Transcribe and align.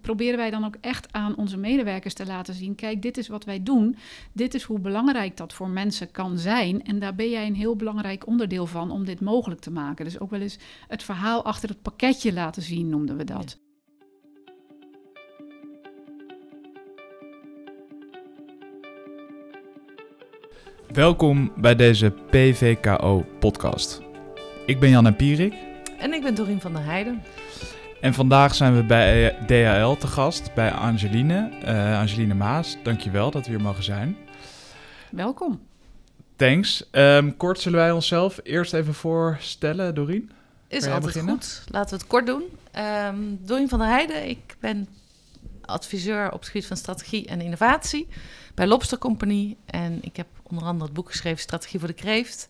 proberen 0.00 0.36
wij 0.36 0.50
dan 0.50 0.64
ook 0.64 0.76
echt 0.80 1.12
aan 1.12 1.36
onze 1.36 1.56
medewerkers 1.56 2.14
te 2.14 2.26
laten 2.26 2.54
zien: 2.54 2.74
kijk, 2.74 3.02
dit 3.02 3.16
is 3.16 3.28
wat 3.28 3.44
wij 3.44 3.62
doen. 3.62 3.96
Dit 4.32 4.54
is 4.54 4.62
hoe 4.62 4.78
belangrijk 4.78 5.36
dat 5.36 5.52
voor 5.52 5.68
mensen 5.68 6.10
kan 6.10 6.38
zijn. 6.38 6.84
En 6.84 6.98
daar 6.98 7.14
ben 7.14 7.30
jij 7.30 7.46
een 7.46 7.54
heel 7.54 7.76
belangrijk 7.76 8.26
onderdeel 8.26 8.66
van 8.66 8.90
om 8.90 9.04
dit 9.04 9.20
mogelijk 9.20 9.60
te 9.60 9.70
maken. 9.70 10.04
Dus 10.04 10.20
ook 10.20 10.30
wel 10.30 10.40
eens 10.40 10.58
het 10.88 11.02
verhaal 11.02 11.44
achter 11.44 11.68
het 11.68 11.82
pakketje 11.82 12.32
laten 12.32 12.62
zien, 12.62 12.88
noemden 12.88 13.16
we 13.16 13.24
dat. 13.24 13.58
Welkom 20.92 21.52
bij 21.56 21.74
deze 21.74 22.10
PVKO-podcast. 22.30 24.02
Ik 24.66 24.80
ben 24.80 24.90
Jan 24.90 25.16
Pierik. 25.16 25.54
En 25.98 26.12
ik 26.12 26.22
ben 26.22 26.34
Dorien 26.34 26.60
van 26.60 26.72
der 26.72 26.84
Heijden. 26.84 27.22
En 28.04 28.14
vandaag 28.14 28.54
zijn 28.54 28.76
we 28.76 28.82
bij 28.82 29.36
DHL 29.46 29.92
te 29.92 30.06
gast, 30.06 30.54
bij 30.54 30.72
Angeline, 30.72 31.50
uh, 31.64 31.98
Angeline 31.98 32.34
Maas. 32.34 32.76
Dankjewel 32.82 33.30
dat 33.30 33.44
we 33.44 33.50
hier 33.50 33.60
mogen 33.60 33.84
zijn. 33.84 34.16
Welkom. 35.10 35.60
Thanks. 36.36 36.84
Um, 36.92 37.36
kort 37.36 37.60
zullen 37.60 37.78
wij 37.78 37.90
onszelf 37.90 38.40
eerst 38.42 38.72
even 38.72 38.94
voorstellen, 38.94 39.94
Dorien? 39.94 40.30
Is 40.68 40.84
altijd 40.84 41.02
beginnen? 41.02 41.34
goed. 41.34 41.62
Laten 41.70 41.90
we 41.90 41.96
het 41.96 42.06
kort 42.06 42.26
doen. 42.26 42.42
Um, 43.08 43.38
Dorien 43.44 43.68
van 43.68 43.78
der 43.78 43.88
Heijden, 43.88 44.28
ik 44.28 44.56
ben 44.60 44.88
adviseur 45.60 46.32
op 46.32 46.38
het 46.38 46.48
gebied 46.48 46.66
van 46.66 46.76
strategie 46.76 47.26
en 47.26 47.40
innovatie 47.40 48.08
bij 48.54 48.66
Lobster 48.66 48.98
Company. 48.98 49.56
En 49.66 49.98
ik 50.00 50.16
heb 50.16 50.26
onder 50.42 50.64
andere 50.64 50.84
het 50.84 50.94
boek 50.94 51.10
geschreven 51.10 51.40
Strategie 51.40 51.78
voor 51.78 51.88
de 51.88 51.94
Kreeft. 51.94 52.48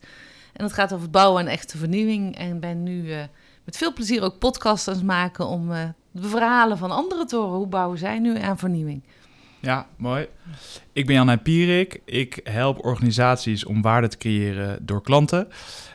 En 0.52 0.64
dat 0.64 0.72
gaat 0.72 0.92
over 0.92 1.02
het 1.02 1.12
bouwen 1.12 1.46
en 1.46 1.52
echte 1.52 1.78
vernieuwing. 1.78 2.36
En 2.36 2.60
ben 2.60 2.82
nu 2.82 3.02
uh, 3.02 3.22
met 3.64 3.76
veel 3.76 3.92
plezier 3.92 4.22
ook 4.22 4.38
podcasts 4.38 5.02
maken 5.02 5.46
om 5.46 5.70
uh, 5.70 5.78
de 6.10 6.28
verhalen 6.28 6.78
van 6.78 6.90
anderen 6.90 7.26
te 7.26 7.36
horen. 7.36 7.56
Hoe 7.56 7.66
bouwen 7.66 7.98
zij 7.98 8.18
nu 8.18 8.38
aan 8.38 8.58
vernieuwing? 8.58 9.02
Ja, 9.60 9.86
mooi. 9.96 10.26
Ik 10.92 11.06
ben 11.06 11.14
Jan 11.14 11.42
Pierik. 11.42 12.00
Ik 12.04 12.40
help 12.44 12.84
organisaties 12.84 13.64
om 13.64 13.82
waarde 13.82 14.08
te 14.08 14.16
creëren 14.16 14.78
door 14.86 15.02
klanten. 15.02 15.48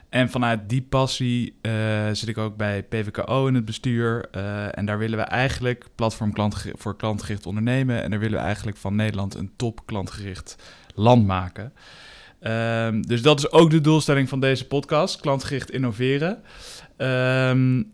En 0.10 0.30
vanuit 0.30 0.70
die 0.70 0.82
passie 0.82 1.56
uh, 1.62 1.72
zit 2.12 2.28
ik 2.28 2.38
ook 2.38 2.58
bij 2.58 2.84
PVKO 2.84 3.48
in 3.48 3.56
het 3.56 3.66
bestuur. 3.66 4.28
Uh, 4.36 4.78
en 4.78 4.86
daar 4.86 4.98
willen 4.98 5.18
we 5.18 5.24
eigenlijk 5.24 5.86
platform 5.96 6.34
klant, 6.34 6.66
voor 6.74 6.96
klantgericht 6.96 7.46
ondernemen. 7.46 8.04
En 8.04 8.10
daar 8.10 8.20
willen 8.20 8.40
we 8.40 8.46
eigenlijk 8.46 8.78
van 8.78 8.96
Nederland 8.96 9.36
een 9.36 9.52
top 9.56 9.82
klantgericht 9.86 10.56
land 10.96 11.26
maken. 11.26 11.74
Um, 12.42 13.08
dus 13.08 13.22
dat 13.22 13.40
is 13.40 13.52
ook 13.52 13.70
de 13.70 13.82
doelstelling 13.82 14.30
van 14.30 14.40
deze 14.40 14.68
podcast: 14.68 15.20
klantgericht 15.20 15.72
innoveren. 15.72 16.44
Um, 16.98 17.92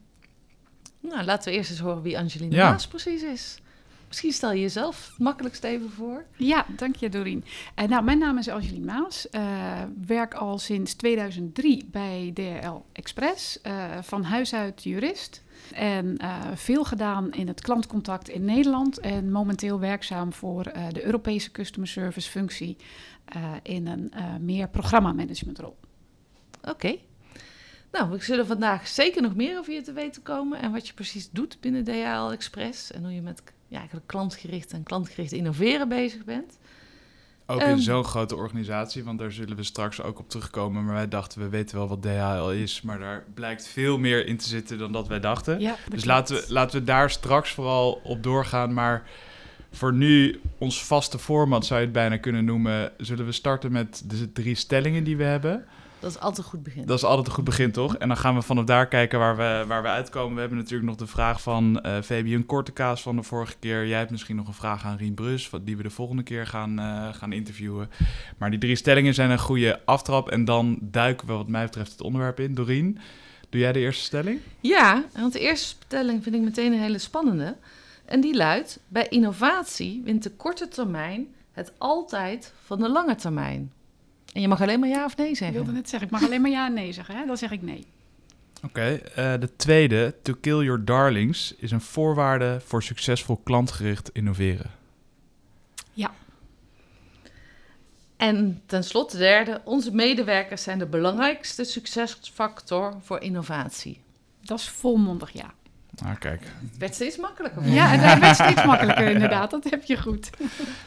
nou, 1.00 1.24
laten 1.26 1.52
we 1.52 1.58
eerst 1.58 1.70
eens 1.70 1.80
horen 1.80 2.02
wie 2.02 2.18
Angelina 2.18 2.56
ja. 2.56 2.70
Maas 2.70 2.88
precies 2.88 3.24
is. 3.24 3.58
Misschien 4.08 4.32
stel 4.32 4.52
je 4.52 4.62
jezelf 4.62 5.08
het 5.10 5.20
makkelijkst 5.20 5.64
even 5.64 5.90
voor. 5.90 6.26
Ja, 6.38 6.66
dank 6.76 6.96
je 6.96 7.10
Doreen. 7.10 7.44
Uh, 7.80 7.86
nou, 7.86 8.04
mijn 8.04 8.18
naam 8.18 8.38
is 8.38 8.50
Angeline 8.50 8.86
Maas. 8.86 9.28
Uh, 9.32 9.42
werk 10.08 10.34
al 10.34 10.58
sinds 10.58 10.94
2003 10.94 11.88
bij 11.92 12.32
DHL 12.34 12.82
Express. 12.92 13.60
Uh, 13.64 13.84
van 14.02 14.24
huis 14.24 14.54
uit 14.54 14.84
jurist. 14.84 15.44
En 15.74 16.18
veel 16.54 16.84
gedaan 16.84 17.32
in 17.32 17.48
het 17.48 17.62
klantcontact 17.62 18.30
in 18.30 18.46
Nederland. 18.46 19.00
En 19.00 19.32
momenteel 19.32 19.80
werkzaam 19.80 20.34
voor 20.34 20.64
de 20.64 21.06
Europese 21.06 21.52
Customer 21.52 21.88
Service 21.88 22.30
functie 22.30 22.78
in 23.64 23.88
een 23.88 24.12
meer 24.42 24.70
programmamanagementrol. 24.70 25.78
Oké. 26.64 26.96
Nou, 27.92 28.10
we 28.10 28.24
zullen 28.24 28.48
vandaag 28.48 28.88
zeker 28.88 29.22
nog 29.22 29.36
meer 29.36 29.58
over 29.58 29.74
je 29.74 29.82
te 29.82 29.94
weten 29.94 30.22
komen 30.22 30.62
en 30.62 30.72
wat 30.72 30.88
je 30.88 30.94
precies 30.94 31.30
doet 31.32 31.58
binnen 31.62 31.84
DHL 31.84 32.32
Express 32.32 32.92
en 32.92 33.04
hoe 33.04 33.14
je 33.14 33.22
met 33.22 33.44
ja, 33.68 33.88
klantgericht 34.06 34.72
en 34.72 34.84
klantgericht 34.84 35.32
innoveren 35.32 35.90
bezig 35.90 36.24
bent. 36.24 36.58
Ook 37.48 37.62
in 37.62 37.70
um, 37.70 37.80
zo'n 37.80 38.04
grote 38.04 38.36
organisatie, 38.36 39.04
want 39.04 39.20
daar 39.20 39.32
zullen 39.32 39.56
we 39.56 39.64
straks 39.64 40.02
ook 40.02 40.20
op 40.20 40.30
terugkomen. 40.30 40.86
Maar 40.86 40.94
wij 40.94 41.08
dachten, 41.08 41.42
we 41.42 41.50
weten 41.50 41.78
wel 41.78 41.88
wat 41.88 42.02
DHL 42.02 42.50
is, 42.50 42.82
maar 42.82 43.00
daar 43.00 43.24
blijkt 43.34 43.68
veel 43.68 43.98
meer 43.98 44.28
in 44.28 44.38
te 44.38 44.48
zitten 44.48 44.78
dan 44.78 44.92
dat 44.92 45.08
wij 45.08 45.20
dachten. 45.20 45.60
Ja, 45.60 45.76
dus 45.90 46.06
laten 46.06 46.36
we, 46.36 46.46
laten 46.48 46.80
we 46.80 46.86
daar 46.86 47.10
straks 47.10 47.52
vooral 47.52 48.02
op 48.04 48.24
doorgaan. 48.24 48.74
Maar 48.74 49.04
voor 49.72 49.94
nu, 49.94 50.42
ons 50.58 50.84
vaste 50.84 51.20
format 51.20 51.66
zou 51.66 51.80
je 51.80 51.86
het 51.86 51.96
bijna 51.96 52.18
kunnen 52.18 52.46
noemen, 52.46 52.92
zullen 52.98 53.26
we 53.26 53.32
starten 53.32 53.72
met 53.72 54.04
de 54.06 54.32
drie 54.32 54.56
stellingen 54.56 55.04
die 55.04 55.18
we 55.18 55.24
hebben. 55.24 55.66
Dat 56.06 56.14
is 56.14 56.20
altijd 56.20 56.46
een 56.46 56.52
goed 56.52 56.64
begin. 56.64 56.86
Dat 56.86 56.98
is 56.98 57.04
altijd 57.04 57.28
een 57.28 57.34
goed 57.34 57.44
begin, 57.44 57.72
toch? 57.72 57.96
En 57.96 58.08
dan 58.08 58.18
gaan 58.18 58.36
we 58.36 58.42
vanaf 58.42 58.64
daar 58.64 58.88
kijken 58.88 59.20
waar 59.20 59.38
we, 59.38 59.64
waar 59.68 59.82
we 59.82 59.88
uitkomen. 59.88 60.34
We 60.34 60.40
hebben 60.40 60.58
natuurlijk 60.58 60.90
nog 60.90 60.98
de 60.98 61.08
vraag 61.08 61.42
van 61.42 61.80
uh, 61.86 62.02
Fabian 62.02 62.46
Kortekaas 62.46 63.02
van 63.02 63.16
de 63.16 63.24
vorige 63.24 63.56
keer. 63.60 63.88
Jij 63.88 63.98
hebt 63.98 64.12
misschien 64.12 64.36
nog 64.36 64.48
een 64.48 64.54
vraag 64.54 64.86
aan 64.86 64.98
Rien 64.98 65.14
Brus, 65.14 65.50
die 65.62 65.78
we 65.78 65.84
de 65.84 65.90
volgende 65.90 66.24
keer 66.24 66.48
gaan, 66.48 66.80
uh, 66.80 67.14
gaan 67.14 67.32
interviewen. 67.32 67.90
Maar 68.38 68.50
die 68.50 68.60
drie 68.60 68.76
stellingen 68.76 69.14
zijn 69.14 69.30
een 69.30 69.40
goede 69.40 69.86
aftrap. 69.86 70.30
En 70.30 70.46
dan 70.46 70.78
duiken 70.82 71.28
we 71.28 71.34
wat 71.34 71.48
mij 71.48 71.64
betreft 71.64 71.92
het 71.92 72.02
onderwerp 72.02 72.40
in. 72.40 72.54
Doreen, 72.54 72.98
doe 73.50 73.62
jij 73.62 73.72
de 73.72 73.80
eerste 73.80 74.04
stelling? 74.04 74.40
Ja, 74.60 75.04
want 75.14 75.34
de 75.34 75.40
eerste 75.40 75.76
stelling 75.86 76.24
vind 76.24 76.36
ik 76.36 76.42
meteen 76.42 76.74
een 76.74 76.80
hele 76.80 77.00
spannende. 77.00 77.56
En 78.06 78.22
die 78.22 78.36
luidt, 78.36 78.80
bij 78.88 79.08
innovatie 79.08 80.02
wint 80.04 80.24
de 80.24 80.32
korte 80.32 80.68
termijn 80.68 81.28
het 81.52 81.72
altijd 81.78 82.54
van 82.66 82.80
de 82.80 82.90
lange 82.90 83.16
termijn. 83.16 83.72
En 84.36 84.42
je 84.42 84.48
mag 84.48 84.62
alleen 84.62 84.80
maar 84.80 84.90
ja 84.90 85.06
of 85.06 85.18
nee 85.18 85.36
zeggen. 85.36 85.48
Ik 85.48 85.54
wilde 85.54 85.72
net 85.72 85.90
zeggen, 85.90 86.08
ik 86.08 86.14
mag 86.14 86.24
alleen 86.24 86.42
maar 86.42 86.52
ja 86.52 86.66
en 86.66 86.74
nee 86.74 86.92
zeggen. 86.92 87.16
Hè? 87.16 87.26
Dan 87.26 87.38
zeg 87.38 87.52
ik 87.52 87.62
nee. 87.62 87.86
Oké, 88.64 88.66
okay, 88.66 89.34
uh, 89.34 89.40
de 89.40 89.56
tweede, 89.56 90.16
to 90.22 90.34
kill 90.42 90.64
your 90.64 90.86
darlings, 90.86 91.56
is 91.58 91.72
een 91.72 91.82
voorwaarde 91.82 92.62
voor 92.66 92.84
succesvol 92.84 93.42
klantgericht 93.44 94.10
innoveren. 94.14 94.72
Ja. 95.94 96.12
En 98.18 98.62
tenslotte 98.66 99.18
de 99.18 99.24
derde, 99.24 99.62
onze 99.64 99.92
medewerkers 99.92 100.64
zijn 100.64 100.80
de 100.80 100.86
belangrijkste 100.86 101.64
succesfactor 101.64 102.94
voor 103.02 103.22
innovatie. 103.22 104.02
Dat 104.42 104.60
is 104.60 104.70
volmondig 104.70 105.32
ja. 105.32 105.54
Ah, 106.04 106.20
kijk. 106.20 106.42
Het 106.42 106.78
werd 106.78 106.94
steeds 106.94 107.18
makkelijker. 107.18 107.68
Ja, 107.68 107.88
het 107.88 108.20
werd 108.20 108.36
steeds 108.36 108.66
makkelijker 108.66 109.08
inderdaad. 109.08 109.52
Dat 109.52 109.70
heb 109.70 109.84
je 109.84 110.02
goed. 110.02 110.30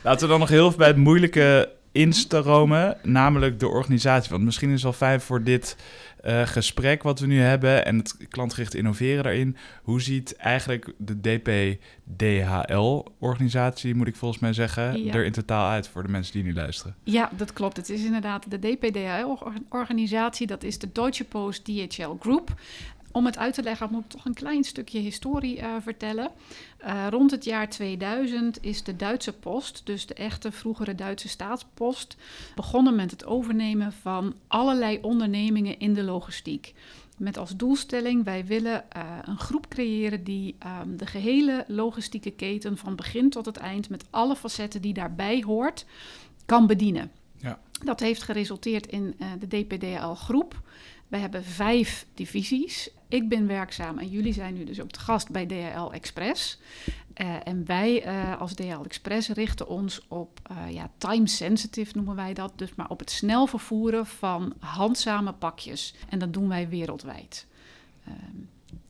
Laten 0.02 0.20
we 0.20 0.26
dan 0.26 0.40
nog 0.40 0.48
heel 0.48 0.68
veel 0.68 0.78
bij 0.78 0.88
het 0.88 0.96
moeilijke 0.96 1.76
instromen, 1.98 2.96
namelijk 3.02 3.60
de 3.60 3.68
organisatie. 3.68 4.30
Want 4.30 4.42
misschien 4.44 4.68
is 4.68 4.74
het 4.74 4.82
wel 4.82 4.92
fijn 4.92 5.20
voor 5.20 5.42
dit 5.42 5.76
uh, 6.24 6.46
gesprek 6.46 7.02
wat 7.02 7.20
we 7.20 7.26
nu 7.26 7.40
hebben 7.40 7.84
en 7.84 7.98
het 7.98 8.16
klantgericht 8.28 8.74
innoveren 8.74 9.22
daarin. 9.22 9.56
Hoe 9.82 10.00
ziet 10.00 10.36
eigenlijk 10.36 10.92
de 10.98 11.20
DPDHL-organisatie, 11.20 13.94
moet 13.94 14.06
ik 14.06 14.16
volgens 14.16 14.40
mij 14.40 14.52
zeggen, 14.52 15.04
Ja. 15.04 15.12
er 15.12 15.24
in 15.24 15.32
totaal 15.32 15.70
uit 15.70 15.88
voor 15.88 16.02
de 16.02 16.08
mensen 16.08 16.32
die 16.32 16.42
nu 16.42 16.54
luisteren? 16.54 16.94
Ja, 17.02 17.30
dat 17.36 17.52
klopt. 17.52 17.76
Het 17.76 17.88
is 17.88 18.04
inderdaad 18.04 18.50
de 18.50 18.58
DPDHL-organisatie. 18.58 20.46
Dat 20.46 20.62
is 20.62 20.78
de 20.78 20.92
Deutsche 20.92 21.24
Post 21.24 21.64
DHL 21.64 22.16
Group. 22.20 22.54
Om 23.12 23.26
het 23.26 23.38
uit 23.38 23.54
te 23.54 23.62
leggen 23.62 23.88
moet 23.90 24.04
ik 24.04 24.10
toch 24.10 24.24
een 24.24 24.34
klein 24.34 24.64
stukje 24.64 24.98
historie 24.98 25.58
uh, 25.58 25.74
vertellen. 25.80 26.30
Uh, 26.84 27.06
rond 27.10 27.30
het 27.30 27.44
jaar 27.44 27.68
2000 27.68 28.64
is 28.64 28.82
de 28.82 28.96
Duitse 28.96 29.32
post, 29.32 29.80
dus 29.84 30.06
de 30.06 30.14
echte 30.14 30.52
vroegere 30.52 30.94
Duitse 30.94 31.28
staatspost, 31.28 32.16
begonnen 32.54 32.94
met 32.94 33.10
het 33.10 33.24
overnemen 33.24 33.92
van 33.92 34.34
allerlei 34.46 34.98
ondernemingen 35.02 35.78
in 35.78 35.94
de 35.94 36.02
logistiek. 36.02 36.74
Met 37.16 37.38
als 37.38 37.56
doelstelling, 37.56 38.24
wij 38.24 38.44
willen 38.46 38.84
uh, 38.96 39.02
een 39.22 39.38
groep 39.38 39.68
creëren 39.68 40.24
die 40.24 40.56
um, 40.82 40.96
de 40.96 41.06
gehele 41.06 41.64
logistieke 41.68 42.30
keten 42.30 42.76
van 42.76 42.96
begin 42.96 43.30
tot 43.30 43.46
het 43.46 43.56
eind, 43.56 43.88
met 43.88 44.04
alle 44.10 44.36
facetten 44.36 44.82
die 44.82 44.92
daarbij 44.92 45.42
hoort, 45.46 45.86
kan 46.46 46.66
bedienen. 46.66 47.10
Ja. 47.36 47.58
Dat 47.84 48.00
heeft 48.00 48.22
geresulteerd 48.22 48.86
in 48.86 49.16
de 49.38 49.46
DPDL-groep. 49.46 50.60
Wij 51.08 51.20
hebben 51.20 51.44
vijf 51.44 52.06
divisies. 52.14 52.90
Ik 53.08 53.28
ben 53.28 53.46
werkzaam 53.46 53.98
en 53.98 54.08
jullie 54.08 54.32
zijn 54.32 54.54
nu 54.54 54.64
dus 54.64 54.80
ook 54.80 54.90
te 54.90 55.00
gast 55.00 55.30
bij 55.30 55.46
DHL 55.46 55.90
Express. 55.90 56.58
Uh, 57.16 57.34
en 57.44 57.66
wij 57.66 58.06
uh, 58.06 58.40
als 58.40 58.54
DHL 58.54 58.82
Express 58.82 59.28
richten 59.28 59.68
ons 59.68 60.06
op 60.08 60.40
uh, 60.50 60.74
ja, 60.74 60.90
time 60.98 61.28
sensitive 61.28 61.92
noemen 61.94 62.16
wij 62.16 62.34
dat. 62.34 62.52
Dus 62.56 62.74
maar 62.74 62.88
op 62.88 62.98
het 62.98 63.10
snel 63.10 63.46
vervoeren 63.46 64.06
van 64.06 64.54
handzame 64.58 65.32
pakjes. 65.32 65.94
En 66.08 66.18
dat 66.18 66.32
doen 66.32 66.48
wij 66.48 66.68
wereldwijd. 66.68 67.46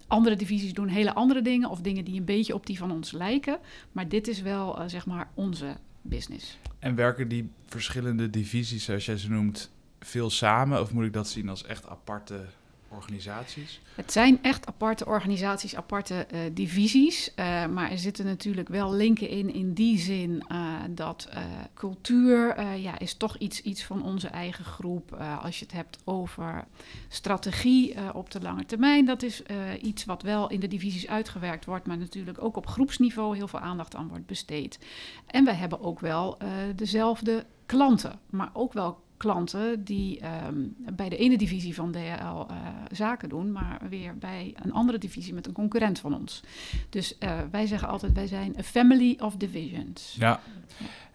andere 0.07 0.37
divisies 0.37 0.73
doen 0.73 0.89
hele 0.89 1.15
andere 1.15 1.43
dingen 1.43 1.71
of 1.71 1.81
dingen 1.81 2.05
die 2.05 2.19
een 2.19 2.25
beetje 2.25 2.55
op 2.55 2.67
die 2.67 2.79
van 2.79 2.91
ons 2.91 3.13
lijken. 3.13 3.59
Maar 3.93 4.09
dit 4.09 4.29
is 4.29 4.41
wel 4.41 4.83
zeg 4.87 5.07
maar 5.07 5.31
onze 5.35 5.77
business. 6.03 6.59
En 6.79 6.95
werken 6.95 7.29
die 7.29 7.51
verschillende 7.67 8.31
divisies, 8.31 8.85
zoals 8.85 9.07
jij 9.07 9.17
ze 9.17 9.31
noemt, 9.31 9.71
veel 10.01 10.31
samen? 10.31 10.81
Of 10.81 10.93
moet 10.93 11.05
ik 11.05 11.13
dat 11.13 11.29
zien 11.29 11.49
als 11.49 11.65
echt 11.65 11.89
aparte 11.89 12.45
organisaties? 12.91 13.81
Het 13.95 14.13
zijn 14.13 14.43
echt 14.43 14.67
aparte 14.67 15.07
organisaties, 15.07 15.77
aparte 15.77 16.27
uh, 16.33 16.41
divisies. 16.53 17.33
Uh, 17.37 17.67
maar 17.67 17.91
er 17.91 17.99
zitten 17.99 18.25
natuurlijk 18.25 18.69
wel 18.69 18.95
linken 18.95 19.29
in, 19.29 19.55
in 19.55 19.73
die 19.73 19.99
zin 19.99 20.43
uh, 20.49 20.75
dat 20.91 21.29
cultuur 21.75 22.63
ja, 22.77 22.99
is 22.99 23.15
toch 23.15 23.37
iets, 23.37 23.63
iets 23.63 23.85
van 23.85 24.03
onze 24.03 24.29
eigen 24.29 24.65
groep. 24.65 25.13
als 25.43 25.59
je 25.59 25.65
het 25.65 25.75
hebt 25.75 25.99
over 26.05 26.65
strategie 27.09 28.15
op 28.15 28.31
de 28.31 28.41
lange 28.41 28.65
termijn, 28.65 29.05
dat 29.05 29.23
is 29.23 29.43
iets 29.83 30.05
wat 30.05 30.23
wel 30.23 30.51
in 30.51 30.61
de 30.61 30.69
divisies 30.69 31.09
uitgewerkt 31.09 31.65
wordt, 31.65 31.87
maar 31.87 31.99
natuurlijk 31.99 32.43
ook 32.43 32.57
op 32.57 32.67
groepsniveau 32.67 33.37
heel 33.37 33.49
veel 33.49 33.59
aandacht 33.59 33.95
aan 33.95 34.09
wordt 34.09 34.27
besteed. 34.27 34.79
En 35.27 35.45
wij 35.45 35.55
hebben 35.55 35.81
ook 35.81 36.01
wel 36.01 36.39
dezelfde 36.75 37.47
klanten, 37.67 38.19
maar 38.31 38.51
ook 38.53 38.73
wel 38.73 39.07
klanten 39.19 39.85
die 39.85 40.21
um, 40.47 40.75
bij 40.93 41.09
de 41.09 41.17
ene 41.17 41.39
divisie 41.39 41.75
van 41.75 41.93
DHL 41.93 42.47
uh, 42.51 42.57
zaken 42.91 43.29
doen, 43.29 43.53
maar 43.53 43.81
weer 43.89 44.19
bij 44.19 44.55
een 44.63 44.73
andere 44.73 44.99
divisie 44.99 45.35
met 45.35 45.47
een 45.47 45.53
concurrent 45.53 45.99
van 45.99 46.15
ons. 46.15 46.43
Dus 46.89 47.17
uh, 47.21 47.39
wij 47.51 47.67
zeggen 47.67 47.89
altijd, 47.89 48.13
wij 48.13 48.27
zijn 48.27 48.55
a 48.59 48.63
family 48.63 49.17
of 49.21 49.37
divisions. 49.37 50.17
Ja, 50.19 50.41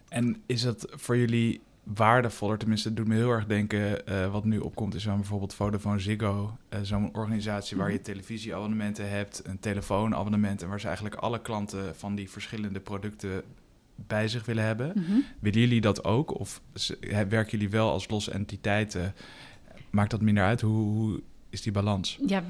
en 0.08 0.42
is 0.46 0.62
het 0.62 0.86
voor 0.90 1.16
jullie 1.16 1.60
waardevoller, 1.82 2.58
tenminste 2.58 2.88
het 2.88 2.96
doet 2.96 3.08
me 3.08 3.14
heel 3.14 3.30
erg 3.30 3.46
denken, 3.46 4.02
uh, 4.08 4.32
wat 4.32 4.44
nu 4.44 4.58
opkomt 4.58 4.94
is 4.94 5.08
aan 5.08 5.16
bijvoorbeeld 5.16 5.54
Vodafone 5.54 5.98
Ziggo, 5.98 6.56
zo'n 6.82 7.14
organisatie 7.14 7.76
waar 7.76 7.90
je 7.90 7.94
mhm. 7.94 8.04
televisieabonnementen 8.04 9.10
hebt, 9.10 9.42
een 9.46 9.60
telefoonabonnement 9.60 10.62
en 10.62 10.68
waar 10.68 10.80
ze 10.80 10.86
eigenlijk 10.86 11.16
alle 11.16 11.40
klanten 11.40 11.96
van 11.96 12.14
die 12.14 12.30
verschillende 12.30 12.80
producten 12.80 13.42
bij 13.94 14.28
zich 14.28 14.44
willen 14.44 14.64
hebben. 14.64 14.92
Mhm. 14.94 15.18
Willen 15.38 15.60
jullie 15.60 15.80
dat 15.80 16.04
ook? 16.04 16.38
Of 16.40 16.60
werken 17.08 17.50
jullie 17.50 17.70
wel 17.70 17.90
als 17.90 18.08
losse 18.08 18.30
entiteiten? 18.30 19.14
Maakt 19.90 20.10
dat 20.10 20.20
minder 20.20 20.44
uit? 20.44 20.60
Hoe, 20.60 20.84
hoe 20.84 21.22
is 21.54 21.62
die 21.62 21.72
balans? 21.72 22.18
Ja, 22.26 22.42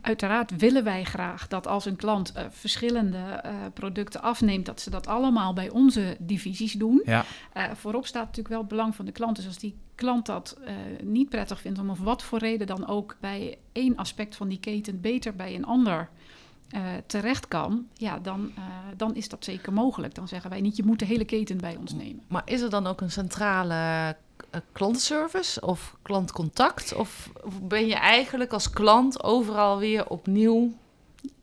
uiteraard 0.00 0.56
willen 0.56 0.84
wij 0.84 1.04
graag 1.04 1.48
dat 1.48 1.66
als 1.66 1.84
een 1.84 1.96
klant 1.96 2.32
uh, 2.36 2.42
verschillende 2.50 3.42
uh, 3.46 3.52
producten 3.74 4.22
afneemt, 4.22 4.66
dat 4.66 4.80
ze 4.80 4.90
dat 4.90 5.06
allemaal 5.06 5.52
bij 5.52 5.70
onze 5.70 6.16
divisies 6.18 6.72
doen. 6.72 7.02
Ja. 7.04 7.24
Uh, 7.56 7.70
voorop 7.74 8.06
staat 8.06 8.22
natuurlijk 8.22 8.48
wel 8.48 8.58
het 8.58 8.68
belang 8.68 8.94
van 8.94 9.04
de 9.04 9.12
klant. 9.12 9.36
Dus 9.36 9.46
als 9.46 9.58
die 9.58 9.74
klant 9.94 10.26
dat 10.26 10.58
niet 11.02 11.28
prettig 11.28 11.60
vindt, 11.60 11.78
om 11.78 11.90
of 11.90 11.98
wat 11.98 12.22
voor 12.22 12.38
reden 12.38 12.66
dan 12.66 12.86
ook 12.86 13.16
bij 13.20 13.58
één 13.72 13.96
aspect 13.96 14.36
van 14.36 14.48
die 14.48 14.60
keten 14.60 15.00
beter 15.00 15.34
bij 15.34 15.54
een 15.54 15.64
ander 15.64 16.08
uh, 16.74 16.80
terecht 17.06 17.48
kan, 17.48 17.86
ja, 17.94 18.18
dan, 18.18 18.52
uh, 18.58 18.64
dan 18.96 19.14
is 19.14 19.28
dat 19.28 19.44
zeker 19.44 19.72
mogelijk. 19.72 20.14
Dan 20.14 20.28
zeggen 20.28 20.50
wij 20.50 20.60
niet, 20.60 20.76
je 20.76 20.84
moet 20.84 20.98
de 20.98 21.04
hele 21.04 21.24
keten 21.24 21.58
bij 21.58 21.76
ons 21.76 21.92
nemen. 21.92 22.22
Maar 22.26 22.42
is 22.44 22.60
er 22.60 22.70
dan 22.70 22.86
ook 22.86 23.00
een 23.00 23.10
centrale 23.10 23.74
uh, 24.54 24.60
klantenservice 24.72 25.60
of 25.60 25.96
klantcontact? 26.02 26.94
Of 26.94 27.32
ben 27.62 27.86
je 27.86 27.94
eigenlijk 27.94 28.52
als 28.52 28.70
klant 28.70 29.22
overal 29.22 29.78
weer 29.78 30.08
opnieuw 30.08 30.72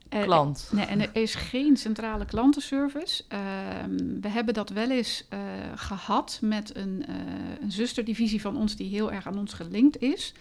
klant? 0.10 0.70
nee, 0.72 0.86
en 0.86 1.02
er 1.02 1.10
is 1.14 1.36
geen 1.36 1.78
centrale 1.78 2.26
klantenservice. 2.26 3.24
Ehm, 3.28 4.22
we 4.22 4.30
hebben 4.30 4.54
dat 4.54 4.70
wel 4.70 4.90
eens 4.90 5.26
gehad 5.76 6.40
met 6.42 6.76
een, 6.76 7.06
een 7.62 7.72
zusterdivisie 7.72 8.42
van 8.42 8.58
ons 8.58 8.76
die 8.76 8.90
heel 8.90 9.12
erg 9.12 9.28
aan 9.28 9.38
ons 9.38 9.54
gelinkt 9.54 10.02
is. 10.02 10.34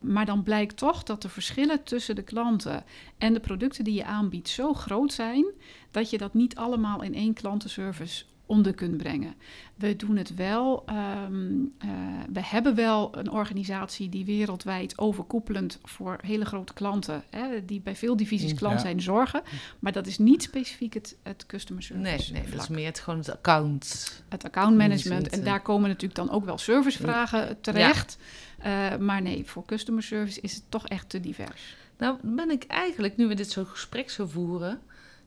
Maar 0.00 0.26
dan 0.26 0.42
blijkt 0.42 0.76
toch 0.76 1.02
dat 1.02 1.22
de 1.22 1.28
verschillen 1.28 1.82
tussen 1.82 2.14
de 2.14 2.22
klanten 2.22 2.84
en 3.18 3.32
de 3.32 3.40
producten 3.40 3.84
die 3.84 3.94
je 3.94 4.04
aanbiedt 4.04 4.48
zo 4.48 4.74
groot 4.74 5.12
zijn 5.12 5.44
dat 5.90 6.10
je 6.10 6.18
dat 6.18 6.34
niet 6.34 6.56
allemaal 6.56 7.02
in 7.02 7.14
één 7.14 7.34
klantenservice 7.34 8.24
onder 8.50 8.74
kunt 8.74 8.96
brengen. 8.96 9.34
We 9.74 9.96
doen 9.96 10.16
het 10.16 10.34
wel. 10.34 10.84
Um, 11.28 11.74
uh, 11.84 11.90
we 12.32 12.44
hebben 12.44 12.74
wel 12.74 13.18
een 13.18 13.30
organisatie 13.30 14.08
die 14.08 14.24
wereldwijd 14.24 14.98
overkoepelend 14.98 15.78
voor 15.82 16.18
hele 16.22 16.44
grote 16.44 16.72
klanten, 16.72 17.22
hè, 17.30 17.64
die 17.64 17.80
bij 17.80 17.96
veel 17.96 18.16
divisies 18.16 18.54
klant 18.54 18.80
zijn, 18.80 19.00
zorgen. 19.00 19.42
Maar 19.78 19.92
dat 19.92 20.06
is 20.06 20.18
niet 20.18 20.42
specifiek 20.42 20.94
het, 20.94 21.16
het 21.22 21.46
customer 21.46 21.82
service. 21.82 22.32
Nee, 22.32 22.42
nee 22.42 22.50
dat 22.50 22.62
is 22.62 22.68
meer 22.68 22.86
het, 22.86 23.00
gewoon 23.00 23.18
het 23.18 23.32
account. 23.32 24.12
Het 24.28 24.44
account 24.44 24.76
management. 24.76 25.28
En 25.28 25.44
daar 25.44 25.62
komen 25.62 25.88
natuurlijk 25.88 26.14
dan 26.14 26.30
ook 26.30 26.44
wel 26.44 26.58
servicevragen 26.58 27.60
terecht. 27.60 28.18
Uh, 28.66 28.96
maar 28.96 29.22
nee, 29.22 29.44
voor 29.46 29.64
customer 29.64 30.02
service 30.02 30.40
is 30.40 30.54
het 30.54 30.64
toch 30.68 30.88
echt 30.88 31.08
te 31.08 31.20
divers. 31.20 31.76
Nou, 31.98 32.18
ben 32.22 32.50
ik 32.50 32.64
eigenlijk, 32.64 33.16
nu 33.16 33.26
we 33.26 33.34
dit 33.34 33.50
zo 33.50 33.64
gesprek 33.64 34.10
zo 34.10 34.26
voeren, 34.26 34.80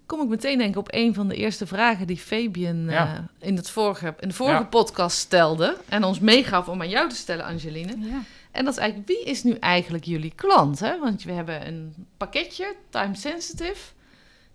kom 0.05 0.21
ik 0.21 0.27
meteen 0.27 0.57
denken 0.57 0.79
op 0.79 0.87
een 0.91 1.13
van 1.13 1.27
de 1.27 1.35
eerste 1.35 1.67
vragen 1.67 2.07
die 2.07 2.17
Fabian 2.17 2.89
uh, 2.89 3.17
in, 3.39 3.55
het 3.55 3.69
vorige, 3.69 4.15
in 4.19 4.27
de 4.27 4.33
vorige 4.33 4.57
ja. 4.57 4.63
podcast 4.63 5.17
stelde. 5.17 5.77
En 5.89 6.03
ons 6.03 6.19
meegaf 6.19 6.67
om 6.67 6.81
aan 6.81 6.89
jou 6.89 7.09
te 7.09 7.15
stellen, 7.15 7.45
Angeline. 7.45 7.95
Ja. 7.97 8.21
En 8.51 8.65
dat 8.65 8.73
is 8.73 8.79
eigenlijk, 8.79 9.09
wie 9.09 9.23
is 9.23 9.43
nu 9.43 9.53
eigenlijk 9.53 10.03
jullie 10.03 10.33
klant? 10.35 10.79
Hè? 10.79 10.99
Want 10.99 11.23
we 11.23 11.31
hebben 11.31 11.67
een 11.67 12.07
pakketje, 12.17 12.75
time 12.89 13.15
sensitive. 13.15 13.91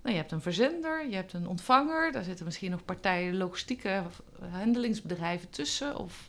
Nou, 0.03 0.15
je 0.15 0.21
hebt 0.21 0.33
een 0.33 0.43
verzender, 0.43 1.09
je 1.09 1.15
hebt 1.15 1.33
een 1.33 1.49
ontvanger. 1.49 2.13
Daar 2.13 2.25
zitten 2.25 2.45
misschien 2.45 2.71
nog 2.71 2.85
partijen, 2.85 3.37
logistieke 3.37 4.03
handelingsbedrijven 4.51 5.51
tussen. 5.51 5.97
Of 5.97 6.29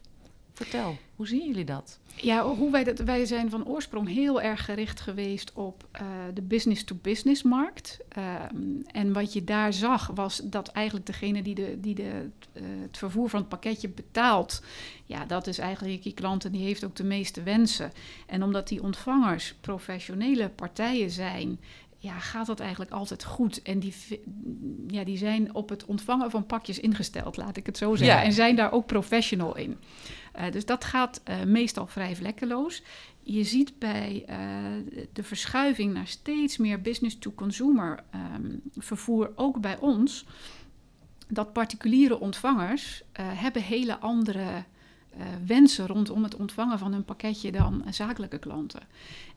Vertel, 0.54 0.98
hoe 1.16 1.28
zien 1.28 1.48
jullie 1.48 1.66
dat? 1.66 2.00
Ja, 2.16 2.46
hoe 2.46 2.72
wij, 2.72 2.84
dat, 2.84 3.00
wij 3.00 3.25
zijn 3.25 3.50
van 3.50 3.66
oorsprong 3.66 4.07
heel 4.07 4.42
erg 4.42 4.66
gericht 4.66 5.01
geweest 5.01 5.54
op 5.54 5.88
uh, 5.94 6.01
de 6.34 6.42
business-to-business 6.42 7.44
markt. 7.44 8.00
Uh, 8.18 8.36
en 8.92 9.13
wat 9.13 9.34
je 9.34 9.44
daar 9.44 9.74
zag 9.74 10.07
was 10.07 10.42
dat 10.44 10.68
eigenlijk 10.68 11.06
degene 11.06 11.42
die, 11.42 11.56
de, 11.56 11.80
die 11.80 11.96
de, 11.96 12.30
uh, 12.54 12.63
het 12.81 12.98
vervoer 12.98 13.30
van 13.30 13.40
het 13.40 13.50
pakketje 13.50 13.90
betaalt, 13.90 14.62
ja, 15.06 15.25
dat 15.25 15.48
is 15.48 15.57
eigenlijk 15.57 16.04
die 16.04 16.13
klant 16.13 16.46
en 16.46 16.51
die 16.51 16.63
heeft 16.63 16.84
ook 16.84 16.96
de 16.96 17.04
meeste 17.04 17.44
wensen. 17.44 17.92
En 18.28 18.44
omdat 18.44 18.68
die 18.68 18.84
ontvangers 18.84 19.56
professionele 19.62 20.50
partijen 20.50 21.10
zijn 21.10 21.60
ja, 22.01 22.19
gaat 22.19 22.46
dat 22.46 22.60
eigenlijk 22.60 22.92
altijd 22.92 23.24
goed. 23.24 23.62
En 23.62 23.80
die, 23.80 23.94
ja, 24.88 25.04
die 25.04 25.18
zijn 25.18 25.56
op 25.56 25.69
het 25.69 25.86
ontvangen 25.86 26.31
van 26.31 26.46
pakjes 26.46 26.80
ingesteld, 26.80 27.38
laat 27.38 27.57
ik 27.57 27.66
het 27.66 27.78
zo 27.78 27.96
zeggen. 27.96 28.18
Ja. 28.18 28.24
En 28.24 28.34
zijn 28.34 28.56
daar 28.56 28.72
ook 28.72 28.86
professional 28.86 29.57
in. 29.57 29.78
Uh, 30.35 30.51
dus 30.51 30.65
dat 30.65 30.83
gaat 30.83 31.21
uh, 31.29 31.43
meestal 31.43 31.87
vrij 31.87 32.15
vlekkeloos. 32.15 32.83
Je 33.21 33.43
ziet 33.43 33.79
bij 33.79 34.25
uh, 34.29 34.35
de 35.13 35.23
verschuiving 35.23 35.93
naar 35.93 36.07
steeds 36.07 36.57
meer 36.57 36.81
business-to-consumer 36.81 38.03
um, 38.35 38.61
vervoer, 38.77 39.31
ook 39.35 39.61
bij 39.61 39.79
ons, 39.79 40.25
dat 41.27 41.53
particuliere 41.53 42.19
ontvangers 42.19 43.03
hebben 43.13 43.61
hele 43.61 43.97
andere 43.97 44.63
wensen 45.45 45.87
rondom 45.87 46.23
het 46.23 46.35
ontvangen 46.35 46.79
van 46.79 46.93
een 46.93 47.05
pakketje 47.05 47.51
dan 47.51 47.83
zakelijke 47.89 48.39
klanten. 48.39 48.81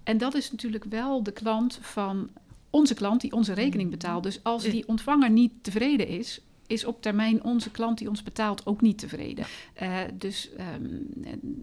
En 0.02 0.18
dat 0.18 0.34
is 0.34 0.50
natuurlijk 0.50 0.84
wel 0.84 1.22
de 1.22 1.32
klant 1.32 1.78
van 1.80 2.30
onze 2.70 2.94
klant 2.94 3.20
die 3.20 3.32
onze 3.32 3.52
rekening 3.52 3.90
betaalt. 3.90 4.22
Dus 4.22 4.44
als 4.44 4.62
die 4.62 4.88
ontvanger 4.88 5.30
niet 5.30 5.52
tevreden 5.62 6.06
is, 6.08 6.40
is 6.72 6.84
op 6.84 7.02
termijn 7.02 7.44
onze 7.44 7.70
klant 7.70 7.98
die 7.98 8.08
ons 8.08 8.22
betaalt 8.22 8.66
ook 8.66 8.80
niet 8.80 8.98
tevreden. 8.98 9.46
Uh, 9.82 9.98
dus 10.14 10.50
um, 10.74 11.06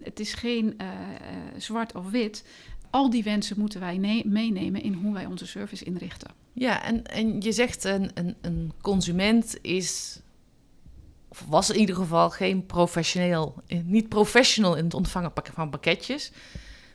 het 0.02 0.20
is 0.20 0.34
geen 0.34 0.74
uh, 0.80 0.88
zwart 1.56 1.94
of 1.94 2.10
wit. 2.10 2.44
Al 2.90 3.10
die 3.10 3.22
wensen 3.22 3.58
moeten 3.58 3.80
wij 3.80 3.98
meenemen 4.24 4.82
in 4.82 4.92
hoe 4.92 5.12
wij 5.12 5.26
onze 5.26 5.46
service 5.46 5.84
inrichten. 5.84 6.30
Ja, 6.52 6.82
en, 6.82 7.04
en 7.06 7.40
je 7.40 7.52
zegt 7.52 7.84
een, 7.84 8.10
een, 8.14 8.34
een 8.40 8.72
consument 8.80 9.58
is 9.62 10.20
of 11.28 11.44
was 11.48 11.70
in 11.70 11.78
ieder 11.78 11.94
geval 11.94 12.30
geen 12.30 12.66
professioneel, 12.66 13.54
niet 13.84 14.08
professional 14.08 14.76
in 14.76 14.84
het 14.84 14.94
ontvangen 14.94 15.32
van 15.52 15.70
pakketjes. 15.70 16.32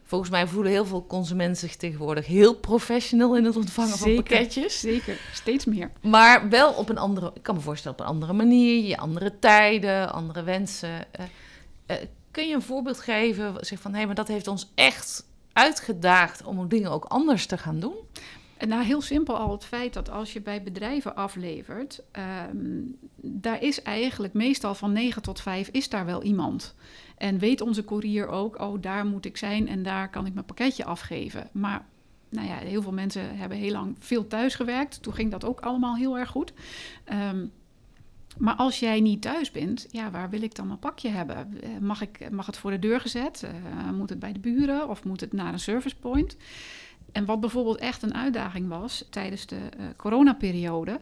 Volgens 0.08 0.30
mij 0.30 0.48
voelen 0.48 0.72
heel 0.72 0.86
veel 0.86 1.06
consumenten 1.08 1.56
zich 1.56 1.76
tegenwoordig 1.76 2.26
heel 2.26 2.56
professional 2.56 3.38
in 3.38 3.46
het 3.46 3.56
ontvangen 3.56 3.98
zeker, 3.98 4.14
van 4.14 4.24
pakketjes. 4.24 4.80
Zeker, 4.80 5.18
steeds 5.34 5.66
meer. 5.66 5.92
Maar 6.02 6.50
wel 6.50 6.74
op 6.74 6.90
een 6.90 6.98
andere, 6.98 7.32
ik 7.34 7.44
kan 7.44 7.56
me 7.56 7.62
voorstellen, 7.62 8.00
op 8.00 8.06
een 8.06 8.12
andere 8.12 8.34
manier, 8.34 8.84
je 8.84 8.98
andere 8.98 9.40
tijden, 9.40 10.14
andere 10.14 10.44
wensen. 10.44 11.08
Uh, 11.20 11.26
uh, 11.88 11.98
kun 12.32 12.48
je 12.48 12.54
een 12.54 12.62
voorbeeld 12.62 13.00
geven, 13.00 13.56
zeg 13.60 13.80
van 13.80 13.92
hé, 13.92 13.98
hey, 13.98 14.06
maar 14.06 14.16
dat 14.16 14.28
heeft 14.28 14.48
ons 14.48 14.72
echt 14.76 15.26
uitgedaagd 15.54 16.44
om 16.44 16.68
dingen 16.68 16.92
ook 16.92 17.06
anders 17.06 17.46
te 17.46 17.58
gaan 17.58 17.80
doen? 17.80 17.96
En 18.58 18.68
nou, 18.68 18.84
heel 18.84 19.02
simpel 19.02 19.38
al 19.38 19.52
het 19.52 19.66
feit 19.66 19.94
dat 19.94 20.10
als 20.10 20.34
je 20.34 20.42
bij 20.42 20.64
bedrijven 20.64 21.16
aflevert, 21.16 22.02
um, 22.50 22.98
daar 23.16 23.62
is 23.62 23.82
eigenlijk 23.82 24.34
meestal 24.34 24.76
van 24.76 24.92
9 24.92 25.22
tot 25.22 25.42
5 25.42 25.70
is 25.72 25.90
daar 25.90 26.06
wel 26.06 26.24
iemand. 26.24 26.76
En 27.18 27.40
weet 27.40 27.62
onze 27.62 27.84
courier 27.84 28.28
ook, 28.28 28.60
oh, 28.62 28.82
daar 28.82 29.06
moet 29.06 29.26
ik 29.26 29.38
zijn 29.38 29.68
en 29.68 29.84
daar 29.84 30.10
kan 30.10 30.26
ik 30.26 30.34
mijn 30.34 30.46
pakketje 30.46 30.86
afgeven. 30.86 31.50
Maar 31.52 31.86
nou 32.30 32.48
ja, 32.48 32.56
heel 32.56 32.82
veel 32.82 32.92
mensen 32.92 33.38
hebben 33.38 33.58
heel 33.58 33.72
lang 33.72 33.96
veel 34.00 34.28
thuis 34.28 34.56
gewerkt. 34.56 35.02
Toen 35.02 35.14
ging 35.14 35.32
dat 35.32 35.46
ook 35.46 35.60
allemaal 35.60 35.96
heel 35.96 36.18
erg 36.18 36.30
goed. 36.30 36.54
Um, 37.14 37.52
maar 38.38 38.56
als 38.56 38.80
jij 38.80 39.00
niet 39.00 39.22
thuis 39.22 39.52
bent, 39.52 39.88
ja, 39.90 40.12
waar 40.12 40.30
wil 40.30 40.42
ik 40.42 40.56
dan 40.56 40.68
mijn 40.68 40.80
pakje 40.80 41.10
hebben? 41.10 41.62
Eh, 41.62 41.70
mag, 41.82 42.02
ik, 42.02 42.32
mag 42.32 42.46
het 42.46 42.58
voor 42.58 42.72
de 42.72 42.80
deur 42.80 43.00
gezet? 43.00 43.44
Uh, 43.46 43.92
moet 43.92 44.10
het 44.10 44.20
bij 44.20 44.34
de 44.34 44.40
buren 44.40 44.90
of 44.90 45.04
moet 45.04 45.22
het 45.22 45.34
naar 45.34 45.54
een 45.54 45.60
service 45.60 45.96
point? 45.96 46.38
En 47.12 47.26
wat 47.26 47.40
bijvoorbeeld 47.40 47.78
echt 47.78 48.02
een 48.02 48.14
uitdaging 48.14 48.68
was 48.68 49.06
tijdens 49.10 49.46
de 49.46 49.56
uh, 49.56 49.86
coronaperiode, 49.96 51.00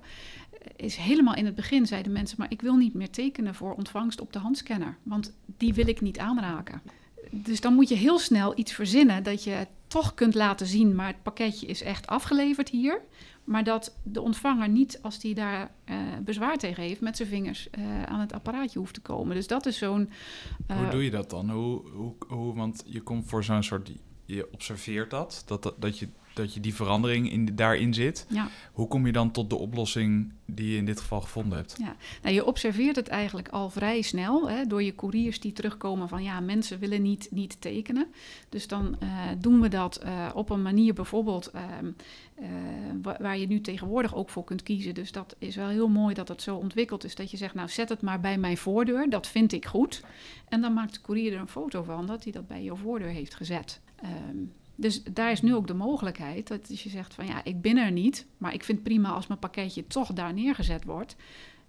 is 0.75 0.95
helemaal 0.95 1.35
in 1.35 1.45
het 1.45 1.55
begin 1.55 1.85
zeiden 1.85 2.11
mensen, 2.11 2.37
maar 2.39 2.51
ik 2.51 2.61
wil 2.61 2.75
niet 2.75 2.93
meer 2.93 3.09
tekenen 3.09 3.55
voor 3.55 3.73
ontvangst 3.73 4.21
op 4.21 4.33
de 4.33 4.39
handscanner, 4.39 4.97
want 5.03 5.33
die 5.57 5.73
wil 5.73 5.87
ik 5.87 6.01
niet 6.01 6.19
aanraken. 6.19 6.81
Dus 7.31 7.61
dan 7.61 7.73
moet 7.73 7.89
je 7.89 7.95
heel 7.95 8.19
snel 8.19 8.59
iets 8.59 8.73
verzinnen 8.73 9.23
dat 9.23 9.43
je 9.43 9.67
toch 9.87 10.13
kunt 10.13 10.35
laten 10.35 10.67
zien, 10.67 10.95
maar 10.95 11.07
het 11.07 11.23
pakketje 11.23 11.67
is 11.67 11.81
echt 11.81 12.07
afgeleverd 12.07 12.69
hier. 12.69 13.01
Maar 13.43 13.63
dat 13.63 13.95
de 14.03 14.21
ontvanger 14.21 14.69
niet, 14.69 14.99
als 15.01 15.19
die 15.19 15.35
daar 15.35 15.71
uh, 15.89 15.95
bezwaar 16.23 16.57
tegen 16.57 16.83
heeft, 16.83 17.01
met 17.01 17.17
zijn 17.17 17.29
vingers 17.29 17.67
uh, 17.77 18.03
aan 18.03 18.19
het 18.19 18.33
apparaatje 18.33 18.79
hoeft 18.79 18.93
te 18.93 19.01
komen. 19.01 19.35
Dus 19.35 19.47
dat 19.47 19.65
is 19.65 19.77
zo'n. 19.77 20.09
Uh, 20.71 20.77
hoe 20.77 20.89
doe 20.89 21.03
je 21.03 21.11
dat 21.11 21.29
dan? 21.29 21.49
Hoe, 21.49 21.81
hoe, 22.27 22.55
want 22.55 22.83
je 22.85 23.01
komt 23.01 23.29
voor 23.29 23.43
zo'n 23.43 23.63
soort. 23.63 23.91
Je 24.25 24.51
observeert 24.51 25.09
dat, 25.09 25.43
dat, 25.45 25.73
dat 25.79 25.99
je 25.99 26.07
dat 26.33 26.53
je 26.53 26.59
die 26.59 26.73
verandering 26.73 27.31
in, 27.31 27.55
daarin 27.55 27.93
zit. 27.93 28.25
Ja. 28.29 28.47
Hoe 28.73 28.87
kom 28.87 29.05
je 29.05 29.11
dan 29.11 29.31
tot 29.31 29.49
de 29.49 29.55
oplossing 29.55 30.31
die 30.45 30.71
je 30.71 30.77
in 30.77 30.85
dit 30.85 30.99
geval 30.99 31.21
gevonden 31.21 31.57
hebt? 31.57 31.75
Ja. 31.79 31.95
Nou, 32.21 32.35
je 32.35 32.45
observeert 32.45 32.95
het 32.95 33.07
eigenlijk 33.07 33.47
al 33.47 33.69
vrij 33.69 34.01
snel 34.01 34.49
hè, 34.49 34.65
door 34.65 34.83
je 34.83 34.95
couriers 34.95 35.39
die 35.39 35.53
terugkomen 35.53 36.09
van 36.09 36.23
ja, 36.23 36.39
mensen 36.39 36.79
willen 36.79 37.01
niet, 37.01 37.27
niet 37.31 37.61
tekenen. 37.61 38.07
Dus 38.49 38.67
dan 38.67 38.95
uh, 39.03 39.09
doen 39.37 39.61
we 39.61 39.67
dat 39.67 40.01
uh, 40.05 40.29
op 40.33 40.49
een 40.49 40.61
manier 40.61 40.93
bijvoorbeeld 40.93 41.51
uh, 41.55 41.61
waar 43.19 43.37
je 43.37 43.47
nu 43.47 43.61
tegenwoordig 43.61 44.15
ook 44.15 44.29
voor 44.29 44.43
kunt 44.43 44.63
kiezen. 44.63 44.93
Dus 44.93 45.11
dat 45.11 45.35
is 45.39 45.55
wel 45.55 45.67
heel 45.67 45.89
mooi 45.89 46.13
dat 46.13 46.27
het 46.27 46.41
zo 46.41 46.55
ontwikkeld 46.55 47.03
is 47.03 47.15
dat 47.15 47.31
je 47.31 47.37
zegt 47.37 47.53
nou 47.53 47.69
zet 47.69 47.89
het 47.89 48.01
maar 48.01 48.19
bij 48.19 48.37
mijn 48.37 48.57
voordeur, 48.57 49.09
dat 49.09 49.27
vind 49.27 49.51
ik 49.51 49.65
goed. 49.65 50.03
En 50.49 50.61
dan 50.61 50.73
maakt 50.73 50.93
de 50.93 51.01
courier 51.01 51.33
er 51.33 51.39
een 51.39 51.47
foto 51.47 51.83
van 51.83 52.05
dat 52.05 52.23
hij 52.23 52.31
dat 52.31 52.47
bij 52.47 52.63
je 52.63 52.75
voordeur 52.75 53.09
heeft 53.09 53.35
gezet. 53.35 53.81
Um, 54.29 54.51
dus 54.83 55.03
daar 55.03 55.31
is 55.31 55.41
nu 55.41 55.55
ook 55.55 55.67
de 55.67 55.73
mogelijkheid 55.73 56.47
dat 56.47 56.81
je 56.81 56.89
zegt 56.89 57.13
van 57.13 57.25
ja, 57.25 57.43
ik 57.43 57.61
ben 57.61 57.77
er 57.77 57.91
niet, 57.91 58.25
maar 58.37 58.53
ik 58.53 58.63
vind 58.63 58.77
het 58.77 58.87
prima 58.87 59.09
als 59.09 59.27
mijn 59.27 59.39
pakketje 59.39 59.87
toch 59.87 60.13
daar 60.13 60.33
neergezet 60.33 60.83
wordt. 60.83 61.15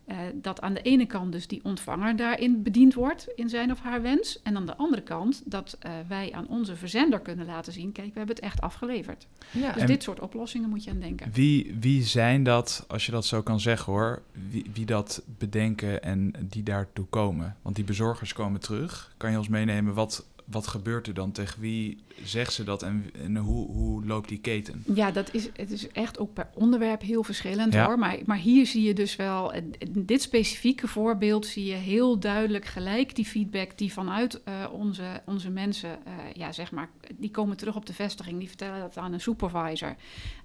Uh, 0.07 0.17
dat 0.35 0.61
aan 0.61 0.75
de 0.75 0.83
ene 0.83 1.07
kant 1.07 1.33
dus 1.33 1.47
die 1.47 1.61
ontvanger 1.63 2.17
daarin 2.17 2.63
bediend 2.63 2.95
wordt 2.95 3.29
in 3.35 3.49
zijn 3.49 3.71
of 3.71 3.81
haar 3.81 4.03
wens. 4.03 4.43
En 4.43 4.57
aan 4.57 4.67
de 4.67 4.77
andere 4.77 5.03
kant 5.03 5.43
dat 5.45 5.79
uh, 5.87 5.93
wij 6.09 6.33
aan 6.33 6.49
onze 6.49 6.77
verzender 6.77 7.21
kunnen 7.21 7.47
laten 7.47 7.73
zien... 7.73 7.93
kijk, 7.93 8.13
we 8.13 8.19
hebben 8.19 8.35
het 8.35 8.45
echt 8.45 8.61
afgeleverd. 8.61 9.27
Ja. 9.51 9.73
Dus 9.73 9.85
dit 9.85 10.03
soort 10.03 10.21
oplossingen 10.21 10.69
moet 10.69 10.85
je 10.85 10.91
aan 10.91 11.01
denken. 11.01 11.33
Wie, 11.33 11.77
wie 11.81 12.03
zijn 12.03 12.43
dat, 12.43 12.85
als 12.89 13.07
je 13.07 13.13
dat 13.13 13.25
zo 13.25 13.43
kan 13.43 13.61
zeggen 13.61 13.93
hoor... 13.93 14.23
Wie, 14.49 14.71
wie 14.73 14.87
dat 14.87 15.23
bedenken 15.39 16.03
en 16.03 16.33
die 16.41 16.63
daartoe 16.63 17.07
komen? 17.07 17.57
Want 17.63 17.77
die 17.77 17.85
bezorgers 17.85 18.33
komen 18.33 18.61
terug. 18.61 19.15
Kan 19.17 19.31
je 19.31 19.39
ons 19.39 19.49
meenemen 19.49 19.95
wat 19.95 20.27
wat 20.45 20.67
gebeurt 20.67 21.07
er 21.07 21.15
dan? 21.15 21.33
Tegen 21.33 21.61
wie 21.61 22.05
zegt 22.23 22.53
ze 22.53 22.65
dat 22.65 22.83
en, 22.83 23.11
en 23.13 23.37
hoe, 23.37 23.67
hoe 23.67 24.05
loopt 24.05 24.29
die 24.29 24.39
keten? 24.39 24.85
Ja, 24.95 25.11
dat 25.11 25.35
is, 25.35 25.49
het 25.57 25.71
is 25.71 25.89
echt 25.89 26.19
ook 26.19 26.33
per 26.33 26.49
onderwerp 26.55 27.01
heel 27.03 27.23
verschillend 27.25 27.75
hoor. 27.75 27.99
Maar, 27.99 28.19
maar 28.25 28.37
hier 28.37 28.67
zie 28.67 28.83
je 28.83 28.95
dus 28.95 29.17
wel, 29.17 29.53
in 29.53 30.05
dit 30.07 30.23
specifieke 30.23 30.89
voorbeeld 30.89 31.47
zie 31.47 31.65
je 31.65 31.75
heel 31.75 32.19
duidelijk 32.19 32.65
gelijk 32.65 33.15
die 33.15 33.25
feedback 33.25 33.79
die 33.79 33.93
vanuit 33.93 34.41
uh, 34.49 34.55
onze, 34.73 35.23
onze 35.27 35.51
mensen, 35.51 35.99
uh, 36.07 36.13
ja 36.33 36.53
zeg 36.53 36.73
maar, 36.73 36.91
die 37.17 37.31
komen 37.31 37.57
terug 37.57 37.77
op 37.77 37.87
de 37.87 37.95
vestiging. 37.95 38.39
Die 38.39 38.49
vertellen 38.49 38.81
dat 38.81 38.97
aan 38.97 39.13
een 39.13 39.21
supervisor. 39.21 39.97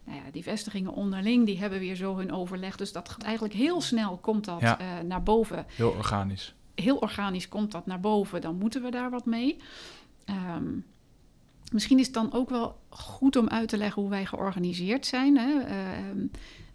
Nou 0.05 0.17
ja, 0.17 0.31
die 0.31 0.43
vestigingen 0.43 0.93
onderling, 0.93 1.45
die 1.45 1.59
hebben 1.59 1.79
weer 1.79 1.95
zo 1.95 2.17
hun 2.17 2.31
overleg. 2.31 2.75
Dus 2.75 2.91
dat 2.91 3.09
gaat 3.09 3.23
eigenlijk 3.23 3.53
heel 3.53 3.81
snel 3.81 4.17
komt 4.17 4.45
dat 4.45 4.61
ja. 4.61 4.79
uh, 4.81 4.87
naar 5.07 5.23
boven. 5.23 5.65
Heel 5.75 5.89
organisch 5.89 6.53
heel 6.81 6.97
organisch 6.97 7.49
komt 7.49 7.71
dat 7.71 7.85
naar 7.85 7.99
boven, 7.99 8.41
dan 8.41 8.57
moeten 8.57 8.81
we 8.81 8.91
daar 8.91 9.09
wat 9.09 9.25
mee. 9.25 9.57
Um, 10.55 10.85
misschien 11.71 11.99
is 11.99 12.05
het 12.05 12.15
dan 12.15 12.33
ook 12.33 12.49
wel 12.49 12.79
goed 12.89 13.35
om 13.35 13.47
uit 13.47 13.69
te 13.69 13.77
leggen 13.77 14.01
hoe 14.01 14.11
wij 14.11 14.25
georganiseerd 14.25 15.05
zijn. 15.05 15.37
Hè. 15.37 15.49
Uh, 15.49 16.27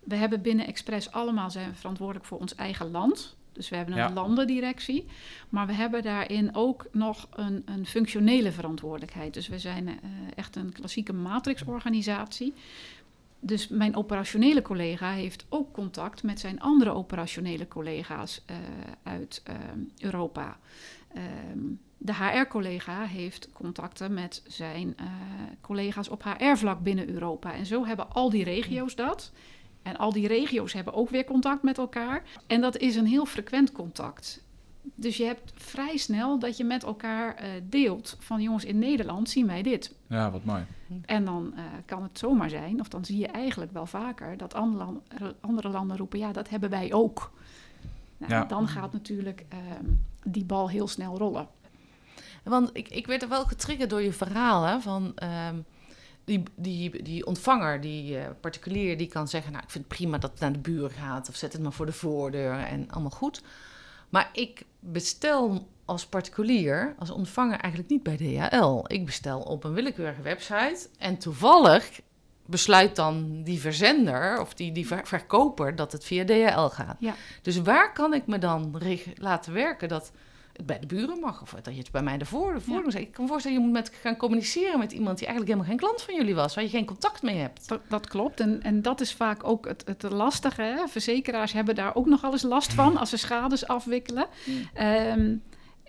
we 0.04 0.14
hebben 0.14 0.42
binnen 0.42 0.66
Express 0.66 1.10
allemaal 1.10 1.50
zijn 1.50 1.68
we 1.70 1.76
verantwoordelijk 1.76 2.26
voor 2.26 2.38
ons 2.38 2.54
eigen 2.54 2.90
land. 2.90 3.36
Dus 3.52 3.68
we 3.68 3.76
hebben 3.76 3.94
een 3.94 4.08
ja. 4.08 4.12
landendirectie. 4.12 5.06
Maar 5.48 5.66
we 5.66 5.72
hebben 5.72 6.02
daarin 6.02 6.54
ook 6.54 6.86
nog 6.92 7.28
een, 7.34 7.62
een 7.64 7.86
functionele 7.86 8.52
verantwoordelijkheid. 8.52 9.34
Dus 9.34 9.48
we 9.48 9.58
zijn 9.58 9.86
uh, 9.86 9.94
echt 10.34 10.56
een 10.56 10.72
klassieke 10.72 11.12
matrixorganisatie. 11.12 12.54
Dus 13.46 13.68
mijn 13.68 13.96
operationele 13.96 14.62
collega 14.62 15.12
heeft 15.12 15.46
ook 15.48 15.72
contact 15.72 16.22
met 16.22 16.40
zijn 16.40 16.60
andere 16.60 16.90
operationele 16.90 17.68
collega's 17.68 18.42
uh, 18.50 18.56
uit 19.02 19.42
uh, 19.48 19.54
Europa. 19.98 20.58
Um, 21.52 21.80
de 21.98 22.14
HR-collega 22.14 23.04
heeft 23.04 23.48
contacten 23.52 24.14
met 24.14 24.42
zijn 24.46 24.94
uh, 25.00 25.06
collega's 25.60 26.08
op 26.08 26.22
HR-vlak 26.22 26.80
binnen 26.80 27.08
Europa. 27.08 27.54
En 27.54 27.66
zo 27.66 27.86
hebben 27.86 28.10
al 28.10 28.30
die 28.30 28.44
regio's 28.44 28.94
dat. 28.94 29.32
En 29.82 29.96
al 29.96 30.12
die 30.12 30.26
regio's 30.26 30.72
hebben 30.72 30.94
ook 30.94 31.10
weer 31.10 31.24
contact 31.24 31.62
met 31.62 31.78
elkaar. 31.78 32.22
En 32.46 32.60
dat 32.60 32.76
is 32.76 32.96
een 32.96 33.06
heel 33.06 33.26
frequent 33.26 33.72
contact. 33.72 34.43
Dus 34.94 35.16
je 35.16 35.24
hebt 35.24 35.52
vrij 35.54 35.96
snel 35.96 36.38
dat 36.38 36.56
je 36.56 36.64
met 36.64 36.82
elkaar 36.82 37.42
uh, 37.42 37.48
deelt 37.62 38.16
van 38.18 38.42
jongens 38.42 38.64
in 38.64 38.78
Nederland 38.78 39.30
zien 39.30 39.46
wij 39.46 39.62
dit. 39.62 39.94
Ja, 40.06 40.30
wat 40.30 40.44
mooi. 40.44 40.64
En 41.04 41.24
dan 41.24 41.52
uh, 41.56 41.62
kan 41.84 42.02
het 42.02 42.18
zomaar 42.18 42.50
zijn, 42.50 42.80
of 42.80 42.88
dan 42.88 43.04
zie 43.04 43.18
je 43.18 43.26
eigenlijk 43.26 43.72
wel 43.72 43.86
vaker 43.86 44.36
dat 44.36 44.54
andere, 44.54 44.84
land, 44.84 45.00
andere 45.40 45.68
landen 45.68 45.96
roepen 45.96 46.18
ja, 46.18 46.32
dat 46.32 46.48
hebben 46.48 46.70
wij 46.70 46.92
ook. 46.92 47.32
Nou, 48.16 48.32
ja. 48.32 48.44
Dan 48.44 48.68
gaat 48.68 48.92
natuurlijk 48.92 49.44
uh, 49.52 49.58
die 50.24 50.44
bal 50.44 50.70
heel 50.70 50.88
snel 50.88 51.18
rollen. 51.18 51.48
Want 52.42 52.70
ik, 52.72 52.88
ik 52.88 53.06
werd 53.06 53.22
er 53.22 53.28
wel 53.28 53.44
getriggerd 53.44 53.90
door 53.90 54.02
je 54.02 54.12
verhaal 54.12 54.64
hè, 54.64 54.80
van 54.80 55.14
um, 55.48 55.64
die, 56.24 56.42
die, 56.54 57.02
die 57.02 57.26
ontvanger, 57.26 57.80
die 57.80 58.16
uh, 58.16 58.24
particulier, 58.40 58.98
die 58.98 59.06
kan 59.06 59.28
zeggen: 59.28 59.52
Nou, 59.52 59.64
ik 59.64 59.70
vind 59.70 59.84
het 59.84 59.96
prima 59.96 60.18
dat 60.18 60.30
het 60.30 60.40
naar 60.40 60.52
de 60.52 60.58
buur 60.58 60.90
gaat, 60.90 61.28
of 61.28 61.36
zet 61.36 61.52
het 61.52 61.62
maar 61.62 61.72
voor 61.72 61.86
de 61.86 61.92
voordeur 61.92 62.58
en 62.58 62.90
allemaal 62.90 63.10
goed. 63.10 63.42
Maar 64.14 64.30
ik 64.32 64.64
bestel 64.80 65.68
als 65.84 66.06
particulier, 66.06 66.94
als 66.98 67.10
ontvanger, 67.10 67.58
eigenlijk 67.58 67.90
niet 67.90 68.02
bij 68.02 68.16
DHL. 68.16 68.84
Ik 68.86 69.04
bestel 69.04 69.40
op 69.40 69.64
een 69.64 69.72
willekeurige 69.72 70.22
website 70.22 70.88
en 70.98 71.18
toevallig 71.18 72.00
besluit 72.46 72.96
dan 72.96 73.42
die 73.42 73.60
verzender 73.60 74.40
of 74.40 74.54
die, 74.54 74.72
die 74.72 74.86
ver 74.86 75.06
verkoper 75.06 75.76
dat 75.76 75.92
het 75.92 76.04
via 76.04 76.24
DHL 76.24 76.66
gaat. 76.66 76.96
Ja. 76.98 77.14
Dus 77.42 77.56
waar 77.56 77.92
kan 77.92 78.14
ik 78.14 78.26
me 78.26 78.38
dan 78.38 78.80
laten 79.14 79.52
werken 79.52 79.88
dat 79.88 80.12
het 80.56 80.66
bij 80.66 80.78
de 80.78 80.86
buren 80.86 81.20
mag. 81.20 81.42
Of 81.42 81.50
dat 81.50 81.74
je 81.74 81.80
het 81.80 81.90
bij 81.90 82.02
mij 82.02 82.18
de 82.18 82.24
voor, 82.24 82.54
de 82.54 82.72
ja. 82.72 82.98
Ik 82.98 83.12
kan 83.12 83.24
me 83.24 83.30
voorstellen, 83.30 83.58
je 83.58 83.64
moet 83.64 83.72
met, 83.72 83.92
gaan 84.00 84.16
communiceren 84.16 84.78
met 84.78 84.92
iemand 84.92 85.18
die 85.18 85.26
eigenlijk 85.26 85.58
helemaal 85.58 85.78
geen 85.78 85.88
klant 85.88 86.02
van 86.02 86.14
jullie 86.14 86.34
was, 86.34 86.54
waar 86.54 86.64
je 86.64 86.70
geen 86.70 86.86
contact 86.86 87.22
mee 87.22 87.36
hebt. 87.36 87.68
Dat, 87.68 87.80
dat 87.88 88.08
klopt. 88.08 88.40
En, 88.40 88.62
en 88.62 88.82
dat 88.82 89.00
is 89.00 89.12
vaak 89.12 89.44
ook 89.44 89.66
het, 89.66 89.82
het 89.86 90.02
lastige. 90.02 90.62
Hè? 90.62 90.88
Verzekeraars 90.88 91.52
hebben 91.52 91.74
daar 91.74 91.94
ook 91.94 92.06
nog 92.06 92.20
wel 92.20 92.32
eens 92.32 92.42
last 92.42 92.72
van 92.72 92.96
als 93.00 93.10
ze 93.10 93.16
schades 93.16 93.66
afwikkelen. 93.66 94.26
Um, 94.80 95.42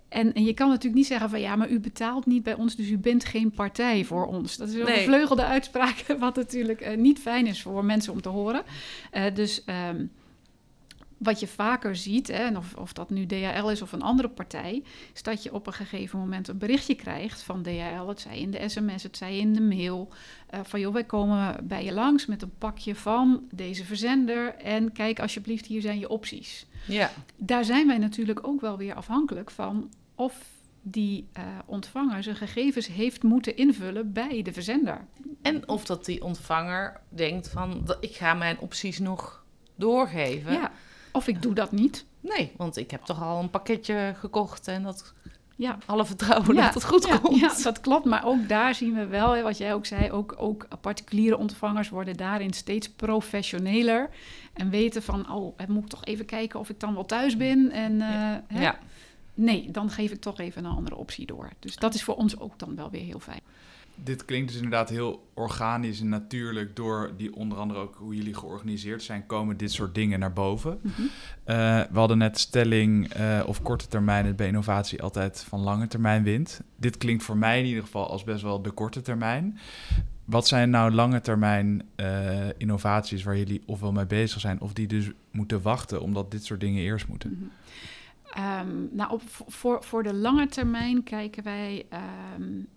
en, 0.09 0.33
en, 0.33 0.43
je 0.43 0.53
kan 0.53 0.67
natuurlijk 0.67 0.95
niet 0.95 1.07
zeggen 1.07 1.29
van 1.29 1.39
ja, 1.39 1.55
maar 1.55 1.69
u 1.69 1.79
betaalt 1.79 2.25
niet 2.25 2.43
bij 2.43 2.53
ons, 2.53 2.75
dus 2.75 2.89
u 2.89 2.97
bent 2.97 3.25
geen 3.25 3.51
partij 3.51 4.05
voor 4.05 4.25
ons. 4.25 4.57
Dat 4.57 4.67
is 4.67 4.75
een 4.75 4.85
nee. 4.85 5.05
vleugelde 5.05 5.45
uitspraak, 5.45 6.05
wat 6.19 6.35
natuurlijk 6.35 6.87
uh, 6.87 6.97
niet 6.97 7.19
fijn 7.19 7.47
is 7.47 7.61
voor 7.61 7.85
mensen 7.85 8.13
om 8.13 8.21
te 8.21 8.29
horen. 8.29 8.63
Uh, 9.13 9.23
dus 9.33 9.63
um, 9.89 10.11
wat 11.17 11.39
je 11.39 11.47
vaker 11.47 11.95
ziet, 11.95 12.27
hè, 12.27 12.43
en 12.43 12.57
of, 12.57 12.75
of 12.75 12.93
dat 12.93 13.09
nu 13.09 13.25
DHL 13.25 13.67
is 13.67 13.81
of 13.81 13.91
een 13.91 14.01
andere 14.01 14.29
partij, 14.29 14.83
is 15.13 15.23
dat 15.23 15.43
je 15.43 15.53
op 15.53 15.67
een 15.67 15.73
gegeven 15.73 16.19
moment 16.19 16.47
een 16.47 16.57
berichtje 16.57 16.95
krijgt 16.95 17.41
van 17.41 17.61
DHL. 17.61 18.07
Het 18.07 18.19
zij 18.19 18.39
in 18.39 18.51
de 18.51 18.69
sms, 18.69 19.03
het 19.03 19.17
zij 19.17 19.37
in 19.37 19.53
de 19.53 19.61
mail. 19.61 20.09
Uh, 20.53 20.59
van 20.63 20.79
joh, 20.79 20.93
wij 20.93 21.03
komen 21.03 21.67
bij 21.67 21.83
je 21.83 21.93
langs 21.93 22.25
met 22.25 22.41
een 22.41 22.57
pakje 22.57 22.95
van 22.95 23.47
deze 23.51 23.85
verzender. 23.85 24.55
En 24.55 24.91
kijk 24.91 25.19
alsjeblieft, 25.19 25.65
hier 25.65 25.81
zijn 25.81 25.99
je 25.99 26.09
opties. 26.09 26.65
Ja. 26.87 27.11
Daar 27.35 27.65
zijn 27.65 27.87
wij 27.87 27.97
natuurlijk 27.97 28.47
ook 28.47 28.61
wel 28.61 28.77
weer 28.77 28.93
afhankelijk 28.93 29.51
van 29.51 29.91
of 30.15 30.53
die 30.81 31.27
uh, 31.37 31.43
ontvanger 31.65 32.23
zijn 32.23 32.35
gegevens 32.35 32.87
heeft 32.87 33.23
moeten 33.23 33.57
invullen 33.57 34.13
bij 34.13 34.41
de 34.41 34.53
verzender. 34.53 35.05
En 35.41 35.67
of 35.67 35.85
dat 35.85 36.05
die 36.05 36.23
ontvanger 36.23 37.01
denkt 37.09 37.49
van 37.49 37.95
ik 37.99 38.15
ga 38.15 38.33
mijn 38.33 38.59
opties 38.59 38.99
nog 38.99 39.43
doorgeven. 39.75 40.53
Ja. 40.53 40.71
Of 41.15 41.27
ik 41.27 41.41
doe 41.41 41.53
dat 41.53 41.71
niet. 41.71 42.05
Nee, 42.19 42.51
want 42.57 42.77
ik 42.77 42.91
heb 42.91 43.03
toch 43.03 43.23
al 43.23 43.39
een 43.39 43.49
pakketje 43.49 44.13
gekocht 44.17 44.67
en 44.67 44.83
dat 44.83 45.13
ja. 45.55 45.77
alle 45.85 46.05
vertrouwen 46.05 46.55
ja, 46.55 46.63
dat 46.63 46.73
het 46.73 46.83
goed 46.83 47.07
ja, 47.07 47.17
komt. 47.17 47.39
Ja, 47.39 47.53
dat 47.63 47.79
klopt. 47.79 48.05
Maar 48.05 48.25
ook 48.25 48.47
daar 48.47 48.75
zien 48.75 48.93
we 48.93 49.05
wel, 49.05 49.41
wat 49.41 49.57
jij 49.57 49.73
ook 49.73 49.85
zei, 49.85 50.11
ook, 50.11 50.35
ook 50.37 50.67
particuliere 50.81 51.37
ontvangers 51.37 51.89
worden 51.89 52.17
daarin 52.17 52.53
steeds 52.53 52.89
professioneler. 52.89 54.09
En 54.53 54.69
weten 54.69 55.03
van, 55.03 55.31
oh, 55.31 55.57
moet 55.67 55.83
ik 55.83 55.89
toch 55.89 56.05
even 56.05 56.25
kijken 56.25 56.59
of 56.59 56.69
ik 56.69 56.79
dan 56.79 56.93
wel 56.93 57.05
thuis 57.05 57.37
ben. 57.37 57.71
En, 57.71 57.93
uh, 57.93 58.59
hè? 58.59 58.71
Nee, 59.33 59.71
dan 59.71 59.89
geef 59.89 60.11
ik 60.11 60.21
toch 60.21 60.39
even 60.39 60.65
een 60.65 60.71
andere 60.71 60.95
optie 60.95 61.25
door. 61.25 61.49
Dus 61.59 61.75
dat 61.75 61.93
is 61.93 62.03
voor 62.03 62.15
ons 62.15 62.39
ook 62.39 62.59
dan 62.59 62.75
wel 62.75 62.89
weer 62.89 63.03
heel 63.03 63.19
fijn 63.19 63.41
dit 63.95 64.25
klinkt 64.25 64.47
dus 64.47 64.55
inderdaad 64.55 64.89
heel 64.89 65.29
organisch 65.33 65.99
en 65.99 66.09
natuurlijk 66.09 66.75
door 66.75 67.13
die 67.17 67.35
onder 67.35 67.57
andere 67.57 67.79
ook 67.79 67.95
hoe 67.95 68.15
jullie 68.15 68.33
georganiseerd 68.33 69.03
zijn, 69.03 69.25
komen 69.25 69.57
dit 69.57 69.71
soort 69.71 69.95
dingen 69.95 70.19
naar 70.19 70.33
boven. 70.33 70.79
Mm 70.81 70.91
-hmm. 70.95 71.05
uh, 71.05 71.81
we 71.91 71.99
hadden 71.99 72.17
net 72.17 72.39
stelling 72.39 73.17
uh, 73.17 73.43
of 73.45 73.61
korte 73.61 73.87
termijn 73.87 74.25
het 74.25 74.35
bij 74.35 74.47
innovatie 74.47 75.01
altijd 75.01 75.43
van 75.47 75.59
lange 75.59 75.87
termijn 75.87 76.23
wint. 76.23 76.61
Dit 76.75 76.97
klinkt 76.97 77.23
voor 77.23 77.37
mij 77.37 77.59
in 77.59 77.65
ieder 77.65 77.83
geval 77.83 78.09
als 78.09 78.23
best 78.23 78.41
wel 78.41 78.61
de 78.61 78.71
korte 78.71 79.01
termijn. 79.01 79.59
Wat 80.25 80.47
zijn 80.47 80.69
nou 80.69 80.91
lange 80.91 81.21
termijn 81.21 81.83
uh, 81.95 82.49
innovaties 82.57 83.23
waar 83.23 83.37
jullie 83.37 83.63
ofwel 83.65 83.91
mee 83.91 84.05
bezig 84.05 84.39
zijn 84.39 84.61
of 84.61 84.73
die 84.73 84.87
dus 84.87 85.11
moeten 85.31 85.61
wachten 85.61 86.01
omdat 86.01 86.31
dit 86.31 86.45
soort 86.45 86.59
dingen 86.59 86.81
eerst 86.81 87.07
moeten? 87.07 87.29
Mm 87.29 87.51
-hmm. 88.33 88.69
um, 88.69 88.89
nou, 88.91 89.11
op, 89.11 89.21
voor, 89.47 89.83
voor 89.83 90.03
de 90.03 90.13
lange 90.13 90.47
termijn 90.47 91.03
kijken 91.03 91.43
wij 91.43 91.85
um, 92.37 92.67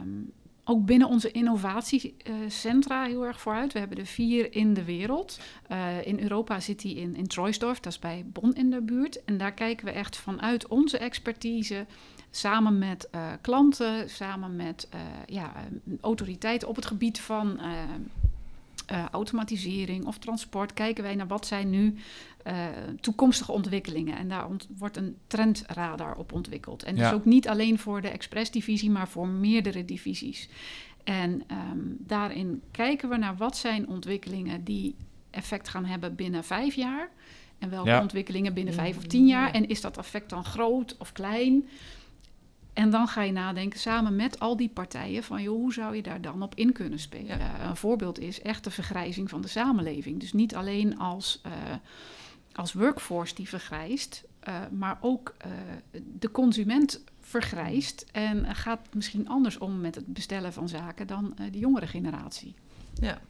um, 0.00 0.32
ook 0.64 0.84
binnen 0.84 1.08
onze 1.08 1.30
innovatiecentra 1.30 3.04
heel 3.04 3.26
erg 3.26 3.40
vooruit. 3.40 3.72
We 3.72 3.78
hebben 3.78 3.98
er 3.98 4.06
vier 4.06 4.54
in 4.54 4.74
de 4.74 4.84
wereld. 4.84 5.40
Uh, 5.70 6.06
in 6.06 6.20
Europa 6.20 6.60
zit 6.60 6.80
die 6.80 6.96
in, 6.96 7.16
in 7.16 7.26
Troisdorf, 7.26 7.80
dat 7.80 7.92
is 7.92 7.98
bij 7.98 8.24
Bonn 8.26 8.52
in 8.52 8.70
de 8.70 8.80
buurt. 8.80 9.24
En 9.24 9.38
daar 9.38 9.52
kijken 9.52 9.86
we 9.86 9.92
echt 9.92 10.16
vanuit 10.16 10.68
onze 10.68 10.98
expertise 10.98 11.86
samen 12.30 12.78
met 12.78 13.08
uh, 13.14 13.32
klanten, 13.40 14.10
samen 14.10 14.56
met 14.56 14.88
uh, 14.94 15.00
ja, 15.26 15.52
autoriteiten 16.00 16.68
op 16.68 16.76
het 16.76 16.86
gebied 16.86 17.20
van 17.20 17.60
automatisering 19.10 20.06
of 20.06 20.18
transport, 20.18 20.72
kijken 20.72 21.02
wij 21.02 21.14
naar 21.14 21.26
wat 21.26 21.46
zijn 21.46 21.70
nu 21.70 21.94
toekomstige 23.00 23.52
ontwikkelingen. 23.52 24.16
En 24.16 24.28
daar 24.28 24.46
wordt 24.78 24.96
een 24.96 25.16
trendradar 25.26 26.16
op 26.16 26.32
ontwikkeld. 26.32 26.82
En 26.82 26.94
dus 26.94 27.12
ook 27.12 27.24
niet 27.24 27.48
alleen 27.48 27.78
voor 27.78 28.00
de 28.00 28.08
expressdivisie, 28.08 28.90
maar 28.90 29.08
voor 29.08 29.28
meerdere 29.28 29.84
divisies. 29.84 30.48
En 31.04 31.42
um, 31.72 31.96
daarin 31.98 32.62
kijken 32.70 33.08
we 33.08 33.16
naar 33.16 33.36
wat 33.36 33.56
zijn 33.56 33.88
ontwikkelingen 33.88 34.64
die 34.64 34.94
effect 35.30 35.68
gaan 35.68 35.84
hebben 35.84 36.14
binnen 36.14 36.44
vijf 36.44 36.74
jaar. 36.74 37.08
En 37.58 37.70
welke 37.70 37.88
ja. 37.88 38.00
ontwikkelingen 38.00 38.54
binnen 38.54 38.74
vijf 38.74 38.96
of 38.96 39.06
tien 39.06 39.26
jaar. 39.26 39.50
En 39.50 39.68
is 39.68 39.80
dat 39.80 39.98
effect 39.98 40.30
dan 40.30 40.44
groot 40.44 40.96
of 40.98 41.12
klein? 41.12 41.68
En 42.72 42.90
dan 42.90 43.08
ga 43.08 43.22
je 43.22 43.32
nadenken 43.32 43.78
samen 43.78 44.16
met 44.16 44.40
al 44.40 44.56
die 44.56 44.68
partijen 44.68 45.22
van 45.22 45.42
joh, 45.42 45.56
hoe 45.56 45.72
zou 45.72 45.96
je 45.96 46.02
daar 46.02 46.20
dan 46.20 46.42
op 46.42 46.54
in 46.54 46.72
kunnen 46.72 46.98
spelen. 46.98 47.40
Een 47.68 47.76
voorbeeld 47.76 48.18
is 48.18 48.42
echt 48.42 48.64
de 48.64 48.70
vergrijzing 48.70 49.30
van 49.30 49.40
de 49.40 49.48
samenleving. 49.48 50.20
Dus 50.20 50.32
niet 50.32 50.54
alleen 50.54 50.98
als, 50.98 51.40
uh, 51.46 51.52
als 52.54 52.72
workforce 52.72 53.34
die 53.34 53.48
vergrijst, 53.48 54.24
uh, 54.48 54.54
maar 54.70 54.98
ook 55.00 55.34
uh, 55.46 55.52
de 56.18 56.30
consument 56.30 57.04
vergrijst 57.20 58.06
en 58.12 58.54
gaat 58.54 58.80
misschien 58.94 59.28
anders 59.28 59.58
om 59.58 59.80
met 59.80 59.94
het 59.94 60.06
bestellen 60.06 60.52
van 60.52 60.68
zaken 60.68 61.06
dan 61.06 61.36
de 61.50 61.58
jongere 61.58 61.86
generatie. 61.86 62.54
Ja. 62.94 63.20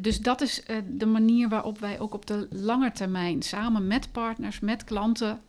Dus 0.00 0.20
dat 0.20 0.40
is 0.40 0.62
de 0.88 1.06
manier 1.06 1.48
waarop 1.48 1.78
wij 1.78 2.00
ook 2.00 2.14
op 2.14 2.26
de 2.26 2.48
lange 2.50 2.92
termijn 2.92 3.42
samen 3.42 3.86
met 3.86 4.12
partners, 4.12 4.60
met 4.60 4.84
klanten 4.84 5.40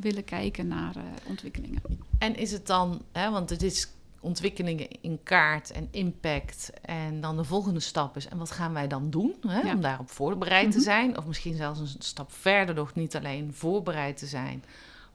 willen 0.00 0.24
kijken 0.24 0.66
naar 0.66 0.94
ontwikkelingen. 1.26 1.82
En 2.18 2.36
is 2.36 2.52
het 2.52 2.66
dan, 2.66 3.02
hè, 3.12 3.30
want 3.30 3.50
het 3.50 3.62
is 3.62 3.88
ontwikkelingen 4.24 4.88
in 5.00 5.20
kaart 5.22 5.70
en 5.70 5.88
impact. 5.90 6.70
En 6.82 7.20
dan 7.20 7.36
de 7.36 7.44
volgende 7.44 7.80
stap 7.80 8.16
is, 8.16 8.28
en 8.28 8.38
wat 8.38 8.50
gaan 8.50 8.72
wij 8.72 8.88
dan 8.88 9.10
doen 9.10 9.34
hè, 9.46 9.60
ja. 9.60 9.74
om 9.74 9.80
daarop 9.80 10.10
voorbereid 10.10 10.72
te 10.72 10.80
zijn? 10.80 11.18
Of 11.18 11.26
misschien 11.26 11.54
zelfs 11.54 11.80
een 11.80 11.88
stap 11.98 12.32
verder 12.32 12.74
nog 12.74 12.94
niet 12.94 13.16
alleen 13.16 13.54
voorbereid 13.54 14.16
te 14.16 14.26
zijn, 14.26 14.64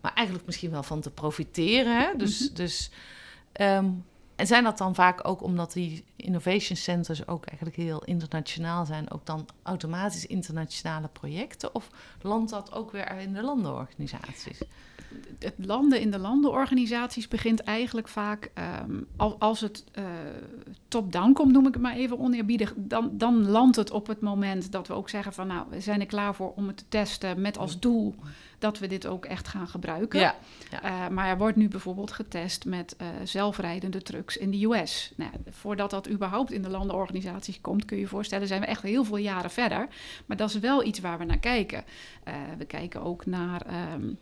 maar 0.01 0.13
eigenlijk 0.13 0.45
misschien 0.45 0.71
wel 0.71 0.83
van 0.83 1.01
te 1.01 1.11
profiteren. 1.11 1.99
Hè? 1.99 2.15
Dus, 2.17 2.39
mm 2.39 2.47
-hmm. 2.47 2.55
dus 2.55 2.91
um, 3.61 4.05
en 4.35 4.47
zijn 4.47 4.63
dat 4.63 4.77
dan 4.77 4.95
vaak 4.95 5.27
ook 5.27 5.41
omdat 5.43 5.73
die 5.73 6.03
innovation 6.19 6.77
centers 6.77 7.27
ook 7.27 7.45
eigenlijk 7.45 7.77
heel 7.77 8.03
internationaal 8.03 8.85
zijn, 8.85 9.11
ook 9.11 9.25
dan 9.25 9.47
automatisch 9.63 10.25
internationale 10.25 11.07
projecten? 11.07 11.75
Of 11.75 11.89
landt 12.21 12.51
dat 12.51 12.73
ook 12.73 12.91
weer 12.91 13.19
in 13.19 13.33
de 13.33 13.43
landenorganisaties? 13.43 14.61
Het 15.39 15.53
landen 15.57 16.01
in 16.01 16.11
de 16.11 16.19
landenorganisaties 16.19 17.27
begint 17.27 17.59
eigenlijk 17.59 18.07
vaak, 18.07 18.51
um, 18.87 19.07
als 19.39 19.61
het 19.61 19.83
uh, 19.93 20.05
top-down 20.87 21.33
komt, 21.33 21.51
noem 21.51 21.67
ik 21.67 21.73
het 21.73 21.81
maar 21.81 21.95
even 21.95 22.19
oneerbiedig, 22.19 22.73
dan, 22.75 23.09
dan 23.13 23.49
landt 23.49 23.75
het 23.75 23.91
op 23.91 24.07
het 24.07 24.21
moment 24.21 24.71
dat 24.71 24.87
we 24.87 24.93
ook 24.93 25.09
zeggen 25.09 25.33
van 25.33 25.47
nou, 25.47 25.65
we 25.69 25.81
zijn 25.81 25.99
er 25.99 26.05
klaar 26.05 26.35
voor 26.35 26.53
om 26.55 26.67
het 26.67 26.77
te 26.77 26.83
testen 26.89 27.41
met 27.41 27.57
als 27.57 27.79
doel 27.79 28.15
dat 28.59 28.79
we 28.79 28.87
dit 28.87 29.07
ook 29.07 29.25
echt 29.25 29.47
gaan 29.47 29.67
gebruiken. 29.67 30.19
Ja, 30.19 30.35
ja. 30.71 30.83
Uh, 30.83 31.07
maar 31.07 31.27
er 31.27 31.37
wordt 31.37 31.57
nu 31.57 31.67
bijvoorbeeld 31.67 32.11
getest 32.11 32.65
met 32.65 32.95
uh, 33.01 33.07
zelfrijdende 33.23 34.01
trucks 34.01 34.37
in 34.37 34.51
de 34.51 34.65
US. 34.65 35.11
Nou, 35.15 35.31
voordat 35.49 35.89
dat 35.89 36.07
überhaupt 36.09 36.51
in 36.51 36.61
de 36.61 36.69
landenorganisaties 36.69 37.61
komt, 37.61 37.85
kun 37.85 37.97
je 37.97 38.03
je 38.03 38.09
voorstellen, 38.09 38.47
zijn 38.47 38.61
we 38.61 38.67
echt 38.67 38.81
heel 38.81 39.03
veel 39.03 39.17
jaren 39.17 39.51
verder. 39.51 39.87
Maar 40.25 40.37
dat 40.37 40.49
is 40.49 40.59
wel 40.59 40.83
iets 40.83 40.99
waar 40.99 41.17
we 41.17 41.25
naar 41.25 41.39
kijken. 41.39 41.83
Uh, 42.27 42.33
we 42.57 42.65
kijken 42.65 43.01
ook 43.01 43.25
naar. 43.25 43.65
Um, 43.93 44.17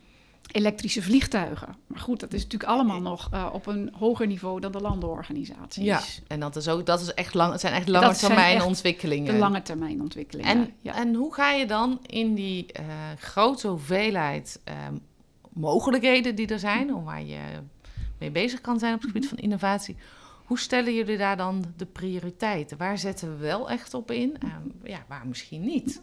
elektrische 0.52 1.02
vliegtuigen. 1.02 1.76
Maar 1.86 1.98
goed, 1.98 2.20
dat 2.20 2.32
is 2.32 2.42
natuurlijk 2.42 2.70
allemaal 2.70 3.00
nog 3.00 3.28
uh, 3.34 3.48
op 3.52 3.66
een 3.66 3.90
hoger 3.98 4.26
niveau 4.26 4.60
dan 4.60 4.72
de 4.72 4.80
landenorganisaties. 4.80 5.84
Ja, 5.84 6.00
en 6.26 6.40
dat 6.40 6.56
is 6.56 6.68
ook, 6.68 6.86
dat 6.86 7.00
is 7.00 7.14
echt 7.14 7.34
lang, 7.34 7.52
het 7.52 7.60
zijn 7.60 7.72
echt 7.72 7.88
lange 7.88 8.14
termijn 8.14 8.62
ontwikkelingen. 8.62 9.32
De 9.32 9.38
lange 9.38 9.62
termijn 9.62 10.00
ontwikkelingen. 10.00 10.50
En, 10.50 10.72
ja. 10.80 10.94
en 10.94 11.14
hoe 11.14 11.34
ga 11.34 11.50
je 11.50 11.66
dan 11.66 11.98
in 12.06 12.34
die 12.34 12.66
uh, 12.80 12.86
grote 13.18 13.68
hoeveelheid 13.68 14.60
uh, 14.68 14.74
mogelijkheden 15.52 16.34
die 16.34 16.46
er 16.46 16.58
zijn, 16.58 16.94
om 16.94 17.04
waar 17.04 17.22
je 17.22 17.40
mee 18.18 18.30
bezig 18.30 18.60
kan 18.60 18.78
zijn 18.78 18.94
op 18.94 19.00
het 19.00 19.10
gebied 19.10 19.28
van 19.28 19.38
innovatie, 19.38 19.96
hoe 20.48 20.58
stellen 20.58 20.94
jullie 20.94 21.16
daar 21.16 21.36
dan 21.36 21.64
de 21.76 21.86
prioriteiten? 21.86 22.78
Waar 22.78 22.98
zetten 22.98 23.30
we 23.30 23.36
wel 23.36 23.70
echt 23.70 23.94
op 23.94 24.10
in? 24.10 24.36
ja, 24.82 25.04
waar 25.08 25.26
misschien 25.26 25.60
niet? 25.60 26.02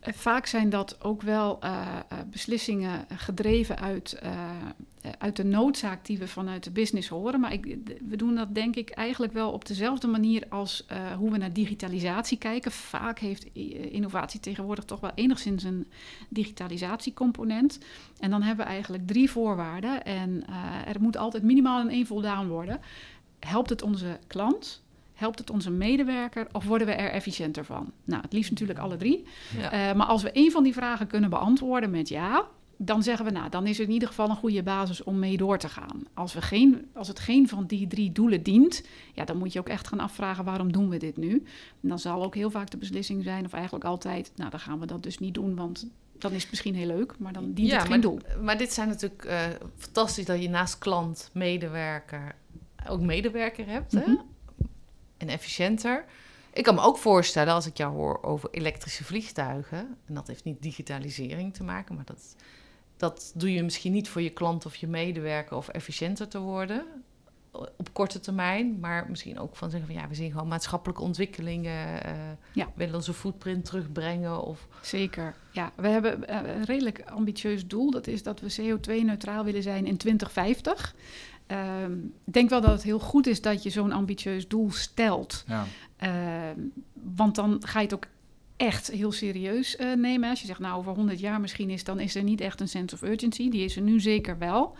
Vaak 0.00 0.46
zijn 0.46 0.70
dat 0.70 1.04
ook 1.04 1.22
wel 1.22 1.58
uh, 1.64 1.70
uh, 2.12 2.18
beslissingen 2.30 3.06
gedreven 3.16 3.78
uit, 3.78 4.20
uh, 4.24 4.50
uit 5.18 5.36
de 5.36 5.44
noodzaak 5.44 6.04
die 6.06 6.18
we 6.18 6.28
vanuit 6.28 6.64
de 6.64 6.70
business 6.70 7.08
horen. 7.08 7.40
Maar 7.40 7.52
ik, 7.52 7.78
we 8.08 8.16
doen 8.16 8.34
dat 8.34 8.54
denk 8.54 8.76
ik 8.76 8.90
eigenlijk 8.90 9.32
wel 9.32 9.50
op 9.50 9.64
dezelfde 9.64 10.06
manier 10.06 10.44
als 10.48 10.86
hoe 11.18 11.30
we 11.30 11.36
naar 11.36 11.52
digitalisatie 11.52 12.38
kijken. 12.38 12.72
Vaak 12.72 13.18
heeft 13.18 13.44
innovatie 13.90 14.40
tegenwoordig 14.40 14.84
toch 14.84 15.00
wel 15.00 15.12
enigszins 15.14 15.64
een 15.64 15.90
digitalisatiecomponent. 16.28 17.78
En 18.18 18.30
dan 18.30 18.42
hebben 18.42 18.66
we 18.66 18.72
eigenlijk 18.72 19.06
drie 19.06 19.30
voorwaarden. 19.30 20.04
En 20.04 20.44
er 20.86 21.00
moet 21.00 21.16
altijd 21.16 21.42
minimaal 21.42 21.80
een 21.80 21.90
één 21.90 22.06
voldaan 22.06 22.48
worden. 22.48 22.80
Helpt 23.38 23.70
het 23.70 23.82
onze 23.82 24.18
klant? 24.26 24.81
Helpt 25.22 25.38
het 25.38 25.50
onze 25.50 25.70
medewerker 25.70 26.46
of 26.52 26.64
worden 26.64 26.86
we 26.86 26.92
er 26.92 27.10
efficiënter 27.10 27.64
van? 27.64 27.92
Nou, 28.04 28.22
het 28.22 28.32
liefst 28.32 28.50
natuurlijk 28.50 28.78
alle 28.78 28.96
drie. 28.96 29.24
Ja. 29.56 29.90
Uh, 29.90 29.96
maar 29.96 30.06
als 30.06 30.22
we 30.22 30.32
één 30.32 30.50
van 30.50 30.62
die 30.62 30.72
vragen 30.72 31.06
kunnen 31.06 31.30
beantwoorden 31.30 31.90
met 31.90 32.08
ja, 32.08 32.46
dan 32.76 33.02
zeggen 33.02 33.24
we, 33.24 33.30
nou, 33.30 33.48
dan 33.48 33.66
is 33.66 33.78
er 33.78 33.84
in 33.84 33.90
ieder 33.90 34.08
geval 34.08 34.30
een 34.30 34.36
goede 34.36 34.62
basis 34.62 35.02
om 35.02 35.18
mee 35.18 35.36
door 35.36 35.58
te 35.58 35.68
gaan. 35.68 36.06
Als, 36.14 36.34
we 36.34 36.42
geen, 36.42 36.88
als 36.94 37.08
het 37.08 37.18
geen 37.18 37.48
van 37.48 37.66
die 37.66 37.86
drie 37.86 38.12
doelen 38.12 38.42
dient, 38.42 38.84
ja, 39.14 39.24
dan 39.24 39.36
moet 39.36 39.52
je 39.52 39.58
ook 39.58 39.68
echt 39.68 39.88
gaan 39.88 40.00
afvragen 40.00 40.44
waarom 40.44 40.72
doen 40.72 40.88
we 40.88 40.96
dit 40.96 41.16
nu? 41.16 41.30
En 41.82 41.88
dan 41.88 41.98
zal 41.98 42.24
ook 42.24 42.34
heel 42.34 42.50
vaak 42.50 42.70
de 42.70 42.76
beslissing 42.76 43.22
zijn, 43.22 43.44
of 43.44 43.52
eigenlijk 43.52 43.84
altijd, 43.84 44.32
nou, 44.36 44.50
dan 44.50 44.60
gaan 44.60 44.80
we 44.80 44.86
dat 44.86 45.02
dus 45.02 45.18
niet 45.18 45.34
doen, 45.34 45.56
want 45.56 45.90
dan 46.18 46.32
is 46.32 46.40
het 46.40 46.50
misschien 46.50 46.74
heel 46.74 46.86
leuk, 46.86 47.14
maar 47.18 47.32
dan 47.32 47.52
dient 47.52 47.68
ja, 47.68 47.74
het 47.74 47.82
geen 47.82 47.90
maar, 47.90 48.00
doel. 48.00 48.18
Maar 48.40 48.58
dit 48.58 48.72
zijn 48.72 48.88
natuurlijk 48.88 49.24
uh, 49.24 49.40
fantastisch 49.76 50.24
dat 50.24 50.42
je 50.42 50.48
naast 50.48 50.78
klant, 50.78 51.30
medewerker 51.32 52.34
ook 52.88 53.00
medewerker 53.00 53.66
hebt. 53.66 53.92
Mm 53.92 54.00
-hmm. 54.00 54.16
hè? 54.16 54.22
En 55.22 55.28
efficiënter. 55.28 56.04
Ik 56.52 56.64
kan 56.64 56.74
me 56.74 56.80
ook 56.80 56.98
voorstellen, 56.98 57.54
als 57.54 57.66
ik 57.66 57.76
jou 57.76 57.92
hoor 57.94 58.22
over 58.22 58.48
elektrische 58.50 59.04
vliegtuigen, 59.04 59.98
en 60.06 60.14
dat 60.14 60.26
heeft 60.26 60.44
niet 60.44 60.62
digitalisering 60.62 61.54
te 61.54 61.64
maken, 61.64 61.94
maar 61.94 62.04
dat, 62.04 62.36
dat 62.96 63.32
doe 63.34 63.52
je 63.52 63.62
misschien 63.62 63.92
niet 63.92 64.08
voor 64.08 64.22
je 64.22 64.30
klant 64.30 64.66
of 64.66 64.76
je 64.76 64.86
medewerker 64.86 65.56
of 65.56 65.68
efficiënter 65.68 66.28
te 66.28 66.38
worden 66.38 66.86
op 67.52 67.92
korte 67.92 68.20
termijn, 68.20 68.80
maar 68.80 69.06
misschien 69.08 69.38
ook 69.38 69.56
van 69.56 69.70
zeggen 69.70 69.88
van 69.92 70.02
ja, 70.02 70.08
we 70.08 70.14
zien 70.14 70.30
gewoon 70.30 70.48
maatschappelijke 70.48 71.02
ontwikkelingen, 71.02 72.06
uh, 72.06 72.12
ja. 72.52 72.72
willen 72.74 72.94
onze 72.94 73.12
footprint 73.12 73.64
terugbrengen 73.64 74.42
of... 74.42 74.66
Zeker, 74.80 75.34
ja. 75.50 75.72
We 75.76 75.88
hebben 75.88 76.24
uh, 76.30 76.36
een 76.54 76.64
redelijk 76.64 77.02
ambitieus 77.02 77.66
doel, 77.66 77.90
dat 77.90 78.06
is 78.06 78.22
dat 78.22 78.40
we 78.40 78.54
CO2-neutraal 78.60 79.44
willen 79.44 79.62
zijn 79.62 79.86
in 79.86 79.96
2050. 79.96 80.94
Ik 82.24 82.32
denk 82.32 82.50
wel 82.50 82.60
dat 82.60 82.72
het 82.72 82.82
heel 82.82 82.98
goed 82.98 83.26
is 83.26 83.40
dat 83.40 83.62
je 83.62 83.70
zo'n 83.70 83.92
ambitieus 83.92 84.48
doel 84.48 84.70
stelt. 84.70 85.44
Ja. 85.46 85.66
Uh, 86.02 86.62
want 86.92 87.34
dan 87.34 87.62
ga 87.66 87.78
je 87.78 87.84
het 87.84 87.94
ook 87.94 88.06
echt 88.56 88.90
heel 88.90 89.12
serieus 89.12 89.76
uh, 89.76 89.94
nemen. 89.94 90.30
Als 90.30 90.40
je 90.40 90.46
zegt, 90.46 90.58
nou, 90.58 90.78
over 90.78 90.94
100 90.94 91.20
jaar 91.20 91.40
misschien 91.40 91.70
is, 91.70 91.84
dan 91.84 92.00
is 92.00 92.14
er 92.14 92.22
niet 92.22 92.40
echt 92.40 92.60
een 92.60 92.68
sense 92.68 92.94
of 92.94 93.02
urgency. 93.02 93.50
Die 93.50 93.64
is 93.64 93.76
er 93.76 93.82
nu 93.82 94.00
zeker 94.00 94.38
wel. 94.38 94.76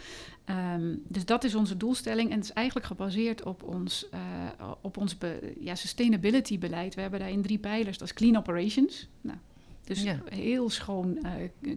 Um, 0.75 1.03
dus 1.09 1.25
dat 1.25 1.45
is 1.45 1.55
onze 1.55 1.77
doelstelling. 1.77 2.31
En 2.31 2.37
het 2.37 2.45
is 2.45 2.53
eigenlijk 2.53 2.87
gebaseerd 2.87 3.43
op 3.43 3.63
ons, 3.63 4.07
uh, 4.15 4.71
op 4.81 4.97
ons 4.97 5.17
ja, 5.61 5.75
sustainability 5.75 6.59
beleid. 6.59 6.95
We 6.95 7.01
hebben 7.01 7.21
daarin 7.21 7.43
drie 7.43 7.59
pijlers. 7.59 7.99
Dat 7.99 8.09
is 8.09 8.15
clean 8.15 8.37
operations. 8.37 9.09
Nou, 9.21 9.39
dus 9.85 10.03
ja. 10.03 10.19
heel 10.25 10.71
schoon 10.71 11.19
uh, 11.23 11.31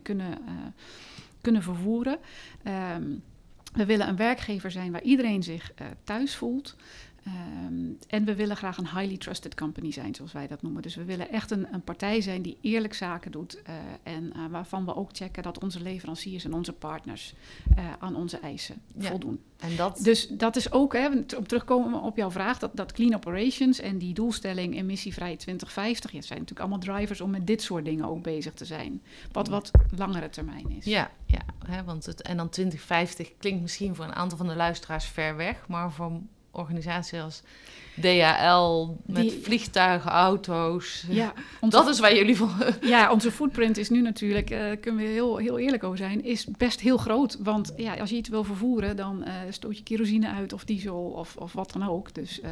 kunnen, 0.03 0.38
kunnen 1.41 1.62
vervoeren. 1.62 2.17
Um, 2.95 3.23
we 3.75 3.85
willen 3.85 4.07
een 4.07 4.15
werkgever 4.15 4.71
zijn 4.71 4.91
waar 4.91 5.01
iedereen 5.01 5.43
zich 5.43 5.71
uh, 5.81 5.88
thuis 6.03 6.35
voelt. 6.35 6.75
Um, 7.27 7.97
en 8.07 8.25
we 8.25 8.35
willen 8.35 8.57
graag 8.57 8.77
een 8.77 8.89
highly 8.89 9.17
trusted 9.17 9.55
company 9.55 9.91
zijn, 9.91 10.15
zoals 10.15 10.31
wij 10.31 10.47
dat 10.47 10.61
noemen. 10.61 10.81
Dus 10.81 10.95
we 10.95 11.03
willen 11.03 11.29
echt 11.29 11.51
een, 11.51 11.73
een 11.73 11.81
partij 11.81 12.21
zijn 12.21 12.41
die 12.41 12.57
eerlijk 12.61 12.93
zaken 12.93 13.31
doet. 13.31 13.61
Uh, 13.69 13.75
en 14.03 14.23
uh, 14.35 14.45
waarvan 14.49 14.85
we 14.85 14.95
ook 14.95 15.09
checken 15.13 15.43
dat 15.43 15.63
onze 15.63 15.81
leveranciers 15.81 16.45
en 16.45 16.53
onze 16.53 16.73
partners 16.73 17.33
aan 17.99 18.15
onze 18.15 18.38
eisen 18.38 18.81
ja. 18.97 19.09
voldoen. 19.09 19.39
En 19.57 19.75
dat... 19.75 19.99
Dus 20.03 20.27
dat 20.27 20.55
is 20.55 20.71
ook, 20.71 20.93
hè, 20.93 21.07
om 21.38 21.47
terugkomen 21.47 22.01
op 22.01 22.17
jouw 22.17 22.31
vraag, 22.31 22.59
dat, 22.59 22.75
dat 22.75 22.91
clean 22.91 23.15
operations 23.15 23.79
en 23.79 23.97
die 23.97 24.13
doelstelling 24.13 24.75
emissievrij 24.75 25.35
2050, 25.35 26.11
ja, 26.11 26.21
zijn 26.21 26.39
natuurlijk 26.39 26.67
allemaal 26.67 26.95
drivers 26.95 27.21
om 27.21 27.29
met 27.29 27.47
dit 27.47 27.61
soort 27.61 27.85
dingen 27.85 28.05
ook 28.05 28.23
bezig 28.23 28.53
te 28.53 28.65
zijn. 28.65 29.01
Wat 29.31 29.47
wat 29.47 29.71
langere 29.95 30.29
termijn 30.29 30.71
is. 30.71 30.85
Ja, 30.85 31.11
ja 31.25 31.41
hè, 31.67 31.83
want 31.83 32.05
het, 32.05 32.21
en 32.21 32.38
dan 32.38 32.49
2050 32.49 33.38
klinkt 33.38 33.61
misschien 33.61 33.95
voor 33.95 34.05
een 34.05 34.15
aantal 34.15 34.38
van 34.38 34.47
de 34.47 34.55
luisteraars 34.55 35.05
ver 35.05 35.35
weg, 35.35 35.67
maar 35.67 35.91
voor 35.91 36.21
organisatie 36.56 37.22
als 37.22 37.41
DHL 38.02 38.88
met 39.06 39.22
Die- 39.22 39.39
vliegtuigen, 39.41 40.12
auto's. 40.12 41.06
Ja, 41.10 41.34
onze, 41.62 41.78
Dat 41.78 41.88
is 41.88 42.00
waar 42.00 42.15
jullie 42.15 42.36
voor. 42.36 42.78
ja, 42.82 43.12
onze 43.12 43.32
footprint 43.32 43.78
is 43.78 43.89
nu 43.89 44.02
natuurlijk, 44.02 44.50
eh 44.50 44.72
kunnen 44.82 45.04
we 45.06 45.10
heel, 45.12 45.38
heel 45.38 45.60
eerlijk 45.60 45.84
over 45.84 45.98
zijn, 45.98 46.24
is 46.24 46.46
best 46.58 46.80
heel 46.80 46.98
groot. 46.98 47.38
Want 47.39 47.74
ja, 47.78 47.96
als 47.96 48.10
je 48.10 48.15
iets 48.15 48.30
wil 48.30 48.44
vervoeren, 48.44 48.96
dan 48.96 49.24
eh, 49.24 49.34
stoot 49.50 49.78
je 49.78 49.84
kerosine 49.84 50.30
uit 50.30 50.54
of 50.54 50.63
diesel 50.63 50.98
of, 51.04 51.36
of 51.38 51.54
wat 51.54 51.72
dan 51.72 51.89
ook. 51.89 52.13
Dus 52.13 52.41
eh, 52.41 52.52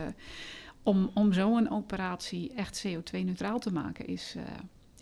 om, 0.84 1.12
om 1.14 1.34
zo'n 1.34 1.72
operatie 1.72 2.52
echt 2.56 2.86
CO2-neutraal 2.88 3.60
te 3.60 3.72
maken 3.74 4.08
is, 4.08 4.36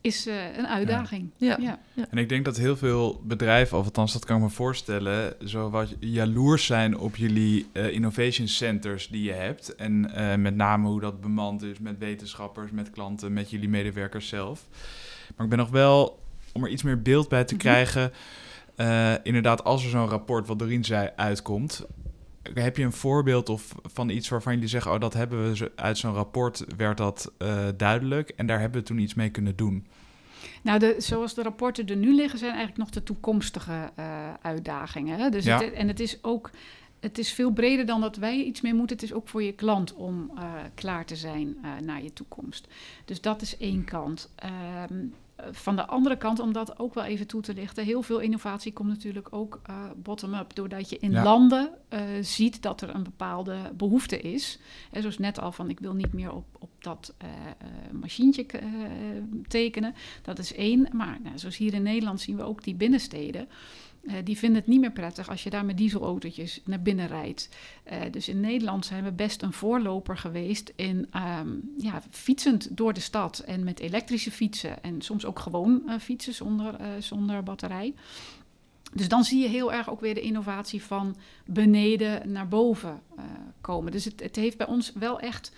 is 0.02 0.28
eh, 0.28 0.58
een 0.58 0.68
uitdaging. 0.68 1.30
Ja. 1.38 1.58
ja. 1.60 1.80
En 2.10 2.18
ik 2.18 2.30
denk 2.30 2.46
dat 2.46 2.58
heel 2.58 2.78
veel 2.78 3.22
bedrijven, 3.24 3.78
of 3.78 3.86
althans 3.86 4.14
dat 4.14 4.26
kan 4.26 4.36
ik 4.38 4.44
me 4.44 4.50
voorstellen, 4.50 5.34
zo 5.46 5.70
wat 5.70 5.96
jaloers 6.00 6.66
zijn 6.66 6.98
op 6.98 7.16
jullie 7.16 7.68
eh, 7.72 7.90
innovation 7.92 8.48
centers 8.48 9.08
die 9.08 9.24
je 9.24 9.32
hebt. 9.32 9.76
En 9.76 10.14
eh, 10.14 10.36
met 10.38 10.56
name 10.56 10.88
hoe 10.88 11.00
dat 11.00 11.22
bemand 11.22 11.62
is 11.62 11.80
met 11.80 11.98
wetenschappers, 11.98 12.72
met 12.72 12.90
klanten, 12.90 13.34
met 13.34 13.50
jullie 13.50 13.70
medewerkers 13.70 14.28
zelf. 14.28 14.68
Maar 15.36 15.44
ik 15.46 15.50
ben 15.50 15.60
nog 15.60 15.70
wel, 15.70 16.20
om 16.54 16.64
er 16.64 16.70
iets 16.70 16.84
meer 16.84 17.02
beeld 17.02 17.30
bij 17.30 17.44
te 17.44 17.54
Mhm. 17.54 17.64
krijgen, 17.64 18.12
eh, 18.76 19.14
inderdaad 19.24 19.64
als 19.64 19.84
er 19.84 19.90
zo'n 19.90 20.10
rapport, 20.10 20.48
wat 20.48 20.60
Doreen 20.60 20.86
zei, 20.86 21.10
uitkomt. 21.16 21.86
Heb 22.54 22.78
je 22.78 22.84
een 22.84 22.92
voorbeeld 22.92 23.50
of 23.50 23.76
van 23.84 24.10
iets 24.10 24.30
waarvan 24.30 24.54
jullie 24.54 24.68
zeggen, 24.68 24.92
oh 24.92 25.00
dat 25.00 25.14
hebben 25.14 25.54
we 25.54 25.72
uit 25.76 25.98
zo'n 25.98 26.14
rapport, 26.14 26.66
werd 26.78 26.98
dat 26.98 27.32
eh, 27.38 27.68
duidelijk 27.78 28.30
en 28.30 28.46
daar 28.46 28.60
hebben 28.60 28.82
we 28.82 28.88
toen 28.88 29.00
iets 29.00 29.14
mee 29.14 29.30
kunnen 29.30 29.56
doen? 29.56 29.88
Nou, 30.62 30.80
de, 30.80 30.96
zoals 30.98 31.34
de 31.34 31.44
rapporten 31.44 31.88
er 31.88 31.96
nu 31.96 32.16
liggen, 32.16 32.40
zijn 32.40 32.52
eigenlijk 32.52 32.80
nog 32.80 32.90
de 32.90 33.04
toekomstige 33.04 33.92
eh, 33.96 34.34
uitdagingen. 34.42 35.20
Hè? 35.20 35.30
Dus 35.30 35.46
Ja. 35.46 35.60
het, 35.60 35.74
en 35.74 35.88
het 35.88 36.00
is 36.00 36.24
ook 36.24 36.50
het 37.00 37.18
is 37.18 37.34
veel 37.34 37.52
breder 37.52 37.86
dan 37.86 38.02
dat 38.02 38.16
wij 38.16 38.44
iets 38.44 38.62
mee 38.62 38.74
moeten. 38.74 38.96
Het 38.96 39.06
is 39.06 39.14
ook 39.14 39.28
voor 39.28 39.44
je 39.44 39.54
klant 39.54 39.94
om 39.94 40.32
eh, 40.36 40.44
klaar 40.76 41.06
te 41.06 41.16
zijn 41.16 41.58
naar 41.84 42.04
je 42.04 42.14
toekomst. 42.14 42.68
Dus 43.06 43.22
dat 43.22 43.42
is 43.42 43.58
één 43.58 43.84
kant. 43.84 44.30
Ehm, 44.36 44.54
eh, 45.31 45.31
van 45.51 45.75
de 45.75 45.86
andere 45.86 46.17
kant, 46.17 46.39
om 46.39 46.54
dat 46.54 46.80
ook 46.80 46.93
wel 46.93 47.04
even 47.04 47.27
toe 47.27 47.41
te 47.41 47.54
lichten, 47.54 47.86
heel 47.86 48.01
veel 48.01 48.19
innovatie 48.19 48.73
komt 48.73 48.89
natuurlijk 48.89 49.27
ook 49.32 49.60
eh, 49.63 49.75
bottom-up, 49.95 50.56
doordat 50.56 50.89
je 50.89 50.97
in 50.99 51.12
Ja. 51.12 51.23
landen 51.23 51.69
eh, 51.89 52.01
ziet 52.21 52.62
dat 52.62 52.82
er 52.82 52.95
een 52.95 53.04
bepaalde 53.04 53.58
behoefte 53.77 54.19
is. 54.19 54.60
En 54.91 55.01
zoals 55.01 55.17
net 55.17 55.39
al 55.39 55.51
van, 55.51 55.69
ik 55.69 55.80
wil 55.80 55.93
niet 55.93 56.13
meer 56.13 56.34
op, 56.34 56.45
op 56.60 56.69
dat 56.80 57.13
eh, 57.17 57.27
machientje 57.91 58.45
tekenen. 59.47 59.93
Dat 60.21 60.39
is 60.39 60.54
één. 60.54 60.88
Maar 60.91 61.17
nou, 61.23 61.38
zoals 61.38 61.58
hier 61.58 61.73
in 61.73 61.84
Nederland 61.84 62.21
zien 62.21 62.36
we 62.36 62.43
ook 62.43 62.63
die 62.63 62.75
binnensteden. 62.75 63.47
Eh, 64.06 64.16
die 64.24 64.38
vinden 64.38 64.60
het 64.60 64.70
niet 64.70 64.80
meer 64.80 64.92
prettig 64.92 65.30
als 65.30 65.44
je 65.44 65.50
daar 65.50 65.66
met 65.66 65.78
dieselautootjes 65.78 66.62
naar 66.66 66.82
binnen 66.82 67.08
rijdt. 67.08 67.50
Eh, 67.84 68.00
dus 68.12 68.28
in 68.28 68.40
Nederland 68.40 68.86
zijn 68.86 69.04
we 69.04 69.12
best 69.12 69.42
een 69.42 69.54
voorloper 69.54 70.18
geweest 70.18 70.74
in 70.76 71.08
ehm, 71.12 71.50
ja, 71.78 72.02
fietsend 72.10 72.78
door 72.78 72.94
de 72.94 73.00
stad 73.00 73.40
en 73.40 73.64
met 73.64 73.80
elektrische 73.80 74.32
fietsen 74.32 74.84
en 74.84 75.02
soms 75.02 75.26
ook 75.26 75.40
gewoon 75.40 75.82
eh, 75.88 76.00
fietsen 76.00 76.34
zonder, 76.34 76.76
zonder 77.00 77.44
batterij. 77.44 77.94
Dus 78.94 79.08
dan 79.08 79.24
zie 79.24 79.42
je 79.42 79.48
heel 79.48 79.74
erg 79.74 79.90
ook 79.90 80.02
weer 80.02 80.14
de 80.14 80.22
innovatie 80.22 80.84
van 80.84 81.16
beneden 81.46 82.32
naar 82.32 82.48
boven 82.48 83.02
komen. 83.62 83.92
Dus 83.92 84.06
het, 84.06 84.20
het 84.20 84.36
heeft 84.36 84.58
bij 84.58 84.68
ons 84.68 84.92
wel 84.94 85.20
echt 85.20 85.52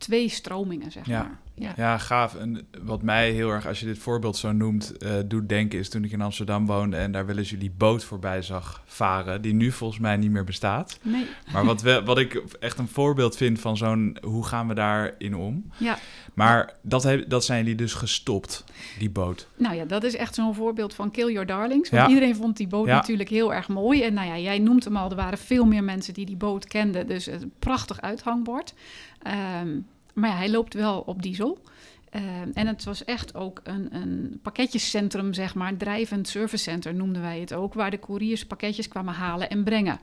twee 0.00 0.28
stromingen, 0.28 0.90
zeg 0.92 1.06
Ja. 1.06 1.18
maar. 1.22 1.38
Ja. 1.54 1.72
Ja, 1.76 1.98
gaaf. 1.98 2.34
En 2.34 2.66
wat 2.82 3.02
mij 3.02 3.30
heel 3.30 3.50
erg, 3.50 3.66
als 3.66 3.80
je 3.80 3.86
dit 3.86 3.98
voorbeeld 3.98 4.36
zo 4.36 4.52
noemt, 4.52 4.96
eh, 4.96 5.12
doet 5.26 5.48
denken, 5.48 5.78
is 5.78 5.88
toen 5.88 6.04
ik 6.04 6.12
in 6.12 6.20
Amsterdam 6.20 6.66
woonde 6.66 6.96
en 6.96 7.12
daar 7.12 7.26
wel 7.26 7.36
eens 7.38 7.50
jullie 7.50 7.70
boot 7.76 8.04
voorbij 8.04 8.42
zag 8.42 8.82
varen, 8.86 9.42
die 9.42 9.54
nu 9.54 9.70
volgens 9.72 10.00
mij 10.00 10.16
niet 10.16 10.30
meer 10.30 10.44
bestaat. 10.44 10.98
Nee, 11.02 11.26
Maar 11.52 11.64
wat, 11.64 11.82
we, 11.82 12.02
wat 12.04 12.18
ik 12.18 12.34
echt 12.60 12.78
een 12.78 12.88
voorbeeld 12.88 13.36
vind 13.36 13.60
van 13.60 13.76
zo'n, 13.76 14.16
hoe 14.22 14.46
gaan 14.46 14.68
we 14.68 14.74
daarin 14.74 15.34
om? 15.36 15.70
ja. 15.76 15.98
Maar 16.34 16.74
dat, 16.82 17.02
heb, 17.02 17.28
dat 17.30 17.44
zijn 17.44 17.58
jullie 17.62 17.74
dus 17.76 17.94
gestopt, 17.94 18.64
die 18.98 19.10
boot. 19.10 19.48
Nou 19.56 19.74
ja, 19.74 19.84
dat 19.84 20.04
is 20.04 20.16
echt 20.16 20.34
zo'n 20.34 20.54
voorbeeld 20.54 20.94
van 20.94 21.10
Kill 21.10 21.32
Your 21.32 21.46
Darlings. 21.46 21.90
Want 21.90 22.02
Ja. 22.02 22.08
iedereen 22.08 22.36
vond 22.36 22.56
die 22.56 22.66
boot 22.68 22.86
Ja. 22.86 22.94
natuurlijk 22.94 23.28
heel 23.30 23.54
erg 23.54 23.68
mooi. 23.68 24.02
En 24.02 24.14
nou 24.14 24.28
ja, 24.28 24.38
jij 24.38 24.58
noemt 24.58 24.84
hem 24.84 24.96
al, 24.96 25.10
er 25.10 25.16
waren 25.16 25.38
veel 25.38 25.64
meer 25.64 25.84
mensen 25.84 26.14
die 26.14 26.26
die 26.26 26.36
boot 26.36 26.64
kenden. 26.66 27.06
Dus 27.06 27.26
een 27.26 27.52
prachtig 27.58 28.00
uithangbord. 28.00 28.74
Ehm, 29.22 29.80
maar 30.14 30.30
ja, 30.30 30.36
hij 30.36 30.50
loopt 30.50 30.74
wel 30.74 31.00
op 31.00 31.22
diesel. 31.22 31.58
Ehm, 32.10 32.50
en 32.54 32.66
het 32.66 32.84
was 32.84 33.04
echt 33.04 33.34
ook 33.34 33.60
een, 33.64 33.94
een 33.94 34.38
pakketjescentrum, 34.42 35.34
zeg 35.34 35.54
maar. 35.54 35.76
Drijvend 35.76 36.28
servicecenter 36.28 36.94
noemden 36.94 37.22
wij 37.22 37.40
het 37.40 37.52
ook. 37.52 37.74
Waar 37.74 37.90
de 37.90 37.98
couriers 37.98 38.46
pakketjes 38.46 38.88
kwamen 38.88 39.14
halen 39.14 39.50
en 39.50 39.64
brengen. 39.64 39.98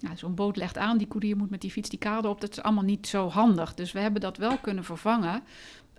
Nou, 0.00 0.16
Zo'n 0.16 0.34
boot 0.34 0.56
legt 0.56 0.78
aan, 0.78 0.98
die 0.98 1.06
koerier 1.06 1.36
moet 1.36 1.50
met 1.50 1.60
die 1.60 1.70
fiets 1.70 1.88
die 1.88 1.98
kade 1.98 2.28
op. 2.28 2.40
Dat 2.40 2.50
is 2.50 2.62
allemaal 2.62 2.84
niet 2.84 3.06
zo 3.06 3.28
handig. 3.28 3.74
Dus 3.74 3.92
we 3.92 3.98
hebben 4.00 4.20
dat 4.20 4.36
wel 4.36 4.58
kunnen 4.58 4.84
vervangen 4.84 5.42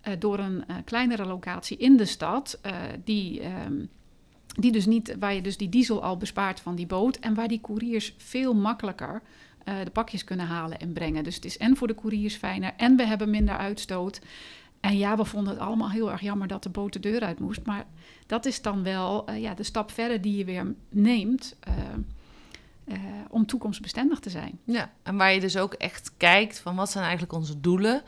eh, 0.02 0.14
door 0.20 0.40
een 0.40 0.68
eh, 0.68 0.76
kleinere 0.86 1.26
locatie 1.26 1.78
in 1.78 1.98
de 1.98 2.06
stad. 2.06 2.60
eh, 2.62 2.74
die, 3.04 3.40
ehm, 3.40 3.86
die 4.60 4.72
dus 4.72 4.86
niet, 4.86 5.16
waar 5.20 5.34
je 5.34 5.42
dus 5.42 5.58
die 5.58 5.70
diesel 5.70 6.04
al 6.04 6.18
bespaart 6.18 6.60
van 6.60 6.76
die 6.76 6.86
boot. 6.88 7.16
En 7.18 7.34
waar 7.34 7.48
die 7.48 7.62
couriers 7.62 8.14
veel 8.18 8.54
makkelijker 8.54 9.22
eh, 9.66 9.76
de 9.84 9.90
pakjes 9.90 10.24
kunnen 10.24 10.46
halen 10.46 10.80
en 10.80 10.94
brengen. 10.94 11.24
Dus 11.24 11.36
het 11.36 11.46
is 11.46 11.58
en 11.58 11.78
voor 11.78 11.88
de 11.88 11.96
couriers 11.96 12.36
fijner 12.36 12.74
en 12.78 12.96
we 12.96 13.06
hebben 13.06 13.30
minder 13.30 13.58
uitstoot. 13.58 14.22
En 14.80 14.98
ja, 14.98 15.18
we 15.18 15.26
vonden 15.26 15.54
het 15.54 15.62
allemaal 15.62 15.90
heel 15.90 16.12
erg 16.12 16.22
jammer 16.22 16.48
dat 16.48 16.64
de 16.64 16.70
boot 16.70 16.94
de 16.94 17.00
deur 17.00 17.22
uit 17.22 17.40
moest. 17.40 17.66
Maar 17.66 17.86
dat 18.28 18.46
is 18.46 18.62
dan 18.62 18.84
wel 18.84 19.26
eh, 19.28 19.42
ja, 19.42 19.54
de 19.54 19.64
stap 19.64 19.92
verder 19.92 20.22
die 20.22 20.38
je 20.38 20.46
weer 20.46 20.74
neemt 20.90 21.56
eh, 21.60 21.74
om 23.30 23.46
toekomstbestendig 23.46 24.20
te 24.20 24.30
zijn. 24.30 24.60
Ja, 24.64 24.92
en 25.04 25.18
waar 25.18 25.34
je 25.34 25.40
dus 25.40 25.58
ook 25.58 25.74
echt 25.74 26.12
kijkt 26.18 26.60
van 26.60 26.76
wat 26.76 26.92
zijn 26.92 27.04
eigenlijk 27.04 27.34
onze 27.34 27.60
doelen. 27.60 28.02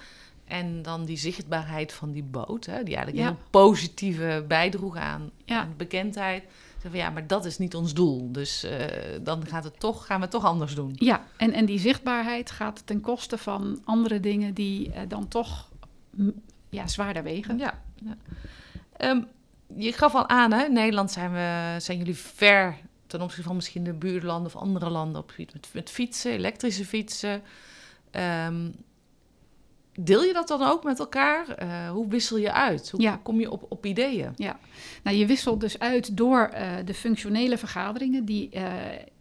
En 0.46 0.82
dan 0.82 1.06
die 1.06 1.18
zichtbaarheid 1.18 1.94
van 1.94 2.12
die 2.12 2.24
boot, 2.24 2.66
hè, 2.66 2.84
die 2.84 2.96
eigenlijk 2.96 3.26
Ja. 3.26 3.30
een 3.30 3.38
positieve 3.50 4.46
bijdroeg 4.48 4.96
aan, 4.96 5.32
Ja. 5.46 5.60
aan 5.60 5.74
bekendheid. 5.78 6.44
Van, 6.90 7.00
ja, 7.00 7.10
maar 7.10 7.28
dat 7.28 7.46
is 7.46 7.58
niet 7.58 7.76
ons 7.76 7.94
doel. 7.94 8.32
Dus 8.32 8.64
eh, 8.64 8.86
dan 9.22 9.48
gaat 9.48 9.64
het 9.64 9.80
toch, 9.80 10.06
gaan 10.06 10.16
we 10.16 10.22
het 10.22 10.32
toch 10.32 10.46
anders 10.46 10.76
doen. 10.76 10.92
Ja, 10.96 11.26
en, 11.38 11.54
en 11.54 11.66
die 11.66 11.80
zichtbaarheid 11.80 12.52
gaat 12.52 12.86
ten 12.86 13.02
koste 13.02 13.38
van 13.38 13.82
andere 13.84 14.20
dingen 14.20 14.54
die 14.54 14.92
eh, 14.92 15.02
dan 15.08 15.28
toch 15.28 15.70
ja, 16.70 16.88
zwaarder 16.88 17.24
wegen. 17.24 17.58
Ja. 17.58 17.82
ja. 17.96 18.18
Ehm, 18.98 19.22
je 19.76 19.92
gaf 19.92 20.16
al 20.16 20.30
aan, 20.30 20.52
hè, 20.52 20.66
in 20.66 20.74
Nederland 20.74 21.12
zijn, 21.12 21.32
we, 21.32 21.76
zijn 21.80 21.98
jullie 21.98 22.16
ver 22.16 22.78
ten 23.08 23.22
opzichte 23.22 23.48
van 23.48 23.56
misschien 23.56 23.84
de 23.84 23.94
buurlanden 23.94 24.54
of 24.54 24.62
andere 24.62 24.90
landen 24.90 25.22
op 25.22 25.34
met, 25.38 25.70
met 25.74 25.90
fietsen, 25.90 26.32
elektrische 26.32 26.86
fietsen. 26.86 27.42
Ehm, 28.12 28.70
deel 30.00 30.24
je 30.24 30.34
dat 30.34 30.48
dan 30.48 30.62
ook 30.62 30.84
met 30.84 31.00
elkaar? 31.00 31.48
Eh, 31.50 31.90
hoe 31.90 32.08
wissel 32.08 32.38
je 32.38 32.54
uit? 32.54 32.90
Hoe 32.92 33.02
Ja. 33.02 33.20
kom 33.24 33.40
je 33.40 33.52
op, 33.52 33.66
op 33.70 33.86
ideeën? 33.86 34.34
Nou, 35.04 35.18
je 35.18 35.26
wisselt 35.26 35.60
dus 35.60 35.80
uit 35.80 36.18
door 36.18 36.42
eh, 36.54 36.72
de 36.86 36.94
functionele 36.94 37.58
vergaderingen 37.58 38.26
die 38.26 38.50
eh, 38.50 38.66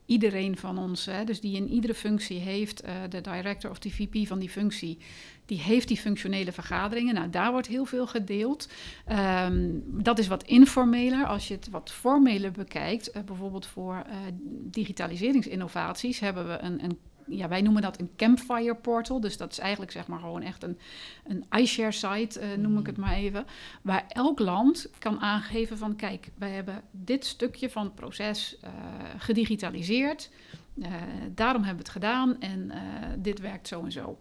iedereen 0.07 0.57
van 0.57 0.79
ons, 0.79 1.07
hè, 1.07 1.25
dus 1.25 1.41
die 1.41 1.57
in 1.57 1.69
iedere 1.69 1.95
functie 1.95 2.39
heeft, 2.39 2.83
de 3.09 3.21
director 3.21 3.71
of 3.71 3.79
de 3.79 3.91
VP 3.91 4.27
van 4.27 4.39
die 4.39 4.49
functie, 4.51 4.99
die 5.47 5.61
heeft 5.61 5.89
die 5.89 5.97
functionele 5.97 6.53
vergaderingen. 6.53 7.15
Nou, 7.15 7.31
daar 7.31 7.51
wordt 7.51 7.67
heel 7.67 7.85
veel 7.85 8.07
gedeeld. 8.07 8.69
Ehm, 9.05 9.69
dat 9.85 10.19
is 10.19 10.27
wat 10.27 10.43
informeler. 10.43 11.27
Als 11.27 11.49
je 11.49 11.55
het 11.55 11.71
wat 11.71 11.93
formeler 11.93 12.51
bekijkt, 12.53 13.13
bijvoorbeeld 13.27 13.67
voor 13.67 14.03
digitaliseringsinnovaties, 14.71 16.21
hebben 16.21 16.47
we 16.49 16.59
een, 16.59 16.85
een 16.85 16.99
ja, 17.29 17.49
wij 17.49 17.63
noemen 17.63 17.83
dat 17.83 18.01
een 18.01 18.11
campfire 18.17 18.75
portal. 18.75 19.21
Dus 19.21 19.37
dat 19.37 19.53
is 19.53 19.59
eigenlijk 19.59 19.93
zeg 19.93 20.07
maar 20.07 20.19
gewoon 20.19 20.43
echt 20.43 20.63
een, 20.63 20.79
een 21.25 21.45
iShare 21.61 21.93
site, 21.93 22.41
eh, 22.41 22.57
noem 22.57 22.79
ik 22.79 22.87
het 22.87 22.97
maar 22.97 23.15
even. 23.15 23.45
Waar 23.83 24.05
elk 24.09 24.39
land 24.39 24.89
kan 24.99 25.21
aangeven 25.21 25.79
van 25.79 25.97
kijk, 25.97 26.31
wij 26.39 26.51
hebben 26.51 26.83
dit 26.91 27.25
stukje 27.25 27.71
van 27.71 27.85
het 27.85 27.95
proces 27.95 28.57
eh, 28.61 28.71
gedigitaliseerd. 29.19 30.31
Eh, 30.83 30.93
daarom 31.35 31.63
hebben 31.63 31.85
we 31.85 31.91
het 31.91 32.03
gedaan 32.03 32.41
en 32.41 32.73
dit 33.19 33.41
werkt 33.41 33.69
zo 33.69 33.85
en 33.85 33.93
zo. 33.93 34.19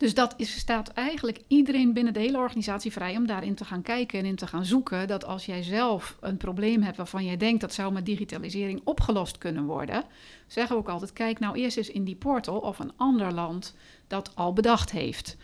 Dus 0.00 0.14
dat 0.14 0.34
is, 0.36 0.58
staat 0.58 0.88
eigenlijk 0.88 1.40
iedereen 1.46 1.92
binnen 1.92 2.12
de 2.12 2.20
hele 2.20 2.38
organisatie 2.38 2.92
vrij 2.92 3.16
om 3.16 3.26
daarin 3.26 3.54
te 3.54 3.64
gaan 3.64 3.82
kijken 3.82 4.18
en 4.18 4.24
in 4.24 4.36
te 4.36 4.46
gaan 4.46 4.64
zoeken. 4.64 5.08
Dat 5.08 5.24
als 5.24 5.46
jij 5.46 5.62
zelf 5.62 6.16
een 6.20 6.36
probleem 6.36 6.82
hebt 6.82 6.96
waarvan 6.96 7.24
jij 7.24 7.36
denkt 7.36 7.60
dat 7.60 7.74
zou 7.74 7.92
met 7.92 8.06
digitalisering 8.06 8.80
opgelost 8.84 9.38
kunnen 9.38 9.64
worden, 9.64 10.04
zeggen 10.46 10.76
we 10.76 10.82
ook 10.82 10.88
altijd: 10.88 11.12
kijk 11.12 11.38
nou 11.38 11.56
eerst 11.56 11.76
eens 11.76 11.90
in 11.90 12.04
die 12.04 12.16
portal 12.16 12.58
of 12.58 12.78
een 12.78 12.92
ander 12.96 13.32
land 13.32 13.74
dat 14.06 14.32
al 14.34 14.52
bedacht 14.52 14.90
heeft. 14.90 15.36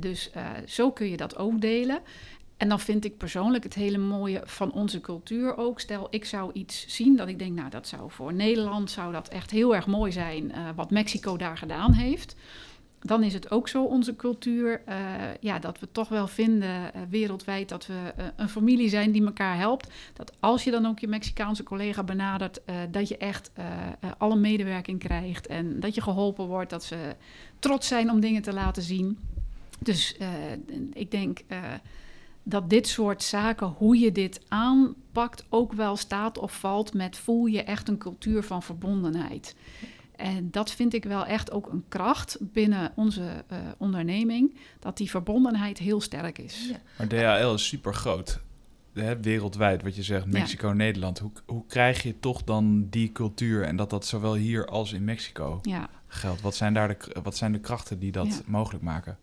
Dus 0.00 0.30
eh, 0.30 0.46
zo 0.66 0.90
kun 0.90 1.10
je 1.10 1.16
dat 1.16 1.36
ook 1.36 1.60
delen. 1.60 2.00
En 2.56 2.68
dan 2.68 2.80
vind 2.80 3.04
ik 3.04 3.16
persoonlijk 3.16 3.64
het 3.64 3.74
hele 3.74 3.98
mooie 3.98 4.42
van 4.44 4.72
onze 4.72 5.00
cultuur 5.00 5.56
ook. 5.56 5.80
Stel, 5.80 6.06
ik 6.10 6.24
zou 6.24 6.50
iets 6.52 6.84
zien 6.88 7.16
dat 7.16 7.28
ik 7.28 7.38
denk, 7.38 7.56
nou, 7.56 7.70
dat 7.70 7.88
zou 7.88 8.10
voor 8.10 8.34
Nederland 8.34 8.90
zou 8.90 9.12
dat 9.12 9.28
echt 9.28 9.50
heel 9.50 9.74
erg 9.74 9.86
mooi 9.86 10.12
zijn, 10.12 10.52
eh, 10.52 10.68
wat 10.76 10.90
Mexico 10.90 11.36
daar 11.36 11.56
gedaan 11.56 11.92
heeft. 11.92 12.36
Dan 13.00 13.22
is 13.22 13.34
het 13.34 13.50
ook 13.50 13.68
zo, 13.68 13.84
onze 13.84 14.16
cultuur, 14.16 14.82
eh, 14.84 14.96
ja, 15.40 15.58
dat 15.58 15.80
we 15.80 15.88
toch 15.92 16.08
wel 16.08 16.26
vinden 16.26 16.94
eh, 16.94 17.02
wereldwijd 17.08 17.68
dat 17.68 17.86
we 17.86 18.12
eh, 18.16 18.24
een 18.36 18.48
familie 18.48 18.88
zijn 18.88 19.12
die 19.12 19.24
elkaar 19.24 19.56
helpt. 19.56 19.90
Dat 20.12 20.32
als 20.40 20.64
je 20.64 20.70
dan 20.70 20.86
ook 20.86 20.98
je 20.98 21.08
Mexicaanse 21.08 21.62
collega 21.62 22.02
benadert, 22.02 22.60
dat 22.90 23.08
je 23.08 23.16
echt 23.16 23.50
alle 24.18 24.36
medewerking 24.36 24.98
krijgt 24.98 25.46
en 25.46 25.80
dat 25.80 25.94
je 25.94 26.00
geholpen 26.00 26.46
wordt, 26.46 26.70
dat 26.70 26.84
ze 26.84 27.16
trots 27.58 27.88
zijn 27.88 28.10
om 28.10 28.20
dingen 28.20 28.42
te 28.42 28.52
laten 28.52 28.82
zien. 28.82 29.18
Dus 29.78 30.16
ik 30.92 31.10
denk 31.10 31.40
dat 32.42 32.70
dit 32.70 32.88
soort 32.88 33.22
zaken, 33.22 33.66
hoe 33.66 33.98
je 33.98 34.12
dit 34.12 34.40
aanpakt, 34.48 35.44
ook 35.48 35.72
wel 35.72 35.96
staat 35.96 36.38
of 36.38 36.58
valt 36.58 36.94
met 36.94 37.16
voel 37.16 37.46
je 37.46 37.62
echt 37.62 37.88
een 37.88 37.98
cultuur 37.98 38.42
van 38.42 38.62
verbondenheid. 38.62 39.54
En 40.20 40.50
dat 40.50 40.70
vind 40.70 40.94
ik 40.94 41.04
wel 41.04 41.26
echt 41.26 41.50
ook 41.52 41.66
een 41.72 41.84
kracht 41.88 42.36
binnen 42.40 42.92
onze 42.96 43.44
eh, 43.48 43.58
onderneming, 43.78 44.54
dat 44.78 44.96
die 44.96 45.10
verbondenheid 45.10 45.78
heel 45.78 46.00
sterk 46.00 46.38
is. 46.38 46.68
Ja. 46.68 46.76
Maar 46.98 47.08
DHL 47.08 47.54
is 47.54 47.66
super 47.66 47.94
groot. 47.94 48.40
Hè, 48.92 49.20
wereldwijd, 49.20 49.82
wat 49.82 49.96
je 49.96 50.02
zegt, 50.02 50.26
Mexico, 50.26 50.68
Nederland. 50.68 51.18
Hoe, 51.18 51.30
hoe 51.46 51.64
krijg 51.66 52.02
je 52.02 52.18
toch 52.20 52.42
dan 52.44 52.86
die 52.90 53.12
cultuur 53.12 53.62
en 53.64 53.76
dat 53.76 53.90
dat 53.90 54.06
zowel 54.06 54.34
hier 54.34 54.66
als 54.66 54.92
in 54.92 55.04
Mexico 55.04 55.58
Ja, 55.62 55.88
geldt? 56.06 56.40
Wat 56.40 56.54
zijn 56.54 56.74
daar 56.74 56.88
de, 56.88 57.16
wat 57.22 57.36
zijn 57.36 57.52
de 57.52 57.60
krachten 57.60 57.98
die 57.98 58.12
dat 58.12 58.26
Ja. 58.26 58.34
mogelijk 58.46 58.84
maken? 58.84 59.18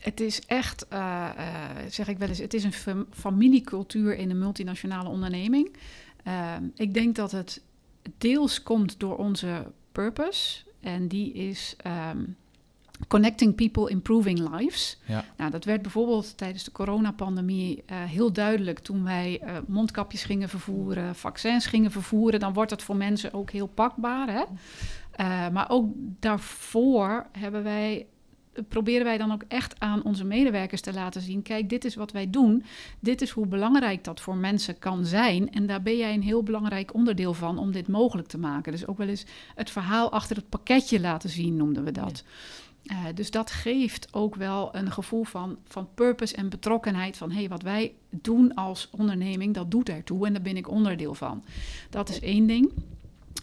het, 0.00 0.20
is 0.20 0.40
echt, 0.46 0.88
eh, 0.88 1.28
eh, 1.36 1.86
zeg 1.88 2.08
ik 2.08 2.18
wel 2.18 2.28
eens, 2.28 2.38
het 2.38 2.54
is 2.54 2.64
een 2.64 2.72
fam- 2.72 3.06
familiecultuur 3.10 4.16
in 4.16 4.30
een 4.30 4.38
multinationale 4.38 5.08
onderneming. 5.08 5.76
Eh, 6.24 6.54
ik 6.74 6.94
denk 6.94 7.16
dat 7.16 7.30
het 7.32 7.62
deels 8.18 8.62
komt 8.62 9.00
door 9.00 9.16
onze 9.16 9.66
purpose. 9.92 10.62
En 10.80 11.08
die 11.08 11.32
is 11.32 11.74
ehm, 11.76 12.24
connecting 13.08 13.54
people, 13.54 13.90
improving 13.90 14.56
lives. 14.56 14.98
Ja. 15.04 15.24
Nou, 15.36 15.50
dat 15.50 15.64
werd 15.64 15.82
bijvoorbeeld 15.82 16.36
tijdens 16.36 16.64
de 16.64 16.72
coronapandemie 16.72 17.82
eh, 17.86 18.02
heel 18.02 18.32
duidelijk 18.32 18.78
toen 18.78 19.04
wij 19.04 19.40
eh, 19.40 19.56
mondkapjes 19.66 20.24
gingen 20.24 20.48
vervoeren, 20.48 21.14
vaccins 21.14 21.66
gingen 21.66 21.90
vervoeren. 21.90 22.40
Dan 22.40 22.52
wordt 22.52 22.70
dat 22.70 22.82
voor 22.82 22.96
mensen 22.96 23.32
ook 23.32 23.50
heel 23.50 23.66
pakbaar. 23.66 24.28
Hè? 24.28 24.42
Eh, 25.12 25.48
maar 25.48 25.70
ook 25.70 25.90
daarvoor 25.96 27.26
hebben 27.38 27.62
wij, 27.62 28.06
proberen 28.68 29.04
wij 29.04 29.18
dan 29.18 29.32
ook 29.32 29.42
echt 29.48 29.80
aan 29.80 30.02
onze 30.02 30.24
medewerkers 30.24 30.80
te 30.80 30.92
laten 30.92 31.20
zien: 31.20 31.42
kijk, 31.42 31.68
dit 31.68 31.84
is 31.84 31.94
wat 31.94 32.12
wij 32.12 32.30
doen. 32.30 32.64
Dit 33.00 33.22
is 33.22 33.30
hoe 33.30 33.46
belangrijk 33.46 34.04
dat 34.04 34.20
voor 34.20 34.36
mensen 34.36 34.78
kan 34.78 35.04
zijn. 35.04 35.52
En 35.52 35.66
daar 35.66 35.82
ben 35.82 35.96
jij 35.96 36.14
een 36.14 36.22
heel 36.22 36.42
belangrijk 36.42 36.94
onderdeel 36.94 37.34
van 37.34 37.58
om 37.58 37.72
dit 37.72 37.88
mogelijk 37.88 38.28
te 38.28 38.38
maken. 38.38 38.72
Dus 38.72 38.86
ook 38.86 38.98
wel 38.98 39.08
eens 39.08 39.24
het 39.54 39.70
verhaal 39.70 40.12
achter 40.12 40.36
het 40.36 40.48
pakketje 40.48 41.00
laten 41.00 41.30
zien, 41.30 41.56
noemden 41.56 41.84
we 41.84 41.92
dat. 41.92 42.24
Eh, 42.82 43.04
dus 43.14 43.30
dat 43.30 43.50
geeft 43.50 44.08
ook 44.12 44.34
wel 44.34 44.74
een 44.74 44.92
gevoel 44.92 45.24
van, 45.24 45.58
van 45.64 45.88
purpose 45.94 46.34
en 46.36 46.48
betrokkenheid. 46.48 47.16
Van 47.16 47.30
hé, 47.30 47.38
hey, 47.38 47.48
wat 47.48 47.62
wij 47.62 47.92
doen 48.10 48.54
als 48.54 48.88
onderneming, 48.90 49.54
dat 49.54 49.70
doet 49.70 49.88
ertoe 49.88 50.26
en 50.26 50.32
daar 50.32 50.42
ben 50.42 50.56
ik 50.56 50.70
onderdeel 50.70 51.14
van. 51.14 51.44
Dat 51.90 52.08
is 52.08 52.20
één 52.20 52.46
ding. 52.46 52.72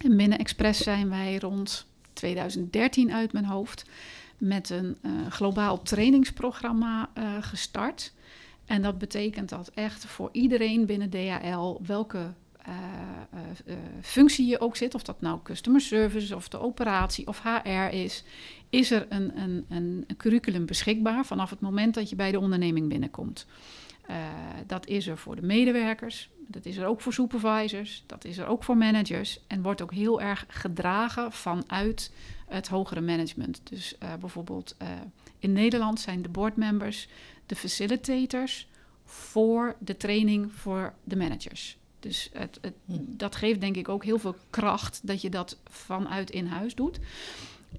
En 0.03 0.17
binnen 0.17 0.37
Express 0.37 0.83
zijn 0.83 1.09
wij 1.09 1.37
rond 1.37 1.85
2013 2.13 3.13
uit 3.13 3.33
mijn 3.33 3.45
hoofd 3.45 3.85
met 4.39 4.69
een 4.69 4.97
eh, 5.02 5.12
globaal 5.30 5.82
trainingsprogramma 5.82 7.10
eh, 7.13 7.23
gestart. 7.41 8.13
En 8.65 8.82
dat 8.82 8.97
betekent 8.97 9.49
dat 9.49 9.71
echt 9.73 10.06
voor 10.06 10.30
iedereen 10.32 10.86
binnen 10.86 11.10
DHL, 11.10 11.78
welke 11.86 12.34
eh, 12.62 12.75
functie 14.02 14.47
je 14.47 14.60
ook 14.60 14.75
zit, 14.75 14.95
of 14.95 15.04
dat 15.04 15.21
nou 15.21 15.39
customer 15.43 15.82
service 15.82 16.36
of 16.36 16.47
de 16.47 16.60
operatie 16.60 17.28
of 17.28 17.43
HR 17.43 17.93
is, 17.95 18.23
is 18.69 18.91
er 18.91 19.06
een, 19.10 19.39
een, 19.39 19.65
een, 19.69 20.06
curriculum 20.17 20.65
beschikbaar 20.65 21.25
vanaf 21.25 21.49
het 21.49 21.60
moment 21.60 21.93
dat 21.93 22.10
je 22.10 22.15
bij 22.15 22.32
de 22.32 22.39
onderneming 22.39 22.89
binnenkomt. 22.89 23.45
Dat 24.67 24.88
is 24.88 25.08
er 25.08 25.17
voor 25.17 25.36
de 25.36 25.41
medewerkers, 25.41 26.30
dat 26.47 26.65
is 26.65 26.78
er 26.78 26.86
ook 26.86 27.02
voor 27.02 27.13
supervisors, 27.13 28.04
dat 28.06 28.25
is 28.25 28.38
er 28.38 28.47
ook 28.47 28.63
voor 28.63 28.78
managers 28.78 29.39
en 29.47 29.62
wordt 29.62 29.82
ook 29.82 29.93
heel 29.93 30.21
erg 30.21 30.45
gedragen 30.47 31.32
vanuit 31.32 32.12
het 32.49 32.67
hogere 32.67 33.01
management. 33.01 33.62
Dus 33.63 33.97
eh, 33.97 34.13
bijvoorbeeld 34.19 34.75
eh, 34.77 34.88
in 35.39 35.53
Nederland 35.53 35.99
zijn 35.99 36.21
de 36.21 36.29
boardmembers 36.29 37.07
de 37.45 37.55
facilitators 37.55 38.67
voor 39.05 39.75
de 39.79 39.97
training 39.97 40.53
voor 40.53 40.93
de 41.03 41.15
managers. 41.15 41.77
Dus 41.99 42.29
het, 42.33 42.57
het, 42.62 42.73
Hm. 42.85 42.93
dat 43.07 43.35
geeft 43.35 43.62
denk 43.62 43.75
ik 43.75 43.89
ook 43.89 44.03
heel 44.03 44.19
veel 44.19 44.35
kracht 44.49 45.07
dat 45.07 45.21
je 45.21 45.29
dat 45.29 45.57
vanuit 45.69 46.29
in 46.29 46.45
huis 46.45 46.75
doet. 46.75 46.99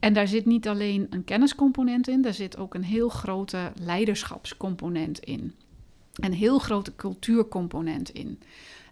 En 0.00 0.12
daar 0.12 0.28
zit 0.28 0.46
niet 0.46 0.68
alleen 0.68 1.06
een 1.10 1.24
kenniscomponent 1.24 2.08
in, 2.08 2.22
daar 2.22 2.34
zit 2.34 2.56
ook 2.56 2.74
een 2.74 2.84
heel 2.84 3.08
grote 3.08 3.72
leiderschapscomponent 3.80 5.18
in. 5.18 5.54
Een 6.14 6.32
heel 6.32 6.58
grote 6.58 6.96
cultuurcomponent 6.96 8.10
in. 8.10 8.40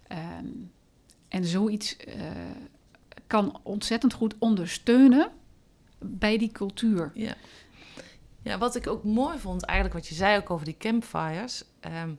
Ehm, 0.07 0.45
en 1.27 1.45
zoiets 1.45 1.97
eh, 1.97 2.13
kan 3.27 3.59
ontzettend 3.63 4.13
goed 4.13 4.35
ondersteunen 4.39 5.31
bij 5.99 6.37
die 6.37 6.51
cultuur. 6.51 7.11
Ja. 7.13 7.33
ja, 8.41 8.57
wat 8.57 8.75
ik 8.75 8.87
ook 8.87 9.03
mooi 9.03 9.39
vond, 9.39 9.63
eigenlijk 9.65 9.99
wat 9.99 10.07
je 10.09 10.15
zei 10.15 10.37
ook 10.37 10.49
over 10.49 10.65
die 10.65 10.77
campfires. 10.77 11.63
ehm, 11.79 12.09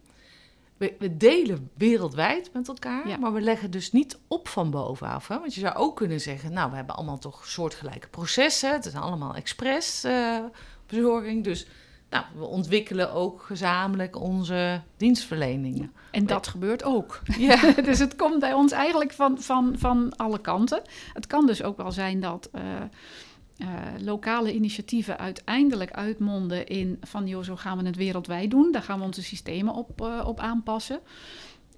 we, 0.77 0.95
we 0.99 1.17
delen 1.17 1.71
wereldwijd 1.75 2.51
met 2.53 2.69
elkaar, 2.69 3.09
Ja. 3.09 3.17
maar 3.17 3.33
we 3.33 3.41
leggen 3.41 3.71
dus 3.71 3.93
niet 3.93 4.19
op 4.29 4.49
van 4.49 4.71
bovenaf. 4.71 5.29
Hè? 5.29 5.39
Want 5.39 5.55
je 5.55 5.61
zou 5.61 5.75
ook 5.75 5.97
kunnen 5.97 6.21
zeggen, 6.21 6.53
nou, 6.53 6.71
we 6.71 6.77
hebben 6.77 6.97
allemaal 6.97 7.19
toch 7.19 7.47
soortgelijke 7.47 8.09
processen. 8.09 8.73
Het 8.73 8.87
is 8.87 8.95
allemaal 8.95 9.35
expres 9.35 10.05
eh, 10.05 10.39
bezorging. 10.87 11.45
Dus 11.45 11.67
nou, 12.11 12.25
we 12.37 12.45
ontwikkelen 12.45 13.13
ook 13.13 13.43
gezamenlijk 13.43 14.17
onze 14.17 14.81
dienstverleningen. 14.97 15.93
En 16.11 16.27
dat 16.27 16.47
gebeurt 16.47 16.85
ook. 16.85 17.21
Ja, 17.39 17.73
dus 17.83 17.99
het 17.99 18.17
komt 18.17 18.39
bij 18.41 18.53
ons 18.53 18.73
eigenlijk 18.73 19.13
van, 19.13 19.41
van, 19.41 19.75
van 19.79 20.17
alle 20.17 20.41
kanten. 20.41 20.83
Het 21.13 21.27
kan 21.27 21.47
dus 21.47 21.63
ook 21.63 21.77
wel 21.77 21.93
zijn 21.93 22.21
dat 22.21 22.49
eh, 22.53 22.63
eh, 23.61 23.69
lokale 23.99 24.53
initiatieven 24.53 25.19
uiteindelijk 25.19 25.91
uitmonden 25.91 26.67
in 26.67 26.99
van 27.01 27.27
joh, 27.27 27.43
zo 27.43 27.57
gaan 27.57 27.79
we 27.79 27.87
het 27.87 27.97
wereldwijd 27.97 28.51
doen. 28.51 28.73
Daar 28.73 28.83
gaan 28.83 28.99
we 28.99 29.05
onze 29.05 29.23
systemen 29.23 29.75
op, 29.75 30.01
eh, 30.01 30.23
op 30.27 30.41
aanpassen. 30.41 31.01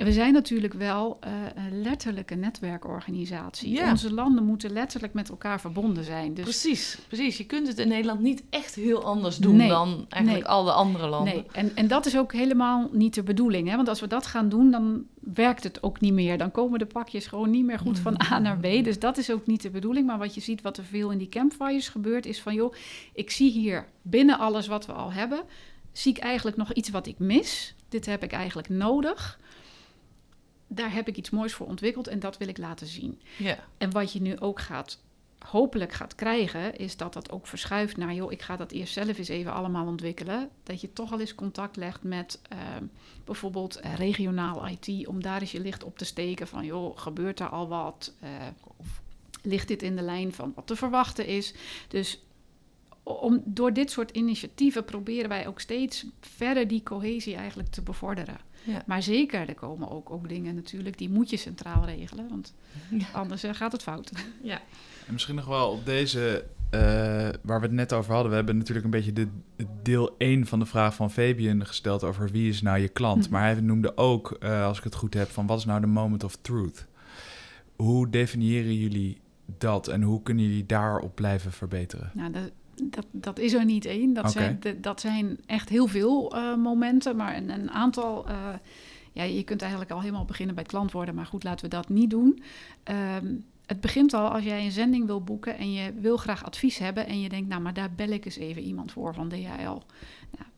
We 0.05 0.13
zijn 0.13 0.33
natuurlijk 0.33 0.75
wel 0.75 1.17
eh, 1.21 1.33
een 1.55 1.83
letterlijke 1.83 2.35
netwerkorganisatie. 2.35 3.71
Ja. 3.71 3.91
Onze 3.91 4.13
landen 4.13 4.45
moeten 4.45 4.73
letterlijk 4.73 5.13
met 5.13 5.29
elkaar 5.29 5.61
verbonden 5.61 6.05
zijn. 6.05 6.35
Dus 6.35 6.45
precies, 6.45 6.99
precies. 7.09 7.37
Je 7.37 7.47
kunt 7.47 7.69
het 7.69 7.79
in 7.79 7.89
Nederland 7.89 8.21
niet 8.21 8.43
echt 8.51 8.75
heel 8.75 9.05
anders 9.05 9.37
doen 9.37 9.57
Nee, 9.57 9.69
dan 9.69 10.07
eigenlijk 10.09 10.47
nee. 10.47 10.55
alle 10.55 10.73
andere 10.73 11.09
landen. 11.09 11.35
Nee, 11.35 11.45
en, 11.53 11.71
en 11.75 11.89
dat 11.89 12.07
is 12.07 12.19
ook 12.19 12.33
helemaal 12.33 12.89
niet 12.93 13.15
de 13.15 13.23
bedoeling. 13.23 13.69
Hè? 13.69 13.77
Want 13.77 13.89
als 13.89 14.01
we 14.01 14.07
dat 14.07 14.27
gaan 14.27 14.49
doen, 14.49 14.71
dan 14.71 15.05
werkt 15.21 15.63
het 15.63 15.83
ook 15.83 16.01
niet 16.01 16.13
meer. 16.13 16.39
Dan 16.39 16.51
komen 16.51 16.79
de 16.79 16.87
pakjes 16.87 17.27
gewoon 17.27 17.51
niet 17.51 17.65
meer 17.65 17.79
goed 17.79 17.99
van 17.99 18.21
A 18.33 18.39
naar 18.39 18.59
B. 18.59 18.63
Dus 18.63 18.99
dat 18.99 19.19
is 19.19 19.31
ook 19.31 19.47
niet 19.47 19.63
de 19.63 19.71
bedoeling. 19.71 20.07
Maar 20.07 20.19
wat 20.19 20.35
je 20.35 20.41
ziet, 20.41 20.63
wat 20.63 20.77
er 20.77 20.85
veel 20.85 21.11
in 21.11 21.19
die 21.19 21.29
campfires 21.29 21.89
gebeurt, 21.89 22.27
is 22.27 22.41
van 22.41 22.55
joh, 22.55 22.75
ik 23.13 23.31
zie 23.31 23.51
hier 23.51 23.87
binnen 24.03 24.39
alles 24.39 24.67
wat 24.67 24.87
we 24.87 24.93
al 24.93 25.13
hebben, 25.13 25.43
zie 25.93 26.13
ik 26.13 26.19
eigenlijk 26.19 26.57
nog 26.57 26.73
iets 26.73 26.91
wat 26.91 27.07
ik 27.07 27.19
mis. 27.19 27.75
Dit 27.89 28.07
heb 28.07 28.23
ik 28.23 28.33
eigenlijk 28.33 28.69
nodig. 28.69 29.39
Daar 30.75 30.93
heb 30.93 31.09
ik 31.09 31.17
iets 31.17 31.31
moois 31.31 31.55
voor 31.55 31.67
ontwikkeld 31.67 32.07
en 32.07 32.19
dat 32.19 32.39
wil 32.39 32.49
ik 32.49 32.59
laten 32.59 32.87
zien. 32.87 33.21
Ja. 33.39 33.59
En 33.79 33.91
wat 33.91 34.13
je 34.13 34.21
nu 34.21 34.39
ook 34.39 34.61
gaat, 34.61 34.99
hopelijk 35.39 35.93
gaat 35.93 36.15
krijgen, 36.15 36.77
is 36.77 36.97
dat 36.97 37.13
dat 37.13 37.31
ook 37.31 37.47
verschuift 37.47 37.97
naar, 37.97 38.15
joh, 38.15 38.33
ik 38.33 38.43
ga 38.43 38.57
dat 38.57 38.73
eerst 38.73 38.93
zelf 38.93 39.19
eens 39.19 39.29
even 39.29 39.53
allemaal 39.53 39.87
ontwikkelen. 39.87 40.49
Dat 40.63 40.81
je 40.81 40.93
toch 40.93 41.13
al 41.13 41.21
eens 41.21 41.35
contact 41.35 41.77
legt 41.77 42.03
met 42.03 42.41
eh, 42.49 42.59
bijvoorbeeld 43.25 43.77
eh, 43.77 43.95
regionaal 43.95 44.69
IT, 44.69 45.07
om 45.07 45.23
daar 45.23 45.41
eens 45.41 45.53
je 45.53 45.61
licht 45.61 45.85
op 45.85 45.99
te 45.99 46.05
steken 46.05 46.49
van, 46.49 46.65
joh, 46.65 46.99
gebeurt 46.99 47.41
er 47.41 47.49
al 47.49 47.69
wat? 47.69 48.15
Eh, 48.21 48.31
of 48.77 49.03
ligt 49.43 49.69
dit 49.69 49.83
in 49.83 49.97
de 49.97 50.03
lijn 50.03 50.33
van 50.33 50.53
wat 50.55 50.67
te 50.67 50.77
verwachten 50.77 51.27
is? 51.27 51.55
Dus 51.89 52.25
om, 53.03 53.43
door 53.45 53.73
dit 53.73 53.91
soort 53.91 54.11
initiatieven 54.11 54.85
proberen 54.85 55.29
wij 55.29 55.47
ook 55.47 55.61
steeds 55.61 56.07
verder 56.21 56.69
die 56.69 56.83
cohesie 56.83 57.35
eigenlijk 57.35 57.69
te 57.69 57.83
bevorderen. 57.83 58.39
Ja. 58.65 58.83
Maar 58.87 59.03
zeker, 59.03 59.49
er 59.49 59.55
komen 59.55 59.91
ook, 59.91 60.11
ook 60.11 60.29
dingen 60.29 60.55
natuurlijk, 60.55 60.99
die 60.99 61.11
moet 61.11 61.31
je 61.31 61.37
centraal 61.37 61.85
regelen, 61.85 62.29
want 62.29 62.55
Ja. 62.91 63.07
anders 63.13 63.43
eh, 63.43 63.55
gaat 63.55 63.73
het 63.73 63.83
fout. 63.83 64.13
ja. 64.43 64.61
En 65.07 65.13
misschien 65.13 65.35
nog 65.35 65.47
wel 65.47 65.71
op 65.71 65.85
deze, 65.85 66.45
eh, 66.71 66.81
waar 67.43 67.61
we 67.61 67.67
het 67.67 67.73
net 67.73 67.93
over 67.93 68.13
hadden. 68.13 68.31
We 68.31 68.37
hebben 68.37 68.57
natuurlijk 68.57 68.85
een 68.85 68.91
beetje 68.91 69.13
de 69.13 69.29
deel 69.83 70.15
1 70.19 70.47
van 70.47 70.59
de 70.59 70.67
vraag 70.67 70.95
van 70.95 71.11
Fabian 71.11 71.67
gesteld 71.67 72.05
over 72.05 72.29
wie 72.31 72.49
is 72.49 72.63
nou 72.63 72.79
je 72.79 72.89
klant. 72.89 73.23
Mhm. 73.23 73.33
Maar 73.33 73.43
hij 73.43 73.61
noemde 73.61 73.97
ook, 73.97 74.31
eh, 74.41 74.65
als 74.65 74.79
ik 74.79 74.85
het 74.85 74.95
goed 74.95 75.15
heb, 75.15 75.31
van 75.31 75.47
wat 75.47 75.59
is 75.59 75.65
nou 75.65 75.81
de 75.81 75.87
moment 75.87 76.25
of 76.25 76.37
truth? 76.41 76.87
Hoe 77.77 78.11
definiëren 78.11 78.75
jullie 78.75 79.21
dat 79.59 79.89
en 79.89 80.03
hoe 80.03 80.23
kunnen 80.23 80.45
jullie 80.45 80.67
daarop 80.67 81.15
blijven 81.15 81.53
verbeteren? 81.53 82.11
Nou, 82.15 82.33
dat, 82.33 82.51
dat, 82.83 83.07
dat 83.11 83.39
is 83.39 83.53
er 83.53 83.65
niet 83.65 83.85
één. 83.85 84.13
Dat, 84.13 84.25
zijn, 84.31 84.57
de- 84.61 84.81
dat 84.81 85.01
zijn 85.01 85.39
echt 85.47 85.69
heel 85.69 85.87
veel 85.87 86.35
eh, 86.37 86.57
momenten, 86.57 87.17
maar 87.17 87.37
een, 87.37 87.51
een 87.51 87.71
aantal. 87.71 88.29
eh, 88.29 88.35
ja, 89.13 89.23
je 89.23 89.43
kunt 89.43 89.61
eigenlijk 89.63 89.91
al 89.91 90.01
helemaal 90.01 90.25
beginnen 90.25 90.55
bij 90.55 90.63
het 90.65 90.73
klant 90.73 90.93
worden, 90.93 91.15
maar 91.15 91.27
goed, 91.27 91.45
laten 91.45 91.65
we 91.65 91.71
dat 91.71 91.89
niet 91.89 92.11
doen. 92.11 92.43
Ehm, 92.83 93.35
het 93.67 93.81
begint 93.81 94.15
al 94.15 94.29
als 94.29 94.45
jij 94.45 94.65
een 94.65 94.71
zending 94.73 95.07
wil 95.07 95.23
boeken 95.23 95.59
en 95.59 95.73
je 95.73 95.93
wil 96.01 96.17
graag 96.17 96.45
advies 96.45 96.79
hebben 96.79 97.07
en 97.07 97.21
je 97.21 97.29
denkt, 97.29 97.49
nou, 97.49 97.63
maar 97.63 97.75
daar 97.75 97.93
bel 97.97 98.09
ik 98.09 98.25
eens 98.25 98.37
even 98.37 98.63
iemand 98.63 98.93
voor 98.93 99.15
van 99.15 99.29
DHL. 99.29 99.63
Nou, 100.39 100.49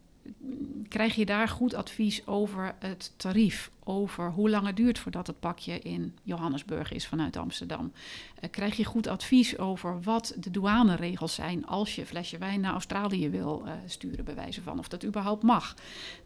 krijg 0.88 1.14
je 1.14 1.24
daar 1.24 1.48
goed 1.48 1.74
advies 1.74 2.26
over 2.26 2.74
het 2.78 3.12
tarief, 3.16 3.70
over 3.84 4.30
hoe 4.30 4.50
lang 4.50 4.66
het 4.66 4.76
duurt 4.76 4.98
voordat 4.98 5.26
het 5.26 5.40
pakje 5.40 5.78
in 5.78 6.16
Johannesburg 6.22 6.92
is 6.92 7.06
vanuit 7.06 7.36
Amsterdam. 7.36 7.92
Uh, 8.40 8.50
krijg 8.50 8.76
je 8.76 8.84
goed 8.84 9.06
advies 9.06 9.58
over 9.58 10.02
wat 10.02 10.34
de 10.38 10.50
douaneregels 10.50 11.34
zijn 11.34 11.66
als 11.66 11.94
je 11.94 12.06
flesje 12.06 12.38
wijn 12.38 12.60
naar 12.60 12.72
Australië 12.72 13.30
wil 13.30 13.62
uh, 13.66 13.72
sturen, 13.86 14.24
bij 14.24 14.34
wijze 14.34 14.62
van, 14.62 14.78
of 14.78 14.88
dat 14.88 15.04
überhaupt 15.04 15.42
mag. 15.42 15.74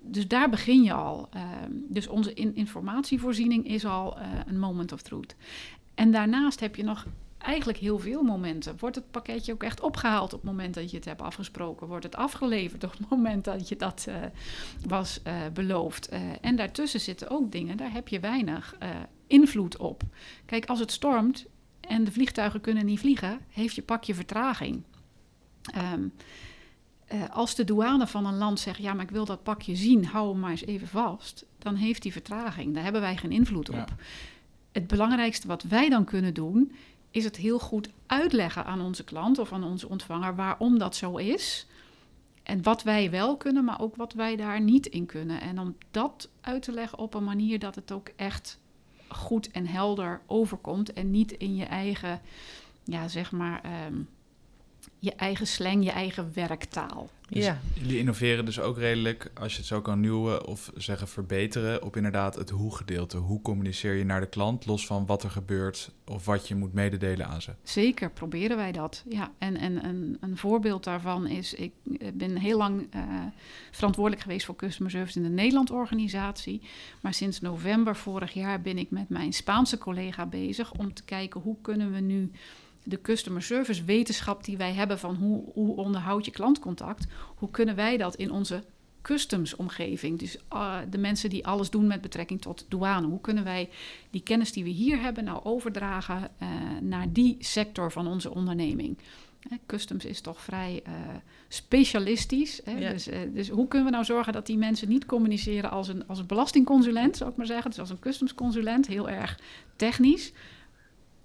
Dus 0.01 0.29
daar 0.29 0.51
begin 0.51 0.83
je 0.83 0.93
al. 0.93 1.29
Uh, 1.37 1.43
dus 1.89 2.07
onze 2.07 2.35
in 2.35 2.55
informatievoorziening 2.55 3.67
is 3.67 3.85
al 3.85 4.19
een 4.47 4.59
moment 4.59 4.93
of 4.93 5.03
truth. 5.03 5.35
En 5.95 6.11
daarnaast 6.11 6.61
heb 6.61 6.77
je 6.77 6.83
nog 6.85 7.07
eigenlijk 7.39 7.79
heel 7.79 7.99
veel 7.99 8.23
momenten. 8.23 8.77
Wordt 8.79 8.97
het 8.97 9.11
pakketje 9.11 9.53
ook 9.53 9.63
echt 9.63 9.81
opgehaald 9.81 10.33
op 10.33 10.41
het 10.43 10.51
moment 10.51 10.75
dat 10.75 10.91
je 10.91 10.97
het 10.97 11.05
hebt 11.05 11.23
afgesproken? 11.23 11.87
Wordt 11.87 12.05
het 12.05 12.17
afgeleverd 12.17 12.85
op 12.85 12.91
het 12.99 13.09
moment 13.17 13.45
dat 13.45 13.69
je 13.69 13.77
dat 13.77 14.07
uh, 14.09 14.15
was 14.87 15.21
uh, 15.27 15.35
beloofd? 15.53 16.13
Uh, 16.13 16.21
en 16.41 16.57
daartussen 16.57 17.01
zitten 17.01 17.31
ook 17.31 17.53
dingen, 17.53 17.77
daar 17.77 17.93
heb 17.93 18.09
je 18.09 18.21
weinig 18.21 18.77
invloed 19.27 19.77
op. 19.77 20.03
Kijk, 20.45 20.67
als 20.67 20.79
het 20.79 20.93
stormt 20.93 21.47
en 21.81 22.05
de 22.05 22.13
vliegtuigen 22.13 22.61
kunnen 22.61 22.87
niet 22.87 23.01
vliegen, 23.01 23.41
heeft 23.49 23.75
je 23.75 23.83
pakje 23.83 24.15
vertraging. 24.15 24.83
Um, 25.95 26.13
als 27.31 27.55
de 27.55 27.65
douane 27.65 28.07
van 28.07 28.27
een 28.27 28.37
land 28.37 28.61
zegt: 28.61 28.79
Ja, 28.79 28.95
maar 28.95 29.05
ik 29.05 29.11
wil 29.11 29.25
dat 29.25 29.43
pakje 29.43 29.77
zien, 29.77 30.05
hou 30.05 30.31
hem 30.31 30.41
maar 30.41 30.51
eens 30.51 30.65
even 30.65 30.89
vast, 30.89 31.45
dan 31.59 31.75
heeft 31.75 32.03
die 32.03 32.13
vertraging. 32.13 32.75
Daar 32.75 32.83
hebben 32.83 33.01
wij 33.01 33.17
geen 33.17 33.33
invloed 33.33 33.69
op. 33.69 33.75
Ja. 33.75 33.87
Het 34.73 34.87
belangrijkste 34.87 35.47
wat 35.47 35.63
wij 35.63 35.89
dan 35.89 36.05
kunnen 36.05 36.35
doen, 36.35 36.73
is 37.11 37.25
het 37.25 37.37
heel 37.37 37.59
goed 37.59 37.89
uitleggen 38.07 38.65
aan 38.65 38.81
onze 38.81 39.05
klant 39.05 39.39
of 39.39 39.53
aan 39.53 39.65
onze 39.65 39.89
ontvanger 39.89 40.35
waarom 40.35 40.79
dat 40.79 40.97
zo 40.97 41.17
is. 41.17 41.67
En 42.43 42.63
wat 42.63 42.83
wij 42.83 43.11
wel 43.11 43.37
kunnen, 43.37 43.65
maar 43.65 43.81
ook 43.81 43.97
wat 43.97 44.13
wij 44.13 44.37
daar 44.37 44.61
niet 44.61 44.87
in 44.87 45.07
kunnen. 45.07 45.41
En 45.41 45.59
om 45.59 45.77
dat 45.91 46.29
uit 46.41 46.63
te 46.63 46.73
leggen 46.73 46.99
op 46.99 47.15
een 47.15 47.25
manier 47.25 47.59
dat 47.59 47.75
het 47.75 47.93
ook 47.93 48.09
echt 48.17 48.59
goed 49.09 49.51
en 49.51 49.67
helder 49.67 50.21
overkomt. 50.27 50.93
En 50.93 51.11
niet 51.11 51.33
in 51.33 51.57
je 51.57 51.65
eigen, 51.65 52.21
ja, 52.85 53.09
zeg 53.09 53.33
maar, 53.33 53.87
um, 53.87 54.09
je 54.99 55.15
eigen 55.15 55.47
slang, 55.47 55.85
je 55.85 55.91
eigen 55.91 56.31
werktaal. 56.35 57.09
Dus 57.29 57.45
ja. 57.45 57.61
Jullie 57.75 57.99
innoveren 57.99 58.45
dus 58.45 58.61
ook 58.61 58.79
redelijk, 58.79 59.31
als 59.35 59.53
je 59.53 59.59
het 59.59 59.67
zo 59.67 59.81
kan 59.81 60.01
nieuwen 60.01 60.47
of 60.47 60.71
zeggen 60.77 61.09
verbeteren, 61.09 61.83
op 61.83 61.97
inderdaad 61.97 62.35
het 62.35 62.51
hoe-gedeelte. 62.51 63.17
Hoe 63.17 63.43
communiceer 63.43 63.95
je 63.95 64.05
naar 64.05 64.21
de 64.21 64.29
klant, 64.29 64.67
los 64.67 64.87
van 64.87 65.07
wat 65.07 65.23
er 65.23 65.31
gebeurt 65.31 65.91
of 66.05 66.25
wat 66.25 66.49
je 66.49 66.55
moet 66.55 66.73
mededelen 66.73 67.27
aan 67.27 67.43
ze? 67.43 67.51
Zeker, 67.63 68.11
proberen 68.11 68.57
wij 68.57 68.73
dat. 68.73 69.05
Ja, 69.09 69.33
en, 69.39 69.57
en 69.57 69.85
een, 69.85 70.17
een 70.21 70.37
voorbeeld 70.37 70.85
daarvan 70.85 71.27
is, 71.27 71.55
ik 71.55 71.73
ben 72.15 72.37
heel 72.37 72.59
lang 72.59 72.95
uh, 72.95 73.03
verantwoordelijk 73.71 74.23
geweest 74.23 74.47
voor 74.47 74.57
customer 74.57 74.91
service 74.91 75.19
in 75.19 75.25
de 75.25 75.31
Nederland-organisatie. 75.31 76.63
Maar 77.01 77.15
sinds 77.15 77.41
november 77.41 77.97
vorig 77.97 78.33
jaar 78.33 78.61
ben 78.61 78.79
ik 78.79 78.91
met 78.91 79.09
mijn 79.09 79.33
Spaanse 79.33 79.79
collega 79.79 80.27
bezig 80.27 80.73
om 80.73 80.95
te 80.95 81.05
kijken 81.05 81.41
hoe 81.41 81.57
kunnen 81.63 81.93
we 81.93 82.01
nu 82.01 82.31
de 82.89 83.01
customer 83.01 83.43
service 83.43 83.85
wetenschap 83.85 84.45
die 84.45 84.57
wij 84.57 84.73
hebben 84.73 84.99
van 84.99 85.15
hoe, 85.15 85.45
hoe 85.55 85.77
onderhoud 85.77 86.25
je 86.25 86.31
klantcontact, 86.31 87.07
hoe 87.37 87.51
kunnen 87.51 87.75
wij 87.75 87.97
dat 87.97 88.15
in 88.15 88.31
onze 88.31 88.63
customs 89.03 89.57
omgeving, 89.57 90.19
dus 90.19 90.39
uh, 90.53 90.77
de 90.91 90.99
mensen 90.99 91.31
die 91.31 91.47
alles 91.47 91.71
doen 91.71 91.87
met 91.87 92.01
betrekking 92.01 92.41
tot 92.41 92.67
douane, 92.69 93.07
hoe 93.07 93.21
kunnen 93.21 93.45
wij 93.45 93.69
die 94.11 94.23
kennis 94.23 94.53
die 94.53 94.65
we 94.65 94.71
hier 94.71 95.01
hebben 95.01 95.25
nou 95.25 95.45
overdragen 95.45 96.31
uh, 96.43 96.49
naar 96.81 97.13
die 97.13 97.37
sector 97.39 97.93
van 97.93 98.07
onze 98.07 98.35
onderneming? 98.35 98.99
Customs 99.67 100.05
is 100.05 100.21
toch 100.21 100.41
vrij 100.41 100.83
uh, 100.87 100.93
specialistisch. 101.49 102.61
Hè? 102.65 102.79
Ja. 102.79 102.91
Dus, 102.91 103.09
uh, 103.09 103.19
dus, 103.35 103.49
hoe 103.49 103.69
kunnen 103.69 103.87
we 103.87 103.93
nou 103.93 104.05
zorgen 104.05 104.33
dat 104.33 104.47
die 104.47 104.59
mensen 104.59 104.89
niet 104.89 105.07
communiceren 105.07 105.71
als 105.71 105.89
een, 105.89 106.07
als 106.07 106.19
een 106.19 106.27
belastingconsulent, 106.27 107.17
zou 107.17 107.31
ik 107.31 107.37
maar 107.37 107.47
zeggen, 107.47 107.71
dus 107.71 107.81
als 107.81 107.91
een 107.91 107.99
customsconsulent, 107.99 108.87
heel 108.87 109.09
erg 109.09 109.39
technisch, 109.77 110.33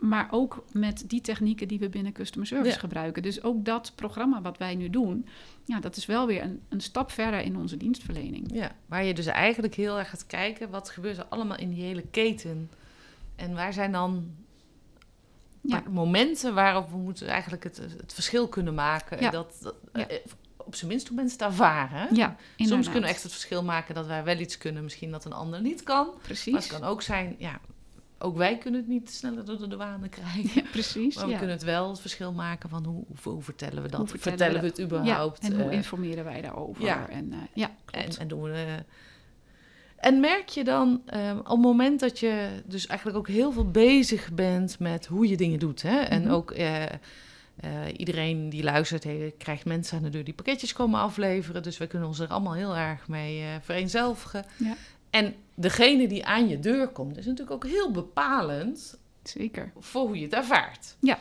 maar 0.03 0.27
ook 0.31 0.65
met 0.71 1.03
die 1.07 1.21
technieken 1.21 1.67
die 1.67 1.79
we 1.79 1.89
binnen 1.89 2.11
customer 2.11 2.47
service 2.47 2.73
ja. 2.73 2.79
gebruiken. 2.79 3.21
Dus 3.21 3.43
ook 3.43 3.65
dat 3.65 3.91
programma 3.95 4.41
wat 4.41 4.57
wij 4.57 4.75
nu 4.75 4.89
doen, 4.89 5.27
ja, 5.65 5.79
dat 5.79 5.95
is 5.95 6.05
wel 6.05 6.27
weer 6.27 6.41
een, 6.41 6.61
een, 6.69 6.81
stap 6.81 7.11
verder 7.11 7.39
in 7.39 7.57
onze 7.57 7.77
dienstverlening. 7.77 8.49
Ja, 8.53 8.71
waar 8.85 9.03
je 9.03 9.13
dus 9.13 9.25
eigenlijk 9.25 9.75
heel 9.75 9.99
erg 9.99 10.09
gaat 10.09 10.25
kijken, 10.25 10.69
wat 10.69 10.89
gebeurt 10.89 11.17
er 11.17 11.25
allemaal 11.25 11.57
in 11.57 11.69
die 11.69 11.83
hele 11.83 12.01
keten? 12.01 12.69
En 13.35 13.53
waar 13.53 13.73
zijn 13.73 13.91
dan 13.91 14.31
ja. 15.61 15.83
momenten 15.89 16.53
waarop 16.53 16.89
we 16.89 16.97
moeten 16.97 17.27
eigenlijk 17.27 17.63
het, 17.63 17.77
het 17.77 18.13
verschil 18.13 18.47
kunnen 18.47 18.73
maken? 18.73 19.21
Ja. 19.21 19.29
Dat, 19.29 19.57
dat 19.61 19.75
ja. 19.93 20.07
op 20.57 20.75
zijn 20.75 20.89
minst 20.89 21.07
hoe 21.07 21.15
mensen 21.15 21.37
het 21.39 21.47
ervaren. 21.47 22.15
Ja, 22.15 22.35
Soms 22.57 22.85
kunnen 22.85 23.03
we 23.03 23.15
echt 23.15 23.23
het 23.23 23.31
verschil 23.31 23.63
maken 23.63 23.95
dat 23.95 24.05
wij 24.05 24.23
wel 24.23 24.37
iets 24.37 24.57
kunnen, 24.57 24.83
misschien 24.83 25.11
dat 25.11 25.25
een 25.25 25.33
ander 25.33 25.61
niet 25.61 25.83
kan. 25.83 26.07
Precies. 26.21 26.53
Maar 26.53 26.61
het 26.61 26.71
kan 26.71 26.83
ook 26.83 27.01
zijn, 27.01 27.35
ja, 27.37 27.59
ook 28.23 28.37
wij 28.37 28.57
kunnen 28.57 28.79
het 28.79 28.89
niet 28.89 29.11
sneller 29.11 29.45
door 29.45 29.57
de 29.57 29.67
douane 29.67 30.09
krijgen. 30.09 30.49
Ja, 30.53 30.69
precies. 30.71 31.15
Maar 31.15 31.25
we 31.25 31.31
ja. 31.31 31.37
kunnen 31.37 31.55
het 31.55 31.65
wel 31.65 31.89
het 31.89 31.99
verschil 31.99 32.33
maken 32.33 32.69
van 32.69 32.85
hoe, 32.85 33.03
hoe, 33.23 33.33
hoe 33.33 33.41
vertellen 33.41 33.83
we 33.83 33.89
dat? 33.89 33.99
Hoe 33.99 34.07
vertellen, 34.07 34.37
vertellen, 34.37 34.61
we 34.61 34.67
het 34.67 34.81
überhaupt? 34.81 35.39
En 35.39 35.61
hoe 35.61 35.71
uh, 35.71 35.71
informeren 35.71 36.23
wij 36.23 36.41
daarover? 36.41 36.83
Ja. 36.83 37.09
En, 37.09 37.25
uh, 37.31 37.37
ja, 37.53 37.71
en, 37.91 38.17
en, 38.17 38.27
doen 38.27 38.41
we... 38.41 38.49
Uh, 38.49 38.73
en 39.95 40.19
merk 40.19 40.49
je 40.49 40.63
dan 40.63 41.01
um, 41.13 41.37
op 41.37 41.47
het 41.47 41.59
moment 41.59 41.99
dat 41.99 42.19
je 42.19 42.49
dus 42.65 42.87
eigenlijk 42.87 43.17
ook 43.17 43.27
heel 43.27 43.51
veel 43.51 43.71
bezig 43.71 44.31
bent 44.31 44.79
met 44.79 45.05
hoe 45.05 45.27
je 45.27 45.37
dingen 45.37 45.59
doet. 45.59 45.81
Hè? 45.81 45.99
En 45.99 46.21
mm 46.21 46.27
-hmm. 46.27 46.35
ook 46.35 46.51
uh, 46.51 46.85
iedereen 47.97 48.49
die 48.49 48.63
luistert, 48.63 49.05
krijgt 49.37 49.65
mensen 49.65 49.97
aan 49.97 50.03
de 50.03 50.09
deur 50.09 50.23
die 50.23 50.33
pakketjes 50.33 50.73
komen 50.73 50.99
afleveren. 50.99 51.63
Dus 51.63 51.77
we 51.77 51.87
kunnen 51.87 52.07
ons 52.07 52.19
er 52.19 52.27
allemaal 52.27 52.53
heel 52.53 52.75
erg 52.75 53.07
mee 53.07 53.43
vereenzelvigen. 53.61 54.45
Ja. 54.57 54.75
En 55.13 55.35
degene 55.55 56.07
die 56.07 56.25
aan 56.25 56.47
je 56.47 56.59
deur 56.59 56.87
komt, 56.87 57.17
is 57.17 57.25
natuurlijk 57.25 57.51
ook 57.51 57.71
heel 57.71 57.91
bepalend. 57.91 58.99
Zeker. 59.23 59.71
Voor 59.79 60.01
hoe 60.01 60.17
je 60.17 60.23
het 60.23 60.33
ervaart. 60.33 60.95
Ja. 60.99 61.19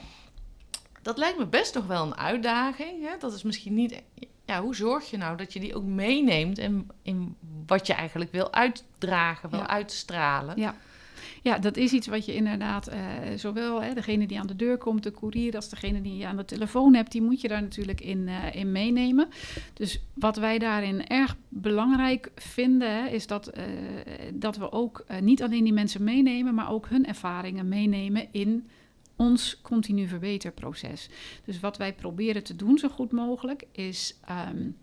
Dat 1.02 1.18
lijkt 1.18 1.38
me 1.38 1.46
best 1.46 1.74
nog 1.74 1.86
wel 1.86 2.02
een 2.02 2.16
uitdaging. 2.16 3.08
Hè? 3.08 3.16
Dat 3.18 3.32
is 3.32 3.42
misschien 3.42 3.74
niet. 3.74 4.02
Ja, 4.44 4.62
hoe 4.62 4.74
zorg 4.74 5.10
je 5.10 5.16
nou 5.16 5.36
dat 5.36 5.52
je 5.52 5.60
die 5.60 5.74
ook 5.74 5.84
meeneemt 5.84 6.58
in, 6.58 6.90
in 7.02 7.36
wat 7.66 7.86
je 7.86 7.92
eigenlijk 7.92 8.32
wil 8.32 8.52
uitdragen, 8.52 9.50
wil 9.50 9.58
ja. 9.58 9.68
uitstralen? 9.68 10.58
Ja. 10.58 10.76
Ja, 11.42 11.58
dat 11.58 11.76
is 11.76 11.92
iets 11.92 12.06
wat 12.06 12.24
je 12.24 12.34
inderdaad, 12.34 12.88
uh, 12.88 12.96
zowel 13.36 13.82
hè, 13.82 13.94
degene 13.94 14.26
die 14.26 14.38
aan 14.38 14.46
de 14.46 14.56
deur 14.56 14.78
komt, 14.78 15.02
de 15.02 15.10
koerier, 15.10 15.54
als 15.54 15.68
degene 15.68 16.00
die 16.00 16.16
je 16.16 16.26
aan 16.26 16.36
de 16.36 16.44
telefoon 16.44 16.94
hebt, 16.94 17.12
die 17.12 17.22
moet 17.22 17.40
je 17.40 17.48
daar 17.48 17.62
natuurlijk 17.62 18.00
in, 18.00 18.18
uh, 18.18 18.54
in 18.54 18.72
meenemen. 18.72 19.28
Dus 19.72 20.00
wat 20.14 20.36
wij 20.36 20.58
daarin 20.58 21.06
erg 21.06 21.36
belangrijk 21.48 22.30
vinden, 22.34 23.10
is 23.10 23.26
dat, 23.26 23.58
uh, 23.58 23.64
dat 24.34 24.56
we 24.56 24.72
ook 24.72 25.04
niet 25.20 25.42
alleen 25.42 25.64
die 25.64 25.72
mensen 25.72 26.04
meenemen, 26.04 26.54
maar 26.54 26.70
ook 26.70 26.88
hun 26.88 27.06
ervaringen 27.06 27.68
meenemen 27.68 28.28
in 28.30 28.68
ons 29.16 29.60
continu 29.62 30.08
verbeterproces. 30.08 31.08
Dus 31.44 31.60
wat 31.60 31.76
wij 31.76 31.94
proberen 31.94 32.42
te 32.42 32.56
doen 32.56 32.78
zo 32.78 32.88
goed 32.88 33.12
mogelijk, 33.12 33.64
is 33.72 34.18
um, 34.50 34.76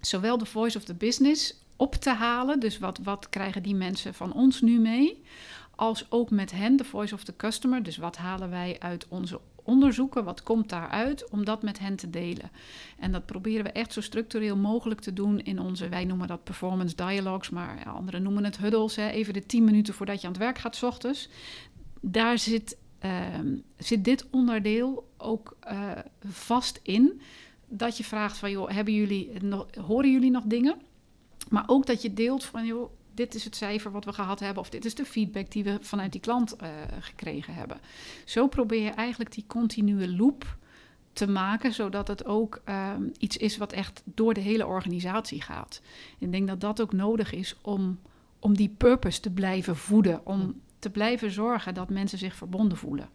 zowel 0.00 0.38
de 0.38 0.44
voice 0.44 0.76
of 0.76 0.84
the 0.84 0.94
business 0.94 1.62
op 1.76 1.94
te 1.94 2.10
halen. 2.10 2.60
Dus 2.60 2.78
wat, 2.78 2.98
wat 3.02 3.28
krijgen 3.28 3.62
die 3.62 3.74
mensen 3.74 4.14
van 4.14 4.32
ons 4.32 4.60
nu 4.60 4.78
mee? 4.78 5.22
Als 5.78 6.06
ook 6.08 6.30
met 6.30 6.50
hen, 6.50 6.76
de 6.76 6.84
voice 6.84 7.14
of 7.14 7.24
the 7.24 7.36
customer. 7.36 7.82
Dus 7.82 7.96
wat 7.96 8.16
halen 8.16 8.50
wij 8.50 8.76
uit 8.78 9.06
onze 9.08 9.40
onderzoeken, 9.62 10.24
wat 10.24 10.42
komt 10.42 10.68
daaruit, 10.68 11.28
om 11.28 11.44
dat 11.44 11.62
met 11.62 11.78
hen 11.78 11.96
te 11.96 12.10
delen. 12.10 12.50
En 12.98 13.12
dat 13.12 13.26
proberen 13.26 13.64
we 13.64 13.70
echt 13.70 13.92
zo 13.92 14.00
structureel 14.00 14.56
mogelijk 14.56 15.00
te 15.00 15.12
doen 15.12 15.40
in 15.40 15.60
onze, 15.60 15.88
wij 15.88 16.04
noemen 16.04 16.28
dat 16.28 16.44
performance 16.44 16.96
dialogues, 16.96 17.50
maar 17.50 17.84
anderen 17.86 18.22
noemen 18.22 18.44
het 18.44 18.58
huddles, 18.58 18.96
hè, 18.96 19.08
even 19.08 19.32
de 19.32 19.46
10 19.46 19.64
minuten 19.64 19.94
voordat 19.94 20.20
je 20.20 20.26
aan 20.26 20.32
het 20.32 20.42
werk 20.42 20.58
gaat, 20.58 20.76
s 20.76 20.82
ochtends. 20.82 21.28
Daar 22.00 22.38
zit, 22.38 22.76
uh, 23.04 23.26
zit 23.76 24.04
dit 24.04 24.26
onderdeel 24.30 25.10
ook 25.16 25.56
uh, 25.70 25.90
vast 26.28 26.80
in. 26.82 27.20
Dat 27.68 27.96
je 27.96 28.04
vraagt 28.04 28.36
van, 28.38 28.50
joh, 28.50 28.70
hebben 28.70 28.94
jullie 28.94 29.42
nog, 29.42 29.66
horen 29.86 30.12
jullie 30.12 30.30
nog 30.30 30.44
dingen? 30.44 30.76
Maar 31.48 31.64
ook 31.66 31.86
dat 31.86 32.02
je 32.02 32.14
deelt 32.14 32.44
van, 32.44 32.66
joh, 32.66 32.90
dit 33.18 33.34
is 33.34 33.44
het 33.44 33.56
cijfer 33.56 33.90
wat 33.90 34.04
we 34.04 34.12
gehad 34.12 34.40
hebben, 34.40 34.62
of 34.62 34.70
dit 34.70 34.84
is 34.84 34.94
de 34.94 35.04
feedback 35.04 35.50
die 35.50 35.64
we 35.64 35.78
vanuit 35.80 36.12
die 36.12 36.20
klant 36.20 36.56
uh, 36.62 36.68
gekregen 37.00 37.54
hebben. 37.54 37.80
Zo 38.24 38.46
probeer 38.46 38.82
je 38.82 38.90
eigenlijk 38.90 39.32
die 39.32 39.44
continue 39.46 40.16
loop 40.16 40.56
te 41.12 41.28
maken, 41.28 41.72
zodat 41.72 42.08
het 42.08 42.24
ook 42.24 42.62
um, 42.68 43.12
iets 43.18 43.36
is 43.36 43.56
wat 43.56 43.72
echt 43.72 44.02
door 44.04 44.34
de 44.34 44.40
hele 44.40 44.66
organisatie 44.66 45.42
gaat. 45.42 45.80
Ik 46.18 46.32
denk 46.32 46.48
dat 46.48 46.60
dat 46.60 46.80
ook 46.80 46.92
nodig 46.92 47.32
is 47.32 47.56
om, 47.62 47.98
om 48.38 48.56
die 48.56 48.74
purpose 48.76 49.20
te 49.20 49.30
blijven 49.30 49.76
voeden, 49.76 50.26
om 50.26 50.60
te 50.78 50.90
blijven 50.90 51.30
zorgen 51.30 51.74
dat 51.74 51.90
mensen 51.90 52.18
zich 52.18 52.34
verbonden 52.34 52.78
voelen. 52.78 53.08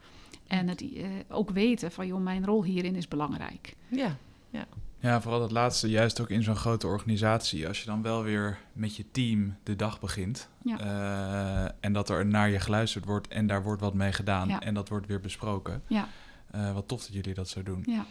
En 0.48 0.68
het 0.68 0.82
uh, 0.82 1.06
ook 1.30 1.50
weten 1.50 1.92
van, 1.92 2.08
joh, 2.08 2.24
mijn 2.24 2.46
rol 2.46 2.64
hierin 2.64 2.96
is 2.96 3.08
belangrijk. 3.08 3.76
Ja, 3.88 4.18
ja. 4.50 4.68
Ja, 5.04 5.22
vooral 5.22 5.40
dat 5.40 5.52
laatste, 5.52 5.90
juist 5.90 6.22
ook 6.22 6.30
in 6.30 6.44
zo'n 6.44 6.56
grote 6.56 6.88
organisatie. 6.88 7.68
Als 7.68 7.80
je 7.80 7.86
dan 7.86 8.02
wel 8.02 8.24
weer 8.24 8.60
met 8.74 8.96
je 8.96 9.06
team 9.12 9.56
de 9.64 9.76
dag 9.76 10.00
begint. 10.00 10.50
Ja. 10.64 10.80
eh, 10.80 11.72
en 11.80 11.94
dat 11.94 12.10
er 12.10 12.26
naar 12.26 12.50
je 12.50 12.60
geluisterd 12.60 13.06
wordt 13.06 13.28
en 13.28 13.48
daar 13.48 13.64
wordt 13.64 13.82
wat 13.82 13.94
mee 13.94 14.12
gedaan. 14.12 14.48
Ja. 14.48 14.60
En 14.62 14.74
dat 14.74 14.90
wordt 14.90 15.08
weer 15.08 15.20
besproken. 15.20 15.84
Ja, 15.88 16.08
Eh, 16.52 16.74
wat 16.74 16.88
tof 16.88 17.02
dat 17.06 17.14
jullie 17.14 17.34
dat 17.34 17.50
zo 17.50 17.64
doen. 17.64 17.84
ja. 17.86 18.06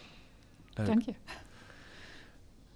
Leuk. 0.74 0.86
dank 0.86 1.02
je. 1.02 1.12